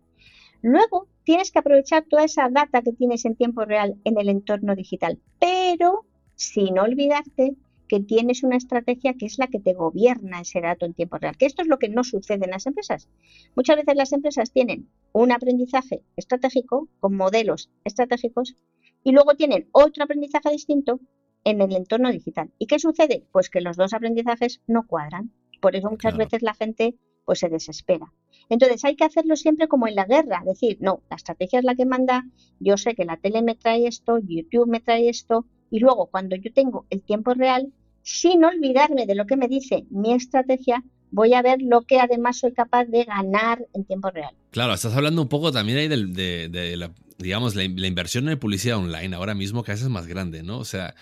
Luego 0.61 1.07
tienes 1.25 1.51
que 1.51 1.59
aprovechar 1.59 2.05
toda 2.05 2.23
esa 2.23 2.49
data 2.49 2.81
que 2.81 2.93
tienes 2.93 3.25
en 3.25 3.36
tiempo 3.36 3.65
real 3.65 3.95
en 4.05 4.17
el 4.17 4.29
entorno 4.29 4.75
digital, 4.75 5.19
pero 5.39 6.05
sin 6.36 6.79
olvidarte 6.79 7.55
que 7.88 7.99
tienes 7.99 8.43
una 8.43 8.55
estrategia 8.55 9.13
que 9.13 9.25
es 9.25 9.38
la 9.38 9.47
que 9.47 9.59
te 9.59 9.73
gobierna 9.73 10.41
ese 10.41 10.61
dato 10.61 10.86
en 10.86 10.93
tiempo 10.93 11.17
real. 11.17 11.38
Que 11.38 11.45
esto 11.45 11.61
es 11.61 11.67
lo 11.67 11.79
que 11.79 11.89
no 11.89 12.03
sucede 12.03 12.45
en 12.45 12.51
las 12.51 12.65
empresas. 12.65 13.09
Muchas 13.55 13.75
veces 13.75 13.95
las 13.95 14.13
empresas 14.13 14.51
tienen 14.51 14.88
un 15.11 15.31
aprendizaje 15.31 16.01
estratégico 16.15 16.88
con 16.99 17.15
modelos 17.15 17.69
estratégicos 17.84 18.55
y 19.04 19.12
luego 19.12 19.36
tienen 19.36 19.68
otro 19.72 20.04
aprendizaje 20.04 20.49
distinto 20.49 20.99
en 21.43 21.62
el 21.62 21.76
entorno 21.76 22.12
digital. 22.12 22.51
¿Y 22.58 22.68
qué 22.68 22.80
sucede? 22.80 23.26
Pues 23.32 23.49
que 23.49 23.62
los 23.62 23.78
dos 23.78 23.93
aprendizajes 23.93 24.62
no 24.68 24.88
cuadran. 24.88 25.32
Por 25.62 25.76
eso 25.76 25.89
muchas 25.89 26.18
veces 26.18 26.41
la 26.41 26.54
gente 26.54 26.95
pues 27.26 27.39
se 27.39 27.49
desespera. 27.49 28.12
Entonces 28.49 28.84
hay 28.84 28.95
que 28.95 29.06
hacerlo 29.06 29.36
siempre 29.36 29.68
como 29.68 29.88
en 29.88 29.95
la 29.95 30.06
guerra, 30.06 30.43
decir, 30.45 30.78
no, 30.82 31.01
la 31.10 31.16
estrategia 31.16 31.60
es 31.60 31.66
la 31.66 31.76
que 31.76 31.86
manda, 31.86 32.26
yo 32.60 32.78
sé 32.78 32.95
que 32.95 33.06
la 33.06 33.18
tele 33.18 33.41
me 33.41 33.56
trae 33.56 33.88
esto, 33.88 34.20
YouTube 34.20 34.68
me 34.68 34.82
trae 34.82 35.08
esto, 35.08 35.45
y 35.70 35.80
luego 35.80 36.08
cuando 36.08 36.36
yo 36.36 36.51
tengo 36.54 36.86
el 36.89 37.01
tiempo 37.01 37.34
real, 37.34 37.72
sin 38.01 38.43
olvidarme 38.43 39.06
de 39.06 39.16
lo 39.16 39.26
que 39.26 39.38
me 39.38 39.47
dice 39.47 39.86
mi 39.89 40.14
estrategia, 40.14 40.84
voy 41.12 41.34
a 41.34 41.41
ver 41.41 41.62
lo 41.62 41.82
que 41.84 41.99
además 41.99 42.39
soy 42.39 42.54
capaz 42.54 42.86
de 42.86 43.06
ganar 43.06 43.66
en 43.74 43.86
tiempo 43.86 44.10
real. 44.10 44.36
Claro, 44.51 44.74
estás 44.74 44.95
hablando 44.95 45.22
un 45.22 45.30
poco 45.30 45.51
también 45.51 45.78
ahí 45.78 45.88
de, 45.88 46.78
la, 46.78 46.91
digamos, 47.18 47.55
la, 47.55 47.64
la, 47.64 47.88
inversión 47.88 48.28
en 48.30 48.39
publicidad 48.39 48.78
online 48.78 49.16
ahora 49.16 49.36
mismo 49.36 49.64
que 49.64 49.72
a 49.72 49.74
veces 49.74 49.86
es 49.86 49.91
más 49.91 50.07
grande, 50.07 50.43
¿no? 50.43 50.59
O 50.59 50.66
sea, 50.66 50.95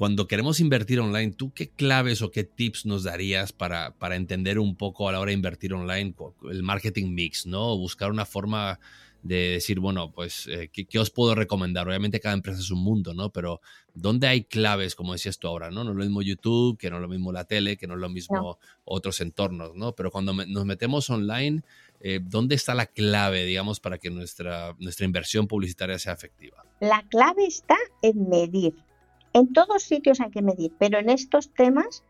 cuando 0.00 0.26
queremos 0.26 0.60
invertir 0.60 0.98
online, 0.98 1.32
¿tú 1.32 1.52
qué 1.52 1.68
claves 1.68 2.22
o 2.22 2.30
qué 2.30 2.42
tips 2.42 2.86
nos 2.86 3.02
darías 3.02 3.52
para, 3.52 3.98
para 3.98 4.16
entender 4.16 4.58
un 4.58 4.74
poco 4.74 5.06
a 5.06 5.12
la 5.12 5.20
hora 5.20 5.28
de 5.28 5.34
invertir 5.34 5.74
online 5.74 6.14
el 6.50 6.62
marketing 6.62 7.12
mix, 7.12 7.44
¿no? 7.44 7.76
Buscar 7.76 8.10
una 8.10 8.24
forma 8.24 8.80
de 9.22 9.50
decir, 9.50 9.78
bueno, 9.78 10.10
pues, 10.10 10.46
eh, 10.46 10.70
¿qué, 10.72 10.98
os 10.98 11.10
puedo 11.10 11.34
recomendar? 11.34 11.86
Obviamente 11.86 12.18
cada 12.18 12.34
empresa 12.34 12.60
es 12.60 12.70
un 12.70 12.82
mundo, 12.82 13.12
¿no? 13.12 13.30
Pero 13.30 13.60
¿dónde 13.92 14.26
hay 14.26 14.44
claves, 14.44 14.94
como 14.94 15.12
decías 15.12 15.38
tú 15.38 15.48
ahora, 15.48 15.70
¿no? 15.70 15.84
No 15.84 15.90
es 15.90 15.96
lo 15.98 16.04
mismo 16.04 16.22
YouTube, 16.22 16.78
que 16.78 16.88
no 16.88 16.96
es 16.96 17.02
lo 17.02 17.08
mismo 17.08 17.30
la 17.30 17.44
tele, 17.44 17.76
que 17.76 17.86
no 17.86 17.92
es 17.92 18.00
lo 18.00 18.08
mismo 18.08 18.58
otros 18.84 19.20
entornos, 19.20 19.76
¿no? 19.76 19.94
Pero 19.94 20.10
cuando 20.10 20.32
nos 20.32 20.64
metemos 20.64 21.10
online, 21.10 21.62
eh, 22.00 22.20
¿dónde 22.22 22.54
está 22.54 22.74
la 22.74 22.86
clave, 22.86 23.44
digamos, 23.44 23.78
para 23.78 23.98
que 23.98 24.10
nuestra, 24.10 24.74
nuestra 24.78 25.04
inversión 25.04 25.46
publicitaria 25.46 25.98
sea 25.98 26.14
efectiva? 26.14 26.64
La 26.80 27.04
clave 27.08 27.44
está 27.46 27.76
en 28.02 28.28
medir. 28.28 28.74
En 29.32 29.52
todos 29.52 29.82
sitios 29.82 30.20
hay 30.20 30.30
que 30.30 30.42
medir, 30.42 30.72
pero 30.78 30.98
en 30.98 31.10
estos 31.10 31.52
temas 31.52 32.02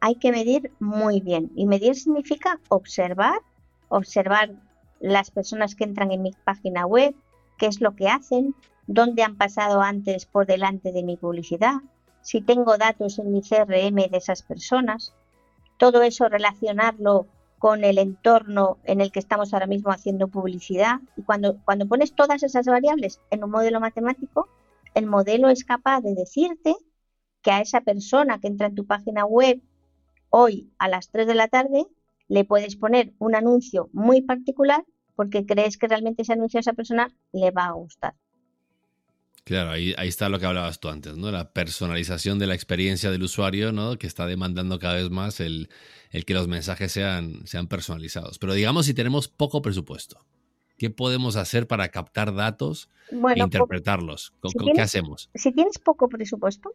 hay 0.00 0.16
que 0.16 0.32
medir 0.32 0.72
muy 0.80 1.20
bien. 1.20 1.52
Y 1.54 1.66
medir 1.66 1.94
significa 1.94 2.58
observar, 2.68 3.38
observar 3.88 4.52
las 5.00 5.30
personas 5.30 5.74
que 5.74 5.84
entran 5.84 6.10
en 6.10 6.22
mi 6.22 6.32
página 6.44 6.86
web, 6.86 7.14
qué 7.58 7.66
es 7.66 7.80
lo 7.80 7.94
que 7.94 8.08
hacen, 8.08 8.54
dónde 8.86 9.22
han 9.22 9.36
pasado 9.36 9.82
antes 9.82 10.26
por 10.26 10.46
delante 10.46 10.90
de 10.92 11.02
mi 11.02 11.16
publicidad, 11.16 11.76
si 12.22 12.40
tengo 12.40 12.78
datos 12.78 13.18
en 13.18 13.32
mi 13.32 13.42
CRM 13.42 14.10
de 14.10 14.16
esas 14.16 14.42
personas, 14.42 15.14
todo 15.76 16.02
eso 16.02 16.28
relacionarlo 16.28 17.26
con 17.64 17.82
el 17.82 17.96
entorno 17.96 18.76
en 18.84 19.00
el 19.00 19.10
que 19.10 19.20
estamos 19.20 19.54
ahora 19.54 19.66
mismo 19.66 19.90
haciendo 19.90 20.28
publicidad. 20.28 21.00
Y 21.16 21.22
cuando, 21.22 21.56
cuando 21.64 21.88
pones 21.88 22.14
todas 22.14 22.42
esas 22.42 22.66
variables 22.66 23.22
en 23.30 23.42
un 23.42 23.50
modelo 23.50 23.80
matemático, 23.80 24.50
el 24.92 25.06
modelo 25.06 25.48
es 25.48 25.64
capaz 25.64 26.02
de 26.02 26.14
decirte 26.14 26.76
que 27.40 27.50
a 27.52 27.62
esa 27.62 27.80
persona 27.80 28.38
que 28.38 28.48
entra 28.48 28.66
en 28.66 28.74
tu 28.74 28.86
página 28.86 29.24
web 29.24 29.62
hoy 30.28 30.74
a 30.78 30.88
las 30.88 31.08
3 31.08 31.26
de 31.26 31.34
la 31.34 31.48
tarde 31.48 31.86
le 32.28 32.44
puedes 32.44 32.76
poner 32.76 33.14
un 33.18 33.34
anuncio 33.34 33.88
muy 33.94 34.20
particular 34.20 34.84
porque 35.16 35.46
crees 35.46 35.78
que 35.78 35.88
realmente 35.88 36.20
ese 36.20 36.34
anuncio 36.34 36.58
a 36.58 36.60
esa 36.60 36.74
persona 36.74 37.16
le 37.32 37.50
va 37.50 37.64
a 37.64 37.72
gustar. 37.72 38.14
Claro, 39.44 39.70
ahí, 39.70 39.94
ahí 39.98 40.08
está 40.08 40.30
lo 40.30 40.38
que 40.38 40.46
hablabas 40.46 40.80
tú 40.80 40.88
antes, 40.88 41.16
¿no? 41.16 41.30
La 41.30 41.50
personalización 41.50 42.38
de 42.38 42.46
la 42.46 42.54
experiencia 42.54 43.10
del 43.10 43.22
usuario, 43.22 43.72
¿no? 43.72 43.98
Que 43.98 44.06
está 44.06 44.26
demandando 44.26 44.78
cada 44.78 44.94
vez 44.94 45.10
más 45.10 45.38
el, 45.40 45.68
el 46.10 46.24
que 46.24 46.32
los 46.32 46.48
mensajes 46.48 46.92
sean, 46.92 47.46
sean 47.46 47.66
personalizados. 47.66 48.38
Pero 48.38 48.54
digamos 48.54 48.86
si 48.86 48.94
tenemos 48.94 49.28
poco 49.28 49.60
presupuesto. 49.60 50.24
¿Qué 50.78 50.90
podemos 50.90 51.36
hacer 51.36 51.66
para 51.66 51.88
captar 51.90 52.34
datos 52.34 52.88
e 53.10 53.38
interpretarlos? 53.38 54.32
¿Con, 54.40 54.52
qué 54.74 54.80
hacemos? 54.80 55.30
Si 55.34 55.52
tienes 55.52 55.78
poco 55.78 56.08
presupuesto, 56.08 56.72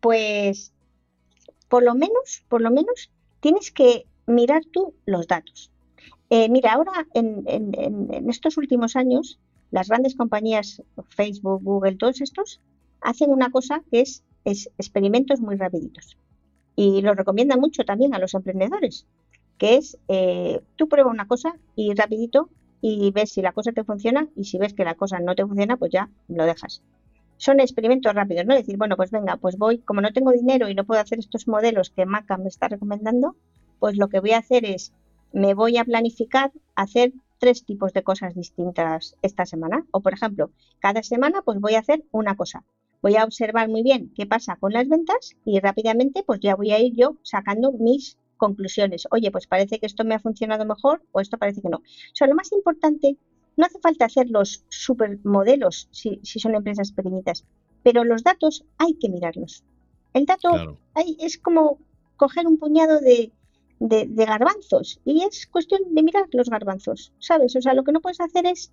pues 0.00 0.72
por 1.68 1.82
lo 1.82 1.94
menos, 1.94 2.42
por 2.48 2.60
lo 2.60 2.70
menos, 2.70 3.10
tienes 3.40 3.70
que 3.70 4.06
mirar 4.26 4.62
tú 4.70 4.94
los 5.06 5.26
datos. 5.26 5.70
Eh, 6.30 6.48
mira, 6.48 6.72
ahora 6.72 7.06
en, 7.14 7.44
estos 8.28 8.56
últimos 8.56 8.96
años, 8.96 9.38
las 9.72 9.88
grandes 9.88 10.14
compañías, 10.14 10.82
Facebook, 11.08 11.62
Google, 11.64 11.96
todos 11.96 12.20
estos, 12.20 12.60
hacen 13.00 13.30
una 13.30 13.50
cosa 13.50 13.82
que 13.90 14.02
es, 14.02 14.22
experimentos 14.44 15.40
muy 15.40 15.56
rapiditos. 15.56 16.16
Y 16.76 17.00
lo 17.00 17.14
recomiendan 17.14 17.60
mucho 17.60 17.84
también 17.84 18.14
a 18.14 18.18
los 18.18 18.34
emprendedores, 18.34 19.06
que 19.58 19.76
es, 19.76 19.98
eh, 20.08 20.60
tú 20.76 20.88
prueba 20.88 21.10
una 21.10 21.26
cosa 21.26 21.56
y 21.74 21.94
rapidito 21.94 22.48
y 22.80 23.12
ves 23.12 23.32
si 23.32 23.42
la 23.42 23.52
cosa 23.52 23.72
te 23.72 23.84
funciona 23.84 24.28
y 24.36 24.44
si 24.44 24.58
ves 24.58 24.74
que 24.74 24.84
la 24.84 24.94
cosa 24.94 25.20
no 25.20 25.34
te 25.34 25.46
funciona, 25.46 25.76
pues 25.76 25.90
ya 25.90 26.10
lo 26.28 26.44
dejas. 26.44 26.82
Son 27.36 27.60
experimentos 27.60 28.14
rápidos, 28.14 28.44
¿no? 28.44 28.54
Decir, 28.54 28.76
bueno, 28.76 28.96
pues 28.96 29.10
venga, 29.10 29.36
pues 29.36 29.56
voy, 29.56 29.78
como 29.78 30.00
no 30.00 30.12
tengo 30.12 30.32
dinero 30.32 30.68
y 30.68 30.74
no 30.74 30.84
puedo 30.84 31.00
hacer 31.00 31.18
estos 31.18 31.48
modelos 31.48 31.90
que 31.90 32.04
Maca 32.04 32.36
me 32.36 32.48
está 32.48 32.68
recomendando, 32.68 33.36
pues 33.78 33.96
lo 33.96 34.08
que 34.08 34.20
voy 34.20 34.32
a 34.32 34.38
hacer 34.38 34.64
es, 34.64 34.92
me 35.32 35.54
voy 35.54 35.78
a 35.78 35.84
planificar 35.84 36.52
hacer 36.74 37.12
tres 37.42 37.64
tipos 37.64 37.92
de 37.92 38.04
cosas 38.04 38.36
distintas 38.36 39.16
esta 39.20 39.44
semana. 39.46 39.84
O, 39.90 40.00
por 40.00 40.14
ejemplo, 40.14 40.52
cada 40.78 41.02
semana 41.02 41.42
pues 41.42 41.58
voy 41.58 41.74
a 41.74 41.80
hacer 41.80 42.04
una 42.12 42.36
cosa. 42.36 42.62
Voy 43.02 43.16
a 43.16 43.24
observar 43.24 43.68
muy 43.68 43.82
bien 43.82 44.12
qué 44.14 44.26
pasa 44.26 44.54
con 44.60 44.72
las 44.72 44.88
ventas 44.88 45.34
y 45.44 45.58
rápidamente 45.58 46.22
pues 46.22 46.38
ya 46.38 46.54
voy 46.54 46.70
a 46.70 46.78
ir 46.78 46.94
yo 46.94 47.16
sacando 47.24 47.72
mis 47.72 48.16
conclusiones. 48.36 49.08
Oye, 49.10 49.32
pues 49.32 49.48
parece 49.48 49.80
que 49.80 49.86
esto 49.86 50.04
me 50.04 50.14
ha 50.14 50.20
funcionado 50.20 50.64
mejor 50.64 51.02
o 51.10 51.20
esto 51.20 51.36
parece 51.36 51.60
que 51.62 51.68
no. 51.68 51.78
O 51.78 52.14
sea, 52.14 52.28
lo 52.28 52.36
más 52.36 52.52
importante, 52.52 53.16
no 53.56 53.66
hace 53.66 53.80
falta 53.80 54.04
hacer 54.04 54.30
los 54.30 54.64
supermodelos 54.68 55.88
si, 55.90 56.20
si 56.22 56.38
son 56.38 56.54
empresas 56.54 56.92
pequeñitas, 56.92 57.44
pero 57.82 58.04
los 58.04 58.22
datos 58.22 58.64
hay 58.78 58.94
que 58.94 59.08
mirarlos. 59.08 59.64
El 60.14 60.26
dato 60.26 60.78
es 61.18 61.38
como 61.38 61.80
coger 62.16 62.46
un 62.46 62.56
puñado 62.56 63.00
de, 63.00 63.32
de, 63.88 64.24
garbanzos 64.24 65.00
y 65.04 65.22
es 65.22 65.46
cuestión 65.46 65.80
de 65.90 66.02
mirar 66.02 66.26
los 66.32 66.48
garbanzos, 66.48 67.12
¿sabes? 67.18 67.56
O 67.56 67.60
sea, 67.60 67.74
lo 67.74 67.82
que 67.84 67.92
no 67.92 68.00
puedes 68.00 68.20
hacer 68.20 68.46
es 68.46 68.72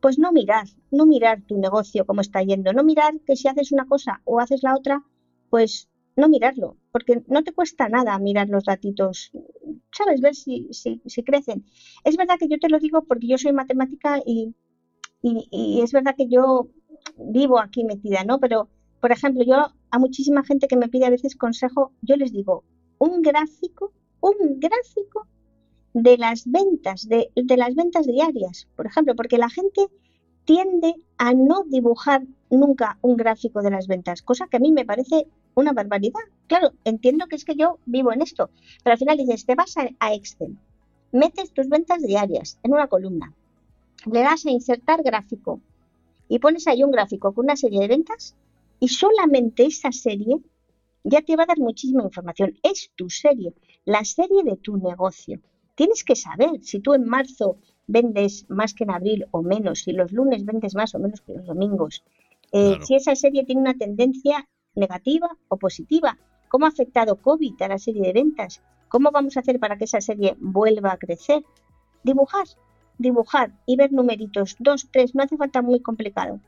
pues 0.00 0.18
no 0.18 0.32
mirar, 0.32 0.66
no 0.90 1.06
mirar 1.06 1.42
tu 1.42 1.58
negocio 1.58 2.06
cómo 2.06 2.20
está 2.20 2.42
yendo, 2.42 2.72
no 2.72 2.84
mirar 2.84 3.20
que 3.26 3.36
si 3.36 3.48
haces 3.48 3.72
una 3.72 3.86
cosa 3.86 4.20
o 4.24 4.40
haces 4.40 4.62
la 4.62 4.74
otra, 4.76 5.04
pues 5.50 5.88
no 6.16 6.28
mirarlo, 6.28 6.76
porque 6.90 7.22
no 7.28 7.42
te 7.44 7.52
cuesta 7.52 7.88
nada 7.88 8.18
mirar 8.18 8.48
los 8.48 8.64
datitos, 8.64 9.30
¿sabes? 9.92 10.20
Ver 10.20 10.34
si, 10.34 10.68
si, 10.72 11.22
crecen. 11.22 11.64
Es 12.04 12.16
verdad 12.16 12.36
que 12.38 12.48
yo 12.48 12.58
te 12.58 12.68
lo 12.68 12.80
digo 12.80 13.04
porque 13.04 13.28
yo 13.28 13.38
soy 13.38 13.52
matemática 13.52 14.20
y, 14.26 14.54
y, 15.22 15.80
es 15.82 15.92
verdad 15.92 16.14
que 16.16 16.28
yo 16.28 16.68
vivo 17.16 17.60
aquí 17.60 17.84
metida, 17.84 18.24
¿no? 18.24 18.40
Pero, 18.40 18.68
por 19.00 19.12
ejemplo, 19.12 19.44
yo 19.44 19.68
a 19.90 19.98
muchísima 19.98 20.42
gente 20.42 20.66
que 20.66 20.76
me 20.76 20.88
pide 20.88 21.06
a 21.06 21.10
veces 21.10 21.36
consejo, 21.36 21.92
yo 22.02 22.16
les 22.16 22.32
digo, 22.32 22.64
un 22.98 23.22
gráfico, 23.22 23.92
un 24.20 24.60
gráfico 24.60 25.26
de 25.94 26.16
las 26.18 26.44
ventas, 26.46 27.08
de, 27.08 27.30
las 27.34 27.74
ventas 27.74 28.06
diarias, 28.06 28.68
por 28.76 28.86
ejemplo, 28.86 29.14
porque 29.16 29.38
la 29.38 29.48
gente 29.48 29.86
tiende 30.44 30.94
a 31.18 31.32
no 31.34 31.64
dibujar 31.66 32.22
nunca 32.50 32.98
un 33.02 33.16
gráfico 33.16 33.62
de 33.62 33.70
las 33.70 33.86
ventas, 33.86 34.22
cosa 34.22 34.46
que 34.48 34.56
a 34.56 34.60
mí 34.60 34.72
me 34.72 34.84
parece 34.84 35.26
una 35.54 35.72
barbaridad. 35.72 36.20
Claro, 36.46 36.72
entiendo 36.84 37.26
que 37.26 37.36
es 37.36 37.44
que 37.44 37.56
yo 37.56 37.78
vivo 37.84 38.12
en 38.12 38.22
esto, 38.22 38.50
pero 38.82 38.92
al 38.92 38.98
final 38.98 39.18
dices, 39.18 39.44
te 39.44 39.54
vas 39.54 39.74
a, 39.76 40.14
Excel, 40.14 40.56
metes 41.12 41.52
tus 41.52 41.68
ventas 41.68 42.02
diarias 42.02 42.58
en 42.62 42.72
una 42.72 42.86
columna, 42.86 43.34
le 44.10 44.20
das 44.20 44.46
a 44.46 44.50
insertar 44.50 45.02
gráfico 45.02 45.60
y 46.28 46.38
pones 46.38 46.66
ahí 46.66 46.82
un 46.84 46.92
gráfico 46.92 47.32
con 47.32 47.46
una 47.46 47.56
serie 47.56 47.80
de 47.80 47.88
ventas 47.88 48.36
y 48.80 48.88
solamente 48.88 49.66
esa 49.66 49.90
serie 49.90 50.36
ya 51.04 51.22
te 51.22 51.36
va 51.36 51.42
a 51.42 51.46
dar 51.46 51.58
muchísima 51.58 52.04
información. 52.04 52.58
Es 52.62 52.90
tu 52.94 53.10
serie, 53.10 53.52
la 53.84 54.04
serie 54.04 54.42
de 54.44 54.56
tu 54.56 54.76
negocio. 54.76 55.40
Tienes 55.74 56.04
que 56.04 56.16
saber 56.16 56.60
si 56.62 56.80
tú 56.80 56.94
en 56.94 57.04
marzo 57.04 57.58
vendes 57.86 58.46
más 58.48 58.74
que 58.74 58.84
en 58.84 58.90
abril 58.90 59.26
o 59.30 59.42
menos, 59.42 59.80
si 59.80 59.92
los 59.92 60.12
lunes 60.12 60.44
vendes 60.44 60.74
más 60.74 60.94
o 60.94 60.98
menos 60.98 61.20
que 61.20 61.34
los 61.34 61.46
domingos, 61.46 62.04
eh, 62.52 62.78
si 62.82 62.94
esa 62.94 63.14
serie 63.14 63.44
tiene 63.44 63.60
una 63.60 63.74
tendencia 63.74 64.48
negativa 64.74 65.28
o 65.48 65.56
positiva. 65.56 66.18
¿Cómo 66.48 66.64
ha 66.64 66.70
afectado 66.70 67.16
COVID 67.16 67.60
a 67.60 67.68
la 67.68 67.78
serie 67.78 68.02
de 68.02 68.12
ventas? 68.12 68.62
¿Cómo 68.88 69.10
vamos 69.10 69.36
a 69.36 69.40
hacer 69.40 69.58
para 69.58 69.76
que 69.76 69.84
esa 69.84 70.00
serie 70.00 70.34
vuelva 70.40 70.92
a 70.92 70.96
crecer? 70.96 71.44
Dibujar, 72.02 72.46
dibujar 72.96 73.52
y 73.66 73.76
ver 73.76 73.92
numeritos, 73.92 74.56
dos, 74.58 74.88
tres, 74.90 75.14
no 75.14 75.22
hace 75.22 75.36
falta 75.36 75.60
muy 75.60 75.80
complicado. 75.80 76.40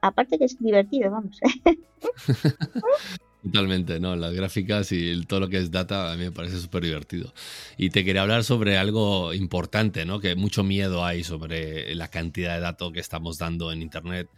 Aparte 0.00 0.38
que 0.38 0.46
es 0.46 0.58
divertido, 0.58 1.10
vamos. 1.10 1.38
Totalmente, 3.42 3.98
¿no? 3.98 4.14
Las 4.14 4.32
gráficas 4.34 4.92
y 4.92 5.24
todo 5.26 5.40
lo 5.40 5.48
que 5.48 5.58
es 5.58 5.72
data 5.72 6.12
a 6.12 6.16
mí 6.16 6.24
me 6.24 6.30
parece 6.30 6.58
súper 6.58 6.84
divertido. 6.84 7.32
Y 7.76 7.90
te 7.90 8.04
quería 8.04 8.22
hablar 8.22 8.44
sobre 8.44 8.78
algo 8.78 9.34
importante, 9.34 10.04
¿no? 10.04 10.20
Que 10.20 10.36
mucho 10.36 10.62
miedo 10.62 11.04
hay 11.04 11.24
sobre 11.24 11.92
la 11.96 12.06
cantidad 12.06 12.54
de 12.54 12.60
datos 12.60 12.92
que 12.92 13.00
estamos 13.00 13.38
dando 13.38 13.72
en 13.72 13.82
Internet, 13.82 14.28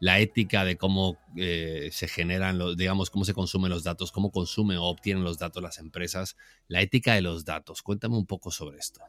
la 0.00 0.18
ética 0.18 0.64
de 0.64 0.76
cómo 0.76 1.18
eh, 1.36 1.90
se 1.92 2.08
generan, 2.08 2.56
los, 2.56 2.74
digamos, 2.76 3.10
cómo 3.10 3.26
se 3.26 3.34
consumen 3.34 3.70
los 3.70 3.84
datos, 3.84 4.12
cómo 4.12 4.30
consumen 4.30 4.78
o 4.78 4.84
obtienen 4.84 5.24
los 5.24 5.38
datos 5.38 5.62
las 5.62 5.78
empresas, 5.78 6.36
la 6.66 6.80
ética 6.80 7.14
de 7.14 7.20
los 7.20 7.44
datos. 7.44 7.82
Cuéntame 7.82 8.16
un 8.16 8.26
poco 8.26 8.50
sobre 8.50 8.78
esto. 8.78 9.00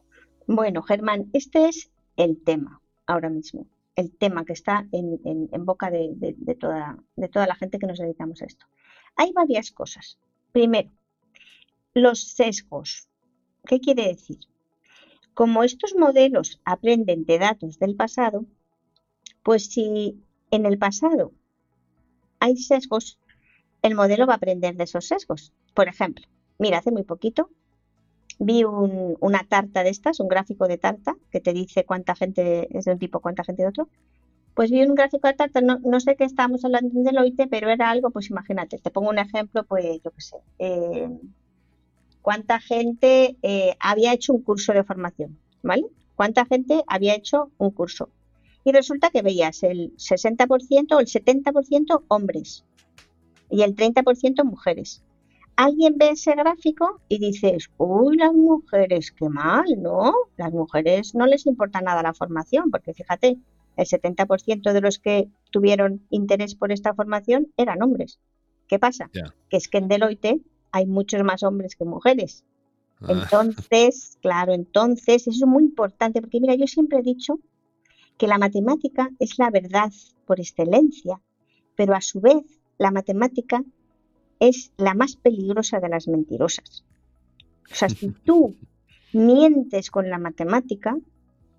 Bueno, 0.46 0.82
Germán, 0.82 1.30
este 1.32 1.68
es 1.68 1.90
el 2.16 2.42
tema 2.44 2.82
ahora 3.06 3.30
mismo, 3.30 3.66
el 3.94 4.10
tema 4.16 4.44
que 4.44 4.52
está 4.52 4.86
en, 4.92 5.18
boca 5.64 5.90
de, 5.90 6.36
toda, 6.60 6.98
de 7.16 7.28
toda 7.28 7.46
la 7.46 7.54
gente 7.54 7.78
que 7.78 7.86
nos 7.86 7.98
dedicamos 7.98 8.42
a 8.42 8.44
esto. 8.44 8.66
Hay 9.16 9.32
varias 9.32 9.70
cosas. 9.72 10.18
Primero, 10.52 10.90
los 11.94 12.20
sesgos. 12.20 13.08
¿Qué 13.66 13.80
quiere 13.80 14.08
decir? 14.08 14.38
Como 15.34 15.64
estos 15.64 15.94
modelos 15.96 16.60
aprenden 16.64 17.24
de 17.24 17.38
datos 17.38 17.78
del 17.78 17.96
pasado, 17.96 18.44
pues 19.42 19.66
si 19.66 20.22
en 20.50 20.66
el 20.66 20.78
pasado 20.78 21.32
hay 22.38 22.56
sesgos, 22.56 23.18
el 23.82 23.94
modelo 23.94 24.26
va 24.26 24.34
a 24.34 24.36
aprender 24.36 24.76
de 24.76 24.84
esos 24.84 25.06
sesgos. 25.06 25.52
Por 25.74 25.88
ejemplo, 25.88 26.26
mira, 26.58 26.78
hace 26.78 26.90
muy 26.90 27.02
poquito 27.02 27.50
vi 28.38 28.64
una 28.64 29.44
tarta 29.48 29.82
de 29.82 29.90
estas, 29.90 30.20
un 30.20 30.28
gráfico 30.28 30.68
de 30.68 30.78
tarta 30.78 31.16
que 31.30 31.40
te 31.40 31.52
dice 31.52 31.84
cuánta 31.84 32.14
gente 32.14 32.68
es 32.76 32.84
de 32.84 32.92
un 32.92 32.98
tipo, 32.98 33.20
cuánta 33.20 33.44
gente 33.44 33.62
de 33.62 33.68
otro, 33.68 33.88
pues 34.56 34.70
vi 34.70 34.82
un 34.82 34.94
gráfico 34.94 35.28
de 35.28 35.34
tarta, 35.34 35.60
no, 35.60 36.00
sé 36.00 36.16
qué 36.16 36.24
estábamos 36.24 36.64
hablando 36.64 36.88
de 36.94 37.02
Deloitte, 37.04 37.46
pero 37.46 37.68
era 37.68 37.90
algo, 37.90 38.10
pues 38.10 38.30
imagínate, 38.30 38.78
te 38.78 38.90
pongo 38.90 39.10
un 39.10 39.18
ejemplo, 39.18 39.64
pues 39.64 40.00
yo 40.02 40.10
qué 40.10 40.20
sé, 40.22 40.36
eh, 40.58 41.10
cuánta 42.22 42.58
gente 42.58 43.36
eh, 43.42 43.76
había 43.80 44.14
hecho 44.14 44.32
un 44.32 44.40
curso 44.42 44.72
de 44.72 44.82
formación, 44.82 45.38
¿vale? 45.62 45.84
¿Cuánta 46.14 46.46
gente 46.46 46.82
había 46.86 47.14
hecho 47.14 47.50
un 47.58 47.70
curso? 47.70 48.08
Y 48.64 48.72
resulta 48.72 49.10
que 49.10 49.20
veías 49.20 49.62
el 49.62 49.94
60% 49.98 50.96
o 50.96 51.00
el 51.00 51.06
70% 51.06 52.04
hombres 52.08 52.64
y 53.50 53.60
el 53.60 53.76
30% 53.76 54.42
mujeres. 54.44 55.04
Alguien 55.56 55.98
ve 55.98 56.10
ese 56.10 56.34
gráfico 56.34 57.02
y 57.10 57.18
dices, 57.18 57.68
uy, 57.76 58.16
las 58.16 58.32
mujeres, 58.32 59.12
qué 59.12 59.28
mal, 59.28 59.66
¿no? 59.76 60.14
Las 60.38 60.52
mujeres 60.52 61.14
no 61.14 61.26
les 61.26 61.44
importa 61.44 61.82
nada 61.82 62.02
la 62.02 62.14
formación, 62.14 62.70
porque 62.70 62.94
fíjate, 62.94 63.38
el 63.76 63.86
70% 63.86 64.72
de 64.72 64.80
los 64.80 64.98
que 64.98 65.28
tuvieron 65.50 66.06
interés 66.10 66.54
por 66.54 66.72
esta 66.72 66.94
formación 66.94 67.48
eran 67.56 67.82
hombres. 67.82 68.18
¿Qué 68.68 68.78
pasa? 68.78 69.10
Que 69.12 69.56
es 69.56 69.68
que 69.68 69.78
en 69.78 69.88
Deloitte 69.88 70.40
hay 70.72 70.86
muchos 70.86 71.22
más 71.22 71.42
hombres 71.42 71.76
que 71.76 71.84
mujeres. 71.84 72.44
Ah. 73.00 73.06
Entonces, 73.10 74.18
claro, 74.20 74.54
entonces 74.54 75.26
eso 75.26 75.44
es 75.44 75.46
muy 75.46 75.64
importante 75.64 76.20
porque 76.20 76.40
mira, 76.40 76.54
yo 76.54 76.66
siempre 76.66 76.98
he 76.98 77.02
dicho 77.02 77.38
que 78.18 78.26
la 78.26 78.38
matemática 78.38 79.10
es 79.18 79.38
la 79.38 79.50
verdad 79.50 79.92
por 80.26 80.40
excelencia, 80.40 81.20
pero 81.76 81.94
a 81.94 82.00
su 82.00 82.20
vez 82.20 82.42
la 82.78 82.90
matemática 82.90 83.62
es 84.40 84.72
la 84.76 84.94
más 84.94 85.16
peligrosa 85.16 85.80
de 85.80 85.88
las 85.88 86.08
mentirosas. 86.08 86.84
O 87.70 87.74
sea, 87.74 87.88
si 87.88 88.10
tú 88.24 88.54
mientes 89.12 89.90
con 89.90 90.08
la 90.10 90.18
matemática, 90.18 90.96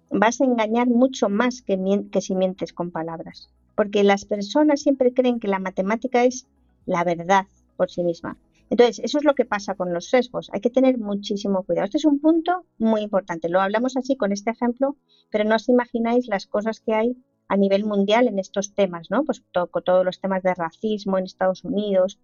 vas 0.09 0.41
a 0.41 0.45
engañar 0.45 0.87
mucho 0.87 1.29
más 1.29 1.61
que, 1.61 1.77
que 2.11 2.21
si 2.21 2.35
mientes 2.35 2.73
con 2.73 2.91
palabras. 2.91 3.49
Porque 3.75 4.03
las 4.03 4.25
personas 4.25 4.81
siempre 4.81 5.13
creen 5.13 5.39
que 5.39 5.47
la 5.47 5.59
matemática 5.59 6.23
es 6.23 6.47
la 6.85 7.03
verdad 7.03 7.45
por 7.75 7.89
sí 7.91 8.03
misma. 8.03 8.37
Entonces, 8.69 8.99
eso 8.99 9.17
es 9.19 9.23
lo 9.23 9.35
que 9.35 9.45
pasa 9.45 9.75
con 9.75 9.93
los 9.93 10.09
sesgos. 10.09 10.49
Hay 10.51 10.59
que 10.59 10.69
tener 10.69 10.97
muchísimo 10.97 11.63
cuidado. 11.63 11.85
Este 11.85 11.97
es 11.97 12.05
un 12.05 12.19
punto 12.19 12.65
muy 12.77 13.01
importante. 13.01 13.49
Lo 13.49 13.61
hablamos 13.61 13.95
así 13.95 14.17
con 14.17 14.31
este 14.31 14.51
ejemplo, 14.51 14.97
pero 15.29 15.45
no 15.45 15.55
os 15.55 15.69
imagináis 15.69 16.27
las 16.27 16.47
cosas 16.47 16.81
que 16.81 16.93
hay 16.93 17.15
a 17.47 17.55
nivel 17.55 17.85
mundial 17.85 18.27
en 18.27 18.39
estos 18.39 18.73
temas, 18.73 19.09
¿no? 19.09 19.23
Pues 19.23 19.41
todos 19.51 20.03
los 20.03 20.19
temas 20.19 20.43
de 20.43 20.53
racismo 20.53 21.17
en 21.17 21.25
Estados 21.25 21.63
Unidos. 21.63 22.19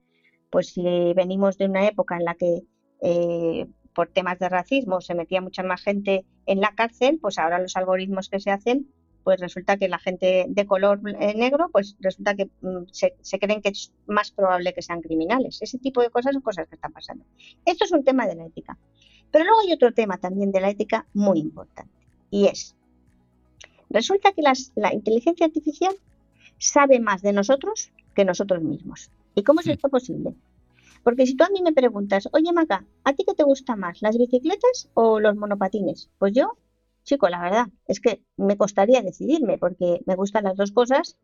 Pues 0.49 0.67
si 0.67 0.83
venimos 1.15 1.57
de 1.57 1.65
una 1.65 1.87
época 1.87 2.17
en 2.17 2.25
la 2.25 2.35
que 2.35 2.63
eh, 3.01 3.67
por 3.93 4.07
temas 4.07 4.39
de 4.39 4.49
racismo 4.49 5.01
se 5.01 5.15
metía 5.15 5.41
mucha 5.41 5.63
más 5.63 5.81
gente 5.81 6.25
en 6.45 6.61
la 6.61 6.73
cárcel, 6.75 7.19
pues 7.21 7.37
ahora 7.37 7.59
los 7.59 7.75
algoritmos 7.77 8.29
que 8.29 8.39
se 8.39 8.51
hacen, 8.51 8.87
pues 9.23 9.39
resulta 9.39 9.77
que 9.77 9.87
la 9.87 9.99
gente 9.99 10.45
de 10.49 10.65
color 10.65 10.99
eh, 11.19 11.33
negro, 11.35 11.69
pues 11.71 11.95
resulta 11.99 12.35
que 12.35 12.49
mm, 12.61 12.85
se, 12.91 13.39
creen 13.39 13.61
que 13.61 13.69
es 13.69 13.93
más 14.05 14.31
probable 14.31 14.73
que 14.73 14.81
sean 14.81 15.01
criminales. 15.01 15.61
Ese 15.61 15.77
tipo 15.77 16.01
de 16.01 16.09
cosas 16.09 16.33
son 16.33 16.41
cosas 16.41 16.67
que 16.67 16.75
están 16.75 16.91
pasando. 16.91 17.23
Esto 17.65 17.85
es 17.85 17.91
un 17.91 18.03
tema 18.03 18.27
de 18.27 18.35
la 18.35 18.45
ética. 18.45 18.77
Pero 19.31 19.45
luego 19.45 19.61
hay 19.61 19.73
otro 19.73 19.93
tema 19.93 20.17
también 20.17 20.51
de 20.51 20.61
la 20.61 20.69
ética 20.69 21.07
muy 21.13 21.39
importante 21.39 21.91
y 22.29 22.47
es, 22.47 22.75
resulta 23.89 24.31
que 24.33 24.41
la 24.41 24.93
inteligencia 24.93 25.45
artificial 25.45 25.95
sabe 26.57 26.99
más 26.99 27.21
de 27.21 27.33
nosotros 27.33 27.91
que 28.15 28.25
nosotros 28.25 28.61
mismos. 28.61 29.09
¿Y 29.35 29.43
cómo 29.43 29.61
es 29.61 29.67
esto 29.67 29.89
posible? 29.89 30.33
Porque 31.03 31.25
si 31.25 31.35
tú 31.35 31.43
a 31.43 31.49
mí 31.49 31.61
me 31.61 31.73
preguntas, 31.73 32.29
oye 32.31 32.53
Maca, 32.53 32.85
¿a 33.03 33.13
ti 33.13 33.23
qué 33.27 33.33
te 33.33 33.43
gusta 33.43 33.75
más, 33.75 34.01
las 34.01 34.17
bicicletas 34.17 34.89
o 34.93 35.19
los 35.19 35.35
monopatines? 35.35 36.09
Pues 36.17 36.33
yo, 36.33 36.57
chico, 37.03 37.27
la 37.29 37.41
verdad, 37.41 37.67
es 37.87 37.99
que 37.99 38.21
me 38.37 38.57
costaría 38.57 39.01
decidirme 39.01 39.57
porque 39.57 40.01
me 40.05 40.15
gustan 40.15 40.45
las 40.45 40.55
dos 40.55 40.71
cosas 40.71 41.17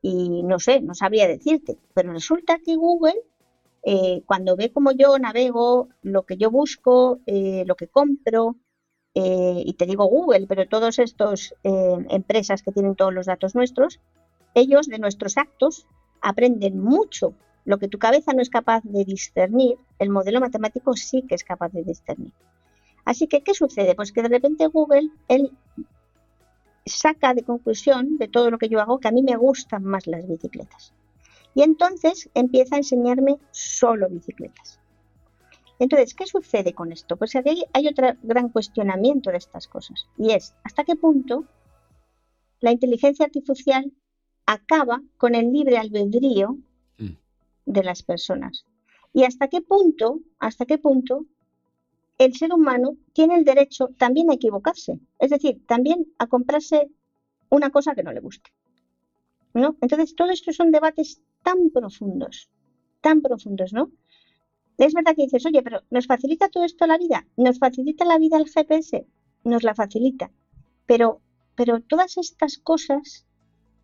y 0.00 0.42
no 0.42 0.58
sé, 0.58 0.80
no 0.80 0.94
sabría 0.94 1.28
decirte. 1.28 1.78
Pero 1.94 2.12
resulta 2.12 2.58
que 2.64 2.76
Google, 2.76 3.20
eh, 3.82 4.22
cuando 4.24 4.56
ve 4.56 4.72
cómo 4.72 4.92
yo 4.92 5.18
navego, 5.18 5.88
lo 6.02 6.22
que 6.24 6.36
yo 6.38 6.50
busco, 6.50 7.20
eh, 7.26 7.64
lo 7.66 7.74
que 7.74 7.88
compro, 7.88 8.56
eh, 9.14 9.62
y 9.64 9.74
te 9.74 9.86
digo 9.86 10.06
Google, 10.06 10.46
pero 10.46 10.68
todas 10.68 10.98
estas 10.98 11.54
empresas 11.62 12.62
que 12.62 12.72
tienen 12.72 12.96
todos 12.96 13.14
los 13.14 13.26
datos 13.26 13.54
nuestros, 13.54 14.00
ellos 14.54 14.86
de 14.86 14.98
nuestros 14.98 15.36
actos 15.36 15.86
aprenden 16.20 16.78
mucho 16.78 17.34
lo 17.66 17.78
que 17.78 17.88
tu 17.88 17.98
cabeza 17.98 18.32
no 18.32 18.40
es 18.40 18.48
capaz 18.48 18.82
de 18.84 19.04
discernir, 19.04 19.76
el 19.98 20.08
modelo 20.08 20.40
matemático 20.40 20.94
sí 20.94 21.22
que 21.22 21.34
es 21.34 21.44
capaz 21.44 21.72
de 21.72 21.82
discernir. 21.82 22.32
Así 23.04 23.26
que, 23.26 23.42
¿qué 23.42 23.54
sucede? 23.54 23.94
Pues 23.94 24.12
que 24.12 24.22
de 24.22 24.28
repente 24.28 24.66
Google, 24.68 25.10
él 25.28 25.50
saca 26.86 27.34
de 27.34 27.42
conclusión 27.42 28.18
de 28.18 28.28
todo 28.28 28.50
lo 28.50 28.58
que 28.58 28.68
yo 28.68 28.80
hago 28.80 29.00
que 29.00 29.08
a 29.08 29.12
mí 29.12 29.22
me 29.22 29.36
gustan 29.36 29.82
más 29.82 30.06
las 30.06 30.26
bicicletas. 30.28 30.94
Y 31.54 31.62
entonces 31.62 32.30
empieza 32.34 32.76
a 32.76 32.78
enseñarme 32.78 33.38
solo 33.50 34.08
bicicletas. 34.08 34.80
Entonces, 35.80 36.14
¿qué 36.14 36.26
sucede 36.26 36.72
con 36.72 36.92
esto? 36.92 37.16
Pues 37.16 37.34
aquí 37.34 37.64
hay 37.72 37.88
otro 37.88 38.14
gran 38.22 38.48
cuestionamiento 38.48 39.30
de 39.30 39.38
estas 39.38 39.66
cosas. 39.66 40.06
Y 40.16 40.32
es, 40.32 40.54
¿hasta 40.62 40.84
qué 40.84 40.94
punto 40.94 41.44
la 42.60 42.70
inteligencia 42.70 43.26
artificial 43.26 43.92
acaba 44.46 45.02
con 45.18 45.34
el 45.34 45.52
libre 45.52 45.78
albedrío 45.78 46.56
de 47.66 47.82
las 47.82 48.02
personas. 48.02 48.64
Y 49.12 49.24
hasta 49.24 49.48
qué 49.48 49.60
punto, 49.60 50.20
hasta 50.38 50.66
qué 50.66 50.78
punto 50.78 51.26
el 52.18 52.34
ser 52.34 52.52
humano 52.52 52.96
tiene 53.12 53.36
el 53.36 53.44
derecho 53.44 53.88
también 53.98 54.30
a 54.30 54.34
equivocarse, 54.34 54.98
es 55.18 55.30
decir, 55.30 55.66
también 55.66 56.06
a 56.18 56.26
comprarse 56.26 56.88
una 57.50 57.70
cosa 57.70 57.94
que 57.94 58.02
no 58.02 58.12
le 58.12 58.20
guste. 58.20 58.50
¿No? 59.52 59.76
Entonces, 59.80 60.14
todo 60.14 60.30
esto 60.30 60.52
son 60.52 60.70
debates 60.70 61.22
tan 61.42 61.70
profundos, 61.70 62.50
tan 63.00 63.22
profundos, 63.22 63.72
¿no? 63.72 63.90
Es 64.76 64.92
verdad 64.92 65.14
que 65.16 65.22
dices, 65.22 65.46
oye, 65.46 65.62
pero 65.62 65.80
¿nos 65.90 66.06
facilita 66.06 66.50
todo 66.50 66.64
esto 66.64 66.86
la 66.86 66.98
vida? 66.98 67.26
¿Nos 67.36 67.58
facilita 67.58 68.04
la 68.04 68.18
vida 68.18 68.36
el 68.36 68.50
GPS? 68.50 69.06
Nos 69.44 69.62
la 69.62 69.74
facilita. 69.74 70.30
Pero, 70.84 71.22
pero 71.54 71.80
todas 71.80 72.18
estas 72.18 72.58
cosas 72.58 73.24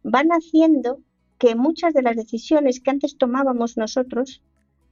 van 0.03 0.29
haciendo 0.29 1.01
que 1.43 1.57
muchas 1.57 1.93
de 1.93 2.03
las 2.03 2.15
decisiones 2.15 2.79
que 2.79 2.93
antes 2.93 3.19
tomábamos 3.19 3.77
nosotros, 3.77 4.41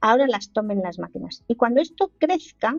ahora 0.01 0.27
las 0.27 0.51
tomen 0.51 0.81
las 0.81 0.99
máquinas. 0.99 1.45
Y 1.47 1.55
cuando 1.55 1.79
esto 1.79 2.11
crezca, 2.17 2.77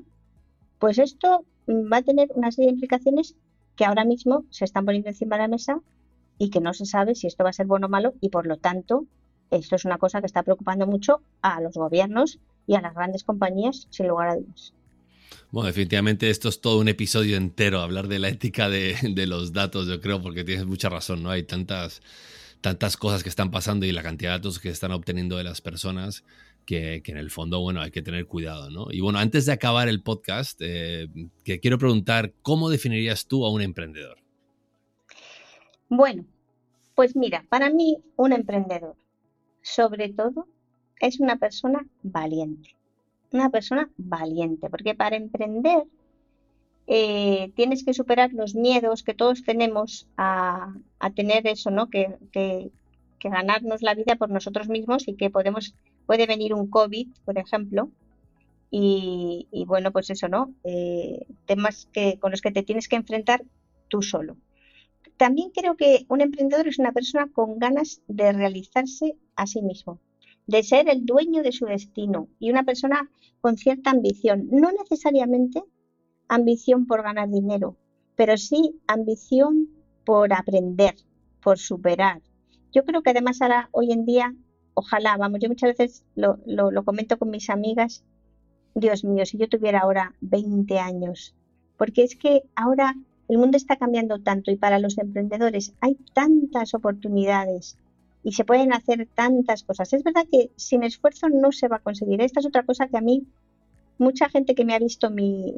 pues 0.79 0.99
esto 0.99 1.47
va 1.67 1.97
a 1.97 2.03
tener 2.03 2.29
una 2.35 2.53
serie 2.53 2.67
de 2.67 2.75
implicaciones 2.75 3.35
que 3.75 3.87
ahora 3.87 4.05
mismo 4.05 4.45
se 4.51 4.67
están 4.67 4.85
poniendo 4.85 5.09
encima 5.09 5.37
de 5.37 5.43
la 5.45 5.49
mesa 5.49 5.81
y 6.37 6.51
que 6.51 6.61
no 6.61 6.75
se 6.75 6.85
sabe 6.85 7.15
si 7.15 7.27
esto 7.27 7.45
va 7.45 7.49
a 7.49 7.55
ser 7.55 7.65
bueno 7.65 7.87
o 7.87 7.89
malo 7.89 8.13
y 8.21 8.29
por 8.29 8.47
lo 8.47 8.59
tanto 8.59 9.07
esto 9.51 9.77
es 9.77 9.87
una 9.87 9.97
cosa 9.97 10.21
que 10.21 10.27
está 10.27 10.43
preocupando 10.43 10.87
mucho 10.87 11.23
a 11.41 11.59
los 11.63 11.73
gobiernos 11.73 12.41
y 12.67 12.75
a 12.75 12.83
las 12.83 12.95
grandes 12.95 13.25
compañías 13.25 13.87
sin 13.89 14.07
lugar 14.07 14.29
a 14.29 14.37
dudas. 14.37 14.75
Bueno, 15.51 15.69
definitivamente 15.69 16.29
esto 16.29 16.51
es 16.51 16.61
todo 16.61 16.79
un 16.79 16.89
episodio 16.89 17.39
entero, 17.39 17.81
hablar 17.81 18.09
de 18.09 18.19
la 18.19 18.29
ética 18.29 18.69
de, 18.69 18.97
de 19.15 19.27
los 19.27 19.55
datos, 19.55 19.87
yo 19.87 19.99
creo, 20.03 20.21
porque 20.21 20.45
tienes 20.45 20.67
mucha 20.67 20.91
razón, 20.91 21.23
¿no? 21.23 21.31
Hay 21.31 21.45
tantas 21.45 22.03
tantas 22.63 22.97
cosas 22.97 23.23
que 23.23 23.29
están 23.29 23.51
pasando 23.51 23.85
y 23.85 23.93
la 23.93 24.03
cantidad 24.03 24.31
de 24.31 24.39
datos 24.39 24.59
que 24.59 24.71
están 24.71 24.93
obteniendo 24.93 25.37
de 25.37 25.45
las 25.45 25.61
personas 25.61 26.25
que, 26.65 27.03
en 27.05 27.17
el 27.17 27.31
fondo, 27.31 27.61
bueno, 27.61 27.81
hay 27.81 27.91
que 27.91 28.03
tener 28.03 28.27
cuidado, 28.27 28.71
¿no? 28.71 28.87
Y 28.91 29.01
bueno, 29.01 29.19
antes 29.19 29.45
de 29.47 29.53
acabar 29.53 29.89
el 29.89 30.03
podcast, 30.03 30.61
eh, 30.63 31.09
que 31.45 31.61
quiero 31.61 31.77
preguntar, 31.77 32.33
¿cómo 32.41 32.71
definirías 32.71 33.27
tú 33.27 33.45
a 33.45 33.51
un 33.51 33.61
emprendedor? 33.61 34.19
Bueno, 35.89 36.25
pues 36.95 37.17
mira, 37.17 37.45
para 37.49 37.69
mí 37.69 37.99
un 38.17 38.33
emprendedor, 38.33 38.97
sobre 39.61 40.11
todo, 40.11 40.47
es 41.01 41.19
una 41.19 41.37
persona 41.37 41.85
valiente. 42.03 42.77
Una 43.33 43.51
persona 43.51 43.91
valiente, 43.97 44.71
porque 44.71 44.95
para 44.95 45.17
emprender 45.17 45.83
eh, 46.87 47.53
tienes 47.55 47.85
que 47.85 47.95
superar 47.95 48.33
los 48.33 48.55
miedos 48.55 49.03
que 49.03 49.15
todos 49.15 49.45
tenemos 49.45 50.09
a, 50.17 50.75
tener 51.15 51.47
eso, 51.47 51.71
¿no? 51.71 51.89
Que, 51.89 52.17
que, 52.33 52.71
ganarnos 53.25 53.83
la 53.83 53.95
vida 53.95 54.17
por 54.17 54.31
nosotros 54.31 54.69
mismos 54.69 55.07
y 55.07 55.15
que 55.15 55.31
podemos, 55.31 55.77
puede 56.07 56.27
venir 56.27 56.55
un 56.55 56.69
COVID, 56.69 57.07
por 57.25 57.39
ejemplo, 57.39 57.89
y, 58.75 59.47
bueno, 59.67 59.93
pues 59.93 60.11
eso, 60.11 60.29
¿no? 60.29 60.55
Eh, 60.65 61.27
temas 61.47 61.89
que, 61.93 62.19
con 62.19 62.31
los 62.31 62.41
que 62.41 62.51
te 62.51 62.63
tienes 62.63 62.89
que 62.89 62.97
enfrentar 62.97 63.45
tú 63.89 64.03
solo. 64.03 64.37
También 65.19 65.51
creo 65.51 65.77
que 65.77 66.07
un 66.09 66.21
emprendedor 66.21 66.67
es 66.67 66.79
una 66.79 66.93
persona 66.93 67.29
con 67.33 67.59
ganas 67.59 68.01
de 68.09 68.33
realizarse 68.33 69.15
a 69.37 69.47
sí 69.47 69.63
mismo, 69.63 70.01
de 70.47 70.63
ser 70.63 70.89
el 70.89 71.05
dueño 71.05 71.43
de 71.43 71.53
su 71.53 71.67
destino 71.67 72.29
y 72.41 72.51
una 72.51 72.65
persona 72.65 73.09
con 73.41 73.57
cierta 73.57 73.91
ambición, 73.91 74.49
no 74.51 74.73
necesariamente 74.73 75.63
ambición 76.29 76.87
por 76.87 77.03
ganar 77.03 77.29
dinero, 77.31 77.77
pero 78.17 78.37
sí 78.37 78.81
ambición 78.87 79.69
por 80.05 80.33
aprender, 80.33 80.95
por 81.43 81.59
superar. 81.59 82.21
Yo 82.73 82.85
creo 82.85 83.03
que 83.03 83.11
además 83.11 83.43
ahora, 83.43 83.69
hoy 83.73 83.93
en 83.93 84.05
día, 84.05 84.35
ojalá, 84.75 85.17
vamos, 85.17 85.41
yo 85.41 85.49
muchas 85.49 85.77
veces 85.77 86.05
lo, 86.15 86.39
lo, 86.47 86.85
comento 86.85 87.19
con 87.19 87.31
mis 87.31 87.51
amigas, 87.51 88.05
Dios 88.75 89.05
mío, 89.05 89.27
si 89.27 89.37
yo 89.37 89.49
tuviera 89.49 89.81
ahora 89.81 90.15
20 90.21 90.79
años, 90.79 91.35
porque 91.77 92.03
es 92.03 92.17
que 92.17 92.43
ahora 92.55 92.95
el 93.29 93.39
mundo 93.39 93.57
está 93.57 93.77
cambiando 93.77 94.21
tanto 94.21 94.51
y 94.51 94.57
para 94.57 94.79
los 94.79 94.99
emprendedores 94.99 95.75
hay 95.81 95.97
tantas 96.15 96.75
oportunidades 96.75 97.79
y 98.25 98.33
se 98.33 98.45
pueden 98.45 98.73
hacer 98.73 99.09
tantas 99.15 99.63
cosas. 99.65 99.93
Es 99.93 100.03
verdad 100.05 100.27
que 100.31 100.51
sin 100.57 100.83
esfuerzo 100.83 101.29
no 101.29 101.53
se 101.53 101.69
va 101.69 101.77
a 101.77 101.83
conseguir. 101.83 102.21
Esta 102.21 102.41
es 102.41 102.47
otra 102.47 102.65
cosa 102.65 102.89
que 102.89 102.97
a 102.97 103.01
mí, 103.01 103.27
mucha 103.99 104.29
gente 104.29 104.55
que 104.55 104.65
me 104.65 104.75
ha 104.75 104.79
visto 104.79 105.11
mi, 105.11 105.55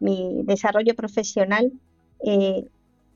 mi 0.00 0.42
desarrollo 0.44 0.94
profesional, 0.94 1.72
eh, 2.24 2.66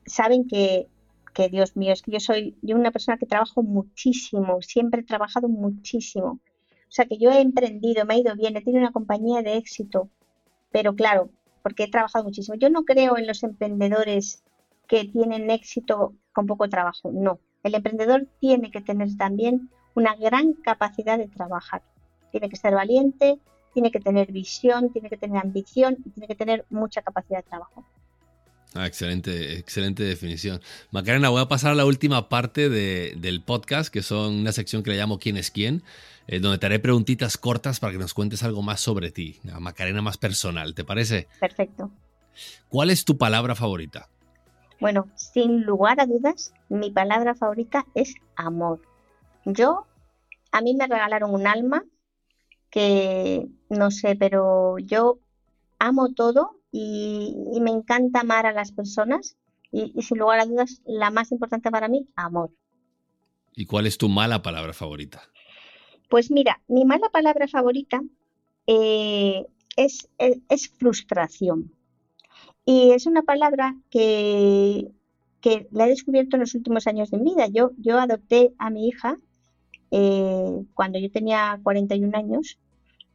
saben 0.05 0.47
que, 0.47 0.87
que, 1.33 1.49
Dios 1.49 1.75
mío, 1.75 1.93
es 1.93 2.01
que 2.01 2.11
yo 2.11 2.19
soy 2.19 2.55
yo 2.61 2.75
una 2.75 2.91
persona 2.91 3.17
que 3.17 3.25
trabajo 3.25 3.63
muchísimo, 3.63 4.61
siempre 4.61 5.01
he 5.01 5.05
trabajado 5.05 5.49
muchísimo. 5.49 6.39
O 6.87 6.91
sea, 6.95 7.05
que 7.05 7.17
yo 7.17 7.31
he 7.31 7.41
emprendido, 7.41 8.05
me 8.05 8.13
ha 8.13 8.17
ido 8.19 8.35
bien, 8.35 8.55
he 8.55 8.61
tenido 8.61 8.79
una 8.79 8.91
compañía 8.91 9.41
de 9.41 9.57
éxito, 9.57 10.09
pero 10.71 10.95
claro, 10.95 11.29
porque 11.61 11.83
he 11.83 11.91
trabajado 11.91 12.25
muchísimo. 12.25 12.55
Yo 12.57 12.69
no 12.69 12.85
creo 12.85 13.17
en 13.17 13.27
los 13.27 13.43
emprendedores 13.43 14.43
que 14.87 15.05
tienen 15.05 15.49
éxito 15.49 16.13
con 16.31 16.45
poco 16.45 16.69
trabajo, 16.69 17.11
no. 17.11 17.39
El 17.63 17.73
emprendedor 17.73 18.27
tiene 18.39 18.69
que 18.69 18.81
tener 18.81 19.17
también 19.17 19.69
una 19.95 20.15
gran 20.15 20.53
capacidad 20.53 21.17
de 21.17 21.27
trabajar. 21.27 21.81
Tiene 22.31 22.49
que 22.49 22.55
ser 22.55 22.75
valiente, 22.75 23.39
tiene 23.75 23.91
que 23.91 23.99
tener 23.99 24.31
visión, 24.31 24.89
tiene 24.93 25.09
que 25.09 25.17
tener 25.17 25.37
ambición 25.37 25.97
y 26.05 26.09
tiene 26.11 26.27
que 26.27 26.35
tener 26.35 26.65
mucha 26.69 27.01
capacidad 27.01 27.39
de 27.39 27.43
trabajo. 27.43 27.85
Ah, 28.73 28.87
excelente, 28.87 29.57
excelente 29.57 30.03
definición. 30.03 30.61
Macarena, 30.91 31.27
voy 31.27 31.41
a 31.41 31.49
pasar 31.49 31.73
a 31.73 31.75
la 31.75 31.85
última 31.85 32.29
parte 32.29 32.69
del 32.69 33.43
podcast, 33.43 33.93
que 33.93 34.01
son 34.01 34.35
una 34.35 34.53
sección 34.53 34.81
que 34.81 34.91
le 34.91 34.97
llamo 34.97 35.19
¿Quién 35.19 35.35
es 35.35 35.51
quién? 35.51 35.83
Eh, 36.27 36.39
donde 36.39 36.57
te 36.57 36.65
haré 36.65 36.79
preguntitas 36.79 37.37
cortas 37.37 37.81
para 37.81 37.91
que 37.91 37.99
nos 37.99 38.13
cuentes 38.13 38.43
algo 38.43 38.61
más 38.61 38.79
sobre 38.79 39.11
ti, 39.11 39.39
una 39.43 39.59
Macarena 39.59 40.01
más 40.01 40.17
personal, 40.17 40.73
¿te 40.73 40.85
parece? 40.85 41.27
Perfecto. 41.39 41.91
¿Cuál 42.69 42.91
es 42.91 43.03
tu 43.03 43.17
palabra 43.17 43.55
favorita? 43.55 44.07
Bueno, 44.79 45.07
sin 45.15 45.63
lugar 45.63 45.99
a 45.99 46.05
dudas, 46.05 46.53
mi 46.69 46.91
palabra 46.91 47.35
favorita 47.35 47.85
es 47.93 48.15
amor. 48.37 48.81
Yo, 49.43 49.85
a 50.51 50.61
mí 50.61 50.75
me 50.75 50.87
regalaron 50.87 51.33
un 51.33 51.45
alma 51.45 51.83
que 52.75 53.47
no 53.69 53.89
sé, 53.89 54.17
pero 54.17 54.77
yo 54.79 55.19
amo 55.79 56.13
todo 56.13 56.59
y, 56.73 57.33
me 57.61 57.71
encanta 57.71 58.19
amar 58.19 58.45
a 58.45 58.51
las 58.51 58.73
personas 58.73 59.37
y, 59.71 59.93
sin 60.01 60.17
lugar 60.17 60.41
a 60.41 60.45
dudas 60.45 60.81
la 60.85 61.09
más 61.09 61.31
importante 61.31 61.71
para 61.71 61.87
mí, 61.87 62.05
amor. 62.17 62.51
¿Y 63.53 63.65
cuál 63.65 63.87
es 63.87 63.97
tu 63.97 64.09
mala 64.09 64.41
palabra 64.41 64.73
favorita? 64.73 65.23
Pues 66.09 66.31
mira, 66.31 66.61
mi 66.67 66.83
mala 66.83 67.07
palabra 67.11 67.47
favorita 67.47 68.03
eh, 68.67 69.45
es, 69.77 70.09
es, 70.17 70.67
frustración. 70.67 71.71
Y 72.65 72.91
es 72.91 73.05
una 73.05 73.21
palabra 73.21 73.77
que, 73.89 74.91
que, 75.39 75.69
la 75.71 75.85
he 75.85 75.91
descubierto 75.91 76.35
en 76.35 76.41
los 76.41 76.55
últimos 76.55 76.87
años 76.87 77.09
de 77.09 77.19
mi 77.19 77.35
vida. 77.35 77.47
Yo, 77.47 77.71
yo 77.77 77.97
adopté 77.99 78.53
a 78.57 78.69
mi 78.69 78.89
hija 78.89 79.17
eh, 79.91 80.63
cuando 80.73 80.99
yo 80.99 81.11
tenía 81.11 81.59
41 81.63 82.17
años 82.17 82.57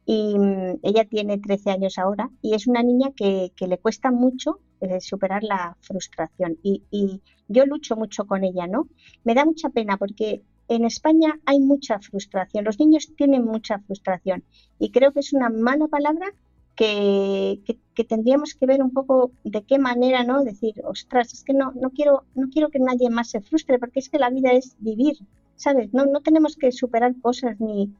y 0.05 0.37
mm, 0.37 0.79
ella 0.83 1.05
tiene 1.05 1.37
13 1.37 1.71
años 1.71 1.97
ahora 1.97 2.29
y 2.41 2.53
es 2.53 2.67
una 2.67 2.83
niña 2.83 3.11
que, 3.15 3.51
le 3.59 3.77
cuesta 3.77 4.11
mucho 4.11 4.59
eh, 4.81 4.99
superar 4.99 5.43
la 5.43 5.77
frustración 5.81 6.57
y, 6.63 7.21
yo 7.47 7.65
lucho 7.65 7.97
mucho 7.97 8.25
con 8.25 8.45
ella, 8.45 8.65
¿no? 8.65 8.87
Me 9.25 9.33
da 9.33 9.43
mucha 9.43 9.69
pena 9.69 9.97
porque 9.97 10.41
en 10.69 10.85
España 10.85 11.37
hay 11.45 11.59
mucha 11.59 11.99
frustración, 11.99 12.63
los 12.63 12.79
niños 12.79 13.11
tienen 13.17 13.43
mucha 13.43 13.79
frustración 13.79 14.45
y 14.79 14.91
creo 14.91 15.11
que 15.11 15.19
es 15.19 15.33
una 15.33 15.49
mala 15.49 15.89
palabra 15.89 16.33
que, 16.75 17.59
tendríamos 18.07 18.55
que 18.55 18.65
ver 18.65 18.81
un 18.81 18.91
poco 18.91 19.31
de 19.43 19.63
qué 19.63 19.77
manera, 19.77 20.23
¿no? 20.23 20.43
Decir, 20.43 20.81
ostras, 20.83 21.33
es 21.33 21.43
que 21.43 21.53
no, 21.53 21.73
no, 21.73 21.91
quiero, 21.91 22.23
no 22.35 22.47
quiero 22.49 22.69
que 22.69 22.79
nadie 22.79 23.09
más 23.09 23.29
se 23.29 23.41
frustre 23.41 23.77
porque 23.79 23.99
es 23.99 24.09
que 24.09 24.17
la 24.17 24.29
vida 24.29 24.51
es 24.53 24.75
vivir, 24.79 25.17
¿sabes? 25.61 25.93
No, 25.93 26.05
no 26.05 26.21
tenemos 26.21 26.55
que 26.55 26.71
superar 26.71 27.13
cosas 27.21 27.59
ni, 27.59 27.93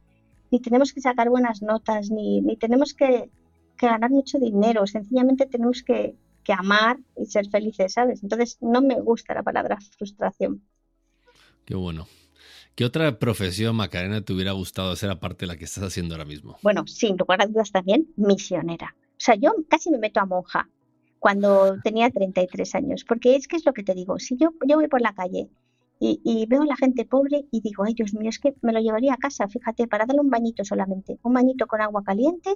ni 0.50 0.60
tenemos 0.60 0.94
que 0.94 1.02
sacar 1.02 1.30
buenas 1.30 1.62
notas, 1.62 2.10
ni, 2.10 2.42
ni 2.42 2.58
tenemos 2.58 2.94
que, 2.94 3.30
ganar 3.80 4.12
mucho 4.12 4.38
dinero, 4.38 4.86
sencillamente 4.86 5.48
tenemos 5.48 5.82
que, 5.82 6.16
amar 6.50 6.98
y 7.16 7.28
ser 7.28 7.48
felices, 7.50 7.94
¿sabes? 7.94 8.22
Entonces 8.22 8.58
no 8.60 8.82
me 8.82 9.00
gusta 9.00 9.34
la 9.34 9.42
palabra 9.42 9.78
frustración. 9.98 10.62
Qué 11.64 11.76
bueno. 11.76 12.08
¿Qué 12.76 12.84
otra 12.84 13.18
profesión, 13.20 13.78
Macarena, 13.78 14.20
te 14.20 14.34
hubiera 14.34 14.52
gustado 14.52 14.92
hacer 14.92 15.10
aparte 15.10 15.46
de 15.46 15.48
la 15.48 15.56
que 15.56 15.64
estás 15.64 15.86
haciendo 15.86 16.14
ahora 16.14 16.26
mismo? 16.26 16.58
Bueno, 16.62 16.86
sin 16.88 17.16
lugar 17.16 17.42
a 17.42 17.48
dudas 17.48 17.72
también, 17.72 18.10
misionera. 18.18 18.94
O 19.12 19.20
sea, 19.20 19.36
yo 19.36 19.54
casi 19.70 19.92
me 19.92 19.98
meto 19.98 20.20
a 20.20 20.26
monja 20.26 20.68
cuando 21.20 21.80
tenía 21.82 22.10
33 22.10 22.76
años, 22.76 23.06
porque 23.06 23.38
es 23.38 23.48
que 23.48 23.56
es 23.56 23.66
lo 23.66 23.72
que 23.72 23.84
te 23.84 23.94
digo, 23.94 24.20
si 24.20 24.36
yo, 24.36 24.50
yo 24.68 24.76
voy 24.76 24.90
por 24.90 25.00
la 25.00 25.14
calle 25.14 25.48
y, 26.04 26.48
veo 26.48 26.64
a 26.64 26.66
la 26.66 26.76
gente 26.76 27.06
pobre 27.06 27.46
y 27.52 27.62
digo, 27.62 27.84
ay 27.84 27.94
Dios 27.94 28.16
mío, 28.16 28.28
es 28.30 28.40
que 28.40 28.56
me 28.64 28.74
lo 28.74 28.80
llevaría 28.80 29.14
a 29.14 29.18
casa, 29.18 29.48
fíjate, 29.48 29.88
para 29.88 30.08
darle 30.08 30.22
un 30.22 30.32
bañito 30.32 30.66
solamente, 30.66 31.20
un 31.22 31.34
bañito 31.34 31.68
con 31.68 31.80
agua 31.80 32.04
caliente 32.04 32.56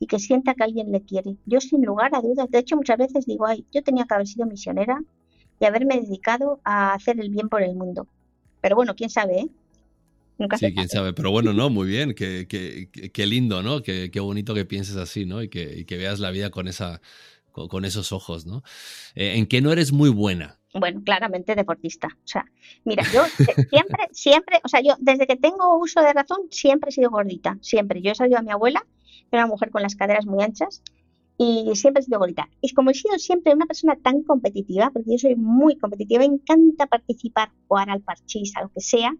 y 0.00 0.08
que 0.08 0.18
sienta 0.18 0.54
que 0.54 0.64
alguien 0.64 0.90
le 0.90 1.02
quiere. 1.02 1.36
Yo 1.46 1.60
sin 1.60 1.84
lugar 1.84 2.12
a 2.16 2.20
dudas, 2.20 2.50
de 2.50 2.58
hecho 2.58 2.74
muchas 2.74 2.98
veces 2.98 3.26
digo, 3.26 3.46
ay, 3.46 3.64
yo 3.72 3.84
tenía 3.84 4.06
que 4.06 4.14
haber 4.14 4.26
sido 4.26 4.44
misionera 4.44 5.00
y 5.60 5.66
haberme 5.66 6.00
dedicado 6.00 6.58
a 6.64 6.94
hacer 6.94 7.20
el 7.20 7.30
bien 7.30 7.48
por 7.48 7.62
el 7.62 7.76
mundo. 7.76 8.08
Pero 8.60 8.74
bueno, 8.74 8.96
quién 8.96 9.08
sabe, 9.08 9.40
¿eh? 9.40 9.48
Nunca 10.38 10.56
sí, 10.56 10.74
quién 10.74 10.88
sabe. 10.88 11.12
Pero 11.12 11.30
bueno, 11.30 11.52
no, 11.52 11.70
muy 11.70 11.86
bien. 11.86 12.14
Qué, 12.14 12.48
qué, 12.48 13.26
lindo, 13.26 13.62
¿no? 13.62 13.82
Qué, 13.82 14.10
bonito 14.20 14.52
que 14.54 14.64
pienses 14.64 14.96
así, 14.96 15.26
¿no? 15.26 15.42
Y 15.42 15.48
que, 15.48 15.80
y 15.80 15.84
que 15.84 15.96
veas 15.96 16.18
la 16.18 16.30
vida 16.30 16.50
con, 16.50 16.66
esa, 16.66 17.00
con, 17.52 17.84
esos 17.84 18.12
ojos, 18.12 18.46
¿no? 18.46 18.62
Eh, 19.14 19.36
¿En 19.36 19.46
qué 19.46 19.60
no 19.60 19.72
eres 19.72 19.92
muy 19.92 20.10
buena? 20.10 20.60
bueno, 20.74 21.02
claramente 21.04 21.54
deportista. 21.54 22.08
O 22.12 22.26
sea, 22.28 22.44
mira, 22.84 23.02
yo 23.12 23.24
siempre, 23.70 24.08
siempre, 24.12 24.60
o 24.62 24.68
sea, 24.68 24.80
yo 24.80 24.94
desde 25.00 25.26
que 25.26 25.36
tengo 25.36 25.78
uso 25.78 26.00
de 26.00 26.12
razón, 26.12 26.38
siempre 26.50 26.90
he 26.90 26.92
sido 26.92 27.10
gordita, 27.10 27.58
siempre. 27.60 28.02
Yo 28.02 28.12
he 28.12 28.14
salido 28.14 28.38
a 28.38 28.42
mi 28.42 28.52
abuela, 28.52 28.86
que 29.04 29.36
era 29.36 29.44
una 29.44 29.52
mujer 29.52 29.70
con 29.70 29.82
las 29.82 29.96
caderas 29.96 30.26
muy 30.26 30.44
anchas, 30.44 30.82
y 31.36 31.70
siempre 31.74 32.02
he 32.02 32.04
sido 32.04 32.18
gordita. 32.18 32.48
Y 32.60 32.72
como 32.74 32.90
he 32.90 32.94
sido 32.94 33.18
siempre 33.18 33.54
una 33.54 33.66
persona 33.66 33.96
tan 33.96 34.22
competitiva, 34.22 34.90
porque 34.92 35.12
yo 35.12 35.18
soy 35.18 35.36
muy 35.36 35.76
competitiva, 35.76 36.20
me 36.20 36.26
encanta 36.26 36.86
participar, 36.86 37.50
jugar 37.66 37.90
al 37.90 38.02
parchís, 38.02 38.52
a 38.56 38.62
lo 38.62 38.68
que 38.68 38.80
sea, 38.80 39.12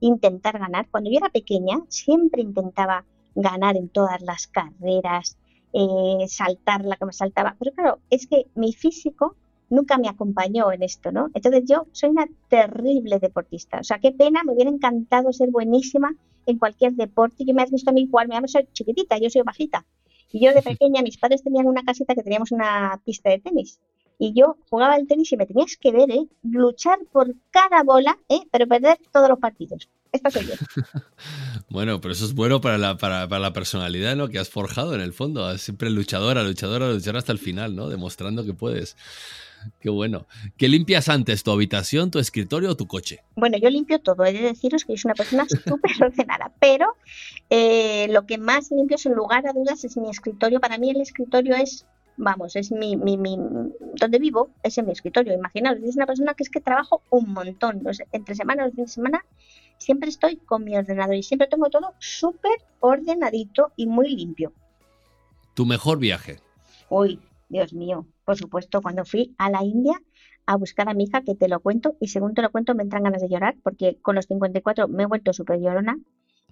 intentar 0.00 0.58
ganar. 0.58 0.88
Cuando 0.90 1.10
yo 1.10 1.18
era 1.18 1.28
pequeña, 1.28 1.78
siempre 1.88 2.42
intentaba 2.42 3.04
ganar 3.34 3.76
en 3.76 3.90
todas 3.90 4.22
las 4.22 4.46
carreras, 4.46 5.36
eh, 5.72 6.26
saltar 6.28 6.84
la 6.84 6.96
que 6.96 7.06
me 7.06 7.12
saltaba. 7.12 7.56
Pero 7.58 7.72
claro, 7.72 7.98
es 8.10 8.26
que 8.26 8.46
mi 8.54 8.72
físico 8.72 9.36
nunca 9.68 9.98
me 9.98 10.08
acompañó 10.08 10.72
en 10.72 10.82
esto, 10.82 11.12
¿no? 11.12 11.28
Entonces 11.34 11.64
yo 11.66 11.86
soy 11.92 12.10
una 12.10 12.26
terrible 12.48 13.18
deportista. 13.18 13.80
O 13.80 13.84
sea, 13.84 13.98
qué 13.98 14.12
pena, 14.12 14.42
me 14.44 14.52
hubiera 14.52 14.70
encantado 14.70 15.32
ser 15.32 15.50
buenísima 15.50 16.14
en 16.46 16.58
cualquier 16.58 16.92
deporte. 16.94 17.44
Yo 17.44 17.54
me 17.54 17.62
has 17.62 17.70
visto 17.70 17.90
a 17.90 17.92
mí 17.92 18.06
jugar, 18.08 18.28
me 18.28 18.48
soy 18.48 18.68
chiquitita, 18.72 19.18
yo 19.18 19.30
soy 19.30 19.42
bajita. 19.42 19.84
Y 20.32 20.44
yo 20.44 20.52
de 20.54 20.62
pequeña, 20.62 21.02
mis 21.02 21.18
padres 21.18 21.42
tenían 21.42 21.66
una 21.66 21.82
casita 21.84 22.14
que 22.14 22.22
teníamos 22.22 22.52
una 22.52 23.00
pista 23.04 23.30
de 23.30 23.38
tenis. 23.38 23.80
Y 24.18 24.32
yo 24.32 24.56
jugaba 24.70 24.94
al 24.94 25.06
tenis 25.06 25.32
y 25.32 25.36
me 25.36 25.46
tenías 25.46 25.76
que 25.76 25.92
ver, 25.92 26.10
¿eh? 26.10 26.26
Luchar 26.42 26.98
por 27.12 27.34
cada 27.50 27.82
bola, 27.82 28.18
¿eh? 28.28 28.40
Pero 28.50 28.66
perder 28.66 28.98
todos 29.12 29.28
los 29.28 29.38
partidos. 29.38 29.90
Esta 30.16 30.30
soy 30.30 30.46
yo. 30.46 30.54
Bueno, 31.68 32.00
pero 32.00 32.12
eso 32.12 32.24
es 32.24 32.34
bueno 32.34 32.60
para 32.60 32.78
la, 32.78 32.96
para, 32.96 33.26
la 33.26 33.52
personalidad, 33.52 34.16
¿no? 34.16 34.28
Que 34.28 34.38
has 34.38 34.48
forjado 34.48 34.94
en 34.94 35.00
el 35.00 35.12
fondo. 35.12 35.56
Siempre 35.58 35.90
luchadora, 35.90 36.42
luchadora, 36.42 36.90
luchadora 36.90 37.18
hasta 37.18 37.32
el 37.32 37.38
final, 37.38 37.74
¿no? 37.76 37.88
Demostrando 37.88 38.44
que 38.44 38.54
puedes. 38.54 38.96
Qué 39.80 39.90
bueno. 39.90 40.26
¿Qué 40.56 40.68
limpias 40.68 41.08
antes, 41.08 41.42
tu 41.42 41.50
habitación, 41.50 42.10
tu 42.10 42.18
escritorio 42.18 42.70
o 42.70 42.76
tu 42.76 42.86
coche? 42.86 43.22
Bueno, 43.34 43.58
yo 43.58 43.68
limpio 43.68 43.98
todo. 43.98 44.24
He 44.24 44.32
de 44.32 44.40
deciros 44.40 44.84
que 44.84 44.96
soy 44.96 45.08
una 45.08 45.14
persona 45.14 45.46
súper 45.66 45.90
ordenada, 46.00 46.52
pero 46.60 46.96
eh, 47.50 48.06
lo 48.10 48.26
que 48.26 48.38
más 48.38 48.70
limpio, 48.70 48.96
sin 48.96 49.12
lugar 49.12 49.46
a 49.46 49.52
dudas, 49.52 49.84
es 49.84 49.96
mi 49.96 50.08
escritorio. 50.08 50.60
Para 50.60 50.78
mí 50.78 50.90
el 50.90 51.00
escritorio 51.00 51.56
es, 51.56 51.84
vamos, 52.16 52.56
es 52.56 52.70
mi, 52.70 52.96
mi, 52.96 53.16
mi 53.18 53.36
donde 53.94 54.18
vivo, 54.18 54.50
es 54.62 54.78
en 54.78 54.86
mi 54.86 54.92
escritorio. 54.92 55.34
Imaginaos, 55.34 55.78
es 55.82 55.96
una 55.96 56.06
persona 56.06 56.34
que 56.34 56.44
es 56.44 56.50
que 56.50 56.60
trabajo 56.60 57.02
un 57.10 57.32
montón. 57.32 57.82
entre 58.12 58.34
semana, 58.34 58.64
los 58.64 58.74
fines 58.74 58.90
de 58.90 58.94
semana, 58.94 59.24
siempre 59.78 60.08
estoy 60.08 60.36
con 60.36 60.64
mi 60.64 60.76
ordenador 60.76 61.14
y 61.14 61.22
siempre 61.22 61.48
tengo 61.48 61.70
todo 61.70 61.94
súper 61.98 62.58
ordenadito 62.80 63.72
y 63.76 63.86
muy 63.86 64.14
limpio. 64.14 64.52
¿Tu 65.54 65.64
mejor 65.64 65.98
viaje? 65.98 66.40
Uy, 66.88 67.20
Dios 67.48 67.72
mío, 67.72 68.06
por 68.24 68.36
supuesto, 68.36 68.82
cuando 68.82 69.04
fui 69.04 69.34
a 69.38 69.50
la 69.50 69.62
India 69.64 70.00
a 70.46 70.56
buscar 70.56 70.88
a 70.88 70.94
mi 70.94 71.04
hija, 71.04 71.22
que 71.22 71.34
te 71.34 71.48
lo 71.48 71.60
cuento, 71.60 71.96
y 72.00 72.08
según 72.08 72.34
te 72.34 72.42
lo 72.42 72.50
cuento 72.50 72.74
me 72.74 72.82
entran 72.82 73.02
ganas 73.02 73.20
de 73.20 73.28
llorar, 73.28 73.56
porque 73.62 73.98
con 74.00 74.14
los 74.14 74.26
54 74.26 74.88
me 74.88 75.02
he 75.02 75.06
vuelto 75.06 75.32
súper 75.32 75.60
llorona, 75.60 75.98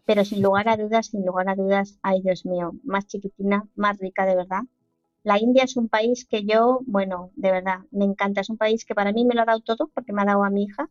pero 0.04 0.24
sin 0.24 0.42
lugar 0.42 0.68
a 0.68 0.76
dudas, 0.76 1.06
sin 1.06 1.24
lugar 1.24 1.48
a 1.48 1.54
dudas, 1.54 1.98
ay 2.02 2.20
Dios 2.22 2.44
mío, 2.44 2.72
más 2.82 3.06
chiquitina, 3.06 3.68
más 3.76 3.98
rica 3.98 4.26
de 4.26 4.36
verdad. 4.36 4.62
La 5.22 5.38
India 5.38 5.64
es 5.64 5.76
un 5.76 5.88
país 5.88 6.26
que 6.26 6.44
yo, 6.44 6.80
bueno, 6.86 7.30
de 7.36 7.50
verdad, 7.50 7.78
me 7.90 8.04
encanta, 8.04 8.42
es 8.42 8.50
un 8.50 8.58
país 8.58 8.84
que 8.84 8.94
para 8.94 9.12
mí 9.12 9.24
me 9.24 9.34
lo 9.34 9.42
ha 9.42 9.46
dado 9.46 9.60
todo, 9.60 9.90
porque 9.94 10.12
me 10.12 10.22
ha 10.22 10.26
dado 10.26 10.44
a 10.44 10.50
mi 10.50 10.64
hija. 10.64 10.90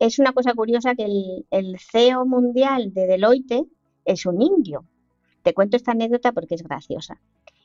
Es 0.00 0.18
una 0.18 0.32
cosa 0.32 0.54
curiosa 0.54 0.94
que 0.94 1.04
el, 1.50 1.78
CEO 1.78 2.24
mundial 2.24 2.94
de 2.94 3.06
Deloitte 3.06 3.66
es 4.06 4.24
un 4.24 4.40
indio. 4.40 4.86
Te 5.42 5.52
cuento 5.52 5.76
esta 5.76 5.92
anécdota 5.92 6.32
porque 6.32 6.54
es 6.54 6.62
graciosa. 6.62 7.20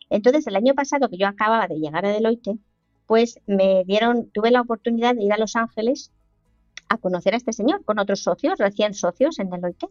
Entonces, 0.09 0.45
el 0.47 0.57
año 0.57 0.73
pasado 0.73 1.09
que 1.09 1.15
yo 1.17 1.27
acababa 1.27 1.69
de 1.69 1.79
llegar 1.79 2.05
a 2.05 2.09
Deloitte, 2.09 2.59
pues 3.07 3.39
me 3.47 3.85
dieron, 3.85 4.29
tuve 4.31 4.51
la 4.51 4.59
oportunidad 4.59 5.15
de 5.15 5.23
ir 5.23 5.31
a 5.31 5.37
Los 5.37 5.55
Ángeles 5.55 6.11
a 6.89 6.97
conocer 6.97 7.35
a 7.35 7.37
este 7.37 7.53
señor 7.53 7.85
con 7.85 7.99
otros 7.99 8.19
socios, 8.23 8.59
recién 8.59 8.93
socios 8.93 9.39
en 9.39 9.49
Deloitte. 9.49 9.87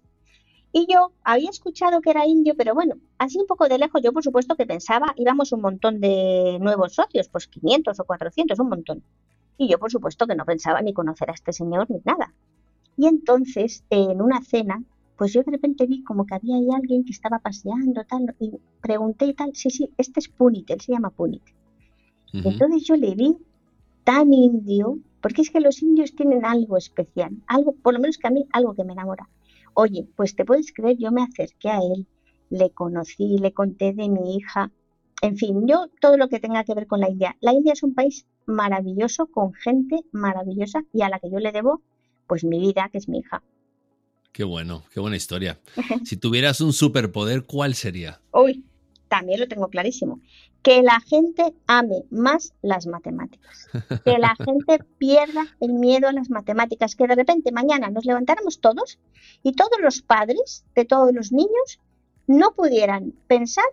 Y 0.70 0.86
yo 0.92 1.12
había 1.22 1.48
escuchado 1.48 2.02
que 2.02 2.10
era 2.10 2.26
indio, 2.26 2.54
pero 2.58 2.74
bueno, 2.74 2.96
así 3.16 3.38
un 3.38 3.46
poco 3.46 3.68
de 3.68 3.78
lejos, 3.78 4.02
yo 4.02 4.12
por 4.12 4.22
supuesto 4.22 4.54
que 4.54 4.66
pensaba, 4.66 5.14
íbamos 5.16 5.52
un 5.52 5.62
montón 5.62 5.98
de 5.98 6.58
nuevos 6.60 6.92
socios, 6.92 7.26
pues 7.28 7.46
500 7.46 7.98
o 8.00 8.04
400, 8.04 8.58
un 8.58 8.68
montón. 8.68 9.02
Y 9.56 9.68
yo 9.68 9.78
por 9.78 9.90
supuesto 9.90 10.26
que 10.26 10.34
no 10.34 10.44
pensaba 10.44 10.82
ni 10.82 10.92
conocer 10.92 11.30
a 11.30 11.34
este 11.34 11.52
señor 11.52 11.90
ni 11.90 12.00
nada. 12.04 12.32
Y 12.96 13.06
entonces, 13.06 13.84
en 13.90 14.20
una 14.20 14.40
cena, 14.42 14.82
pues 15.16 15.32
yo 15.32 15.42
de 15.42 15.52
repente 15.52 15.86
vi 15.86 16.02
como 16.02 16.26
que 16.26 16.34
había 16.34 16.56
ahí 16.56 16.68
alguien 16.74 17.04
que 17.04 17.12
estaba 17.12 17.38
paseando, 17.38 18.04
tal, 18.04 18.34
y 18.40 18.52
pregunté 18.80 19.26
y 19.26 19.34
tal, 19.34 19.54
sí, 19.54 19.70
sí, 19.70 19.90
este 19.96 20.20
es 20.20 20.28
Punit, 20.28 20.70
él 20.70 20.80
se 20.80 20.92
llama 20.92 21.10
Punit. 21.10 21.42
Entonces 22.32 22.82
yo 22.84 22.96
le 22.96 23.14
vi 23.14 23.36
tan 24.02 24.32
indio, 24.32 24.98
porque 25.20 25.42
es 25.42 25.50
que 25.50 25.60
los 25.60 25.82
indios 25.82 26.16
tienen 26.16 26.44
algo 26.44 26.76
especial, 26.76 27.30
algo, 27.46 27.72
por 27.72 27.94
lo 27.94 28.00
menos 28.00 28.18
que 28.18 28.26
a 28.26 28.30
mí, 28.30 28.44
algo 28.52 28.74
que 28.74 28.84
me 28.84 28.92
enamora. 28.92 29.28
Oye, 29.72 30.06
pues 30.16 30.34
te 30.34 30.44
puedes 30.44 30.72
creer, 30.72 30.96
yo 30.98 31.12
me 31.12 31.22
acerqué 31.22 31.70
a 31.70 31.78
él, 31.78 32.06
le 32.50 32.70
conocí, 32.70 33.38
le 33.38 33.52
conté 33.52 33.92
de 33.92 34.08
mi 34.08 34.36
hija, 34.36 34.72
en 35.22 35.36
fin, 35.36 35.66
yo 35.66 35.88
todo 36.00 36.16
lo 36.16 36.28
que 36.28 36.40
tenga 36.40 36.64
que 36.64 36.74
ver 36.74 36.86
con 36.86 37.00
la 37.00 37.10
India. 37.10 37.36
La 37.40 37.52
India 37.52 37.72
es 37.72 37.82
un 37.82 37.94
país 37.94 38.26
maravilloso, 38.46 39.26
con 39.26 39.52
gente 39.54 40.00
maravillosa 40.12 40.82
y 40.92 41.02
a 41.02 41.08
la 41.08 41.18
que 41.18 41.30
yo 41.30 41.38
le 41.38 41.52
debo, 41.52 41.82
pues 42.26 42.44
mi 42.44 42.58
vida, 42.58 42.88
que 42.90 42.98
es 42.98 43.08
mi 43.08 43.18
hija. 43.18 43.42
Qué 44.32 44.44
bueno, 44.44 44.82
qué 44.92 45.00
buena 45.00 45.16
historia. 45.16 45.60
Si 46.04 46.16
tuvieras 46.16 46.60
un 46.60 46.72
superpoder, 46.72 47.44
¿cuál 47.44 47.74
sería? 47.74 48.20
Uy, 48.32 48.64
también 49.08 49.38
lo 49.38 49.46
tengo 49.46 49.68
clarísimo. 49.68 50.20
Que 50.62 50.82
la 50.82 50.98
gente 51.00 51.54
ame 51.66 52.02
más 52.10 52.52
las 52.62 52.86
matemáticas. 52.86 53.68
Que 54.04 54.18
la 54.18 54.34
gente 54.34 54.82
pierda 54.98 55.46
el 55.60 55.74
miedo 55.74 56.08
a 56.08 56.12
las 56.12 56.30
matemáticas. 56.30 56.96
Que 56.96 57.06
de 57.06 57.14
repente 57.14 57.52
mañana 57.52 57.90
nos 57.90 58.06
levantáramos 58.06 58.60
todos 58.60 58.98
y 59.42 59.52
todos 59.52 59.78
los 59.80 60.02
padres 60.02 60.64
de 60.74 60.84
todos 60.84 61.12
los 61.14 61.30
niños 61.30 61.78
no 62.26 62.54
pudieran 62.54 63.12
pensar 63.28 63.64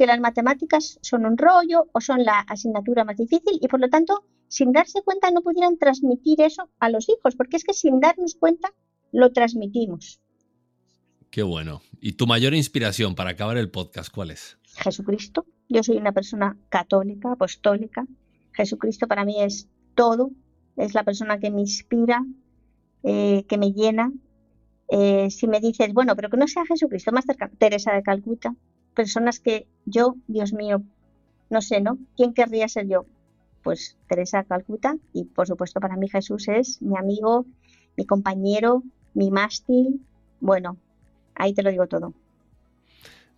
que 0.00 0.06
las 0.06 0.18
matemáticas 0.18 0.98
son 1.02 1.26
un 1.26 1.36
rollo 1.36 1.90
o 1.92 2.00
son 2.00 2.24
la 2.24 2.38
asignatura 2.40 3.04
más 3.04 3.18
difícil 3.18 3.58
y 3.60 3.68
por 3.68 3.80
lo 3.80 3.90
tanto, 3.90 4.24
sin 4.48 4.72
darse 4.72 5.02
cuenta, 5.02 5.30
no 5.30 5.42
pudieran 5.42 5.76
transmitir 5.76 6.40
eso 6.40 6.70
a 6.78 6.88
los 6.88 7.06
hijos. 7.10 7.36
Porque 7.36 7.58
es 7.58 7.64
que 7.64 7.74
sin 7.74 8.00
darnos 8.00 8.34
cuenta 8.34 8.72
lo 9.12 9.30
transmitimos. 9.30 10.22
Qué 11.30 11.42
bueno. 11.42 11.82
¿Y 12.00 12.12
tu 12.12 12.26
mayor 12.26 12.54
inspiración 12.54 13.14
para 13.14 13.32
acabar 13.32 13.58
el 13.58 13.70
podcast 13.70 14.10
cuál 14.10 14.30
es? 14.30 14.56
Jesucristo. 14.78 15.44
Yo 15.68 15.82
soy 15.82 15.98
una 15.98 16.12
persona 16.12 16.56
católica, 16.70 17.32
apostólica. 17.32 18.06
Jesucristo 18.52 19.06
para 19.06 19.26
mí 19.26 19.42
es 19.42 19.68
todo. 19.94 20.30
Es 20.78 20.94
la 20.94 21.04
persona 21.04 21.38
que 21.40 21.50
me 21.50 21.60
inspira, 21.60 22.24
eh, 23.02 23.44
que 23.46 23.58
me 23.58 23.72
llena. 23.72 24.10
Eh, 24.88 25.28
si 25.28 25.46
me 25.46 25.60
dices, 25.60 25.92
bueno, 25.92 26.16
pero 26.16 26.30
que 26.30 26.38
no 26.38 26.48
sea 26.48 26.64
Jesucristo, 26.64 27.12
más 27.12 27.26
cerca, 27.26 27.50
Teresa 27.58 27.92
de 27.92 28.02
Calcuta. 28.02 28.56
Personas 28.94 29.40
que 29.40 29.66
yo, 29.84 30.16
Dios 30.26 30.52
mío, 30.52 30.82
no 31.48 31.62
sé, 31.62 31.80
¿no? 31.80 31.98
¿Quién 32.16 32.34
querría 32.34 32.68
ser 32.68 32.88
yo? 32.88 33.06
Pues 33.62 33.96
Teresa 34.08 34.44
Calcuta. 34.44 34.96
Y 35.12 35.24
por 35.24 35.46
supuesto 35.46 35.80
para 35.80 35.96
mí 35.96 36.08
Jesús 36.08 36.48
es 36.48 36.80
mi 36.82 36.96
amigo, 36.96 37.46
mi 37.96 38.06
compañero, 38.06 38.82
mi 39.14 39.30
mástil. 39.30 40.00
Bueno, 40.40 40.76
ahí 41.34 41.52
te 41.54 41.62
lo 41.62 41.70
digo 41.70 41.86
todo. 41.86 42.14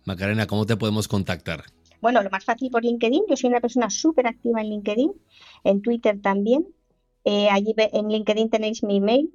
Macarena, 0.05 0.47
¿cómo 0.47 0.65
te 0.65 0.75
podemos 0.75 1.07
contactar? 1.07 1.63
Bueno, 2.01 2.21
lo 2.21 2.29
más 2.29 2.43
fácil 2.43 2.69
por 2.69 2.83
LinkedIn. 2.83 3.23
Yo 3.29 3.37
soy 3.37 3.49
una 3.49 3.61
persona 3.61 3.89
súper 3.89 4.27
activa 4.27 4.59
en 4.59 4.69
LinkedIn, 4.69 5.13
en 5.63 5.81
Twitter 5.81 6.19
también. 6.21 6.67
Eh, 7.23 7.47
allí 7.49 7.73
en 7.77 8.09
LinkedIn 8.09 8.49
tenéis 8.49 8.83
mi 8.83 8.97
email. 8.97 9.31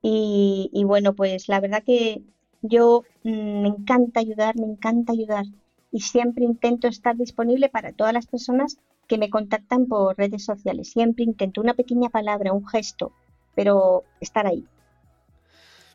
Y, 0.00 0.84
bueno, 0.84 1.14
pues 1.14 1.48
la 1.48 1.60
verdad 1.60 1.82
que 1.84 2.22
yo 2.62 3.04
mm, 3.24 3.62
me 3.62 3.68
encanta 3.68 4.20
ayudar, 4.20 4.56
me 4.56 4.66
encanta 4.66 5.12
ayudar. 5.12 5.44
Y 5.90 6.00
siempre 6.00 6.44
intento 6.44 6.88
estar 6.88 7.16
disponible 7.16 7.68
para 7.68 7.92
todas 7.92 8.12
las 8.12 8.26
personas 8.26 8.78
que 9.08 9.18
me 9.18 9.30
contactan 9.30 9.86
por 9.86 10.16
redes 10.18 10.44
sociales. 10.44 10.90
Siempre 10.90 11.24
intento 11.24 11.60
una 11.60 11.74
pequeña 11.74 12.10
palabra, 12.10 12.52
un 12.52 12.66
gesto, 12.66 13.12
pero 13.54 14.04
estar 14.20 14.46
ahí. 14.46 14.66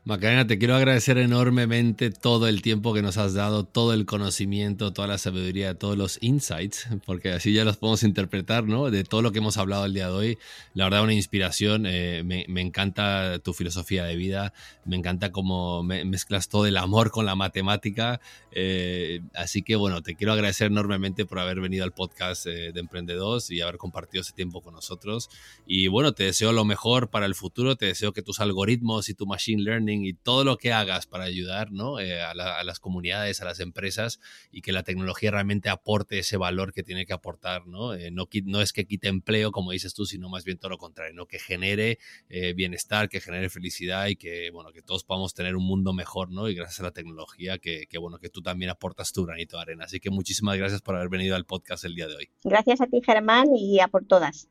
Macarena, 0.04 0.47
te 0.47 0.58
quiero 0.58 0.74
agradecer 0.74 1.20
enormemente 1.20 2.10
todo 2.10 2.47
el 2.47 2.64
tiempo 2.64 2.91
que 2.91 3.04
nos 3.04 3.18
has 3.18 3.36
dado, 3.36 3.66
todo 3.66 3.93
el 3.93 4.08
conocimiento, 4.08 4.93
toda 4.93 5.08
la 5.08 5.20
sabiduría, 5.20 5.78
todos 5.78 5.95
los 5.95 6.18
insights, 6.24 6.88
porque 7.06 7.30
así 7.30 7.54
ya 7.54 7.64
los 7.66 7.78
podemos 7.78 8.02
interpretar, 8.02 8.64
¿no? 8.64 8.89
De 8.89 9.04
todo 9.04 9.22
lo 9.22 9.32
que 9.32 9.38
hemos 9.38 9.58
hablado 9.58 9.86
el 9.86 9.93
día 9.93 10.08
de 10.08 10.14
hoy. 10.14 10.38
La 10.74 10.86
verdad, 10.86 11.04
una 11.04 11.14
inspiración. 11.14 11.86
Eh, 11.86 12.24
me, 12.26 12.62
encanta 12.62 13.38
tu 13.43 13.54
filosofía 13.54 14.04
de 14.04 14.16
vida, 14.16 14.54
me 14.86 14.95
encanta 14.95 15.32
cómo 15.32 15.84
mezclas 15.84 16.49
todo 16.49 16.66
el 16.66 16.78
amor 16.78 17.12
con 17.12 17.28
la 17.28 17.36
matemática. 17.36 18.20
Eh, 18.54 19.22
así 19.36 19.62
que, 19.62 19.76
bueno, 19.76 20.02
te 20.02 20.16
quiero 20.16 20.34
agradecer 20.34 20.72
enormemente 20.72 21.28
por 21.28 21.38
haber 21.38 21.62
venido 21.62 21.84
al 21.84 21.93
podcast 21.93 22.47
eh, 22.47 22.72
de 22.74 22.80
Emprendedores 22.80 23.52
y 23.52 23.62
haber 23.62 23.78
compartido 23.78 24.22
ese 24.22 24.34
tiempo 24.34 24.62
con 24.62 24.74
nosotros. 24.74 25.30
Y 25.68 25.89
bueno, 25.89 26.14
te 26.14 26.24
deseo 26.24 26.54
lo 26.54 26.66
mejor 26.66 27.12
para 27.12 27.28
el 27.28 27.36
futuro, 27.36 27.76
te 27.76 27.86
deseo 27.86 28.14
que 28.14 28.24
tus 28.24 28.39
algoritmos 28.39 29.08
y 29.08 29.14
tu 29.14 29.28
machine 29.28 29.62
learning 29.62 29.91
y 29.94 30.14
todo 30.14 30.44
lo 30.44 30.58
que 30.58 30.72
hagas 30.72 31.06
para 31.06 31.26
ayudar 31.26 31.72
¿no? 31.72 32.00
Eh, 32.00 32.22
a, 32.22 32.34
las 32.34 32.80
comunidades, 32.80 33.42
a 33.42 33.46
las 33.46 33.60
empresas 33.60 34.20
y 34.52 34.62
que 34.62 34.72
la 34.72 34.84
tecnología 34.84 35.32
realmente 35.32 35.70
aporte 35.70 36.20
ese 36.20 36.38
valor 36.38 36.74
que 36.74 36.84
tiene 36.84 37.06
que 37.06 37.14
aportar. 37.14 37.68
¿no? 37.68 37.94
Eh, 37.94 38.12
no, 38.12 38.28
no, 38.46 38.62
es 38.62 38.74
que 38.74 38.86
quite 38.86 39.08
empleo, 39.08 39.52
como 39.52 39.72
dices 39.72 39.94
tú, 39.94 40.06
sino 40.06 40.30
más 40.30 40.44
bien 40.44 40.58
todo 40.58 40.70
lo 40.70 40.78
contrario, 40.78 41.14
¿no? 41.14 41.26
que 41.26 41.39
genere 41.39 42.00
eh, 42.30 42.54
bienestar, 42.54 43.10
que 43.10 43.20
genere 43.20 43.50
felicidad 43.50 44.08
y 44.08 44.16
que, 44.16 44.50
bueno, 44.52 44.72
que 44.72 44.82
todos 44.82 45.04
podamos 45.04 45.34
tener 45.34 45.56
un 45.56 45.66
mundo 45.66 45.94
mejor 45.94 46.32
¿no? 46.32 46.48
y 46.48 46.56
gracias 46.56 46.80
a 46.80 46.84
la 46.84 46.92
tecnología 46.92 47.58
que, 47.58 47.88
que, 47.88 47.98
bueno, 47.98 48.18
que 48.20 48.30
tú 48.30 48.42
también 48.42 48.72
aportas 48.72 49.12
tu 49.12 49.26
granito 49.26 49.58
de 49.58 49.64
arena. 49.64 49.86
Así 49.86 50.00
que 50.00 50.10
muchísimas 50.10 50.58
gracias 50.58 50.82
por 50.82 50.96
haber 50.96 51.10
venido 51.10 51.36
al 51.36 51.46
podcast 51.46 51.86
el 51.86 51.96
día 51.96 52.08
de 52.08 52.16
hoy. 52.16 52.30
Gracias 52.44 52.82
a 52.82 52.88
ti, 52.88 53.02
Germán, 53.06 53.48
y 53.56 53.80
a 53.80 53.88
por 53.88 54.06
todas. 54.06 54.48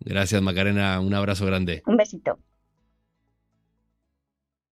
Gracias, 0.00 0.40
Macarena. 0.40 0.98
Un 1.00 1.14
abrazo 1.14 1.46
grande. 1.46 1.82
Un 1.86 1.96
besito. 1.96 2.38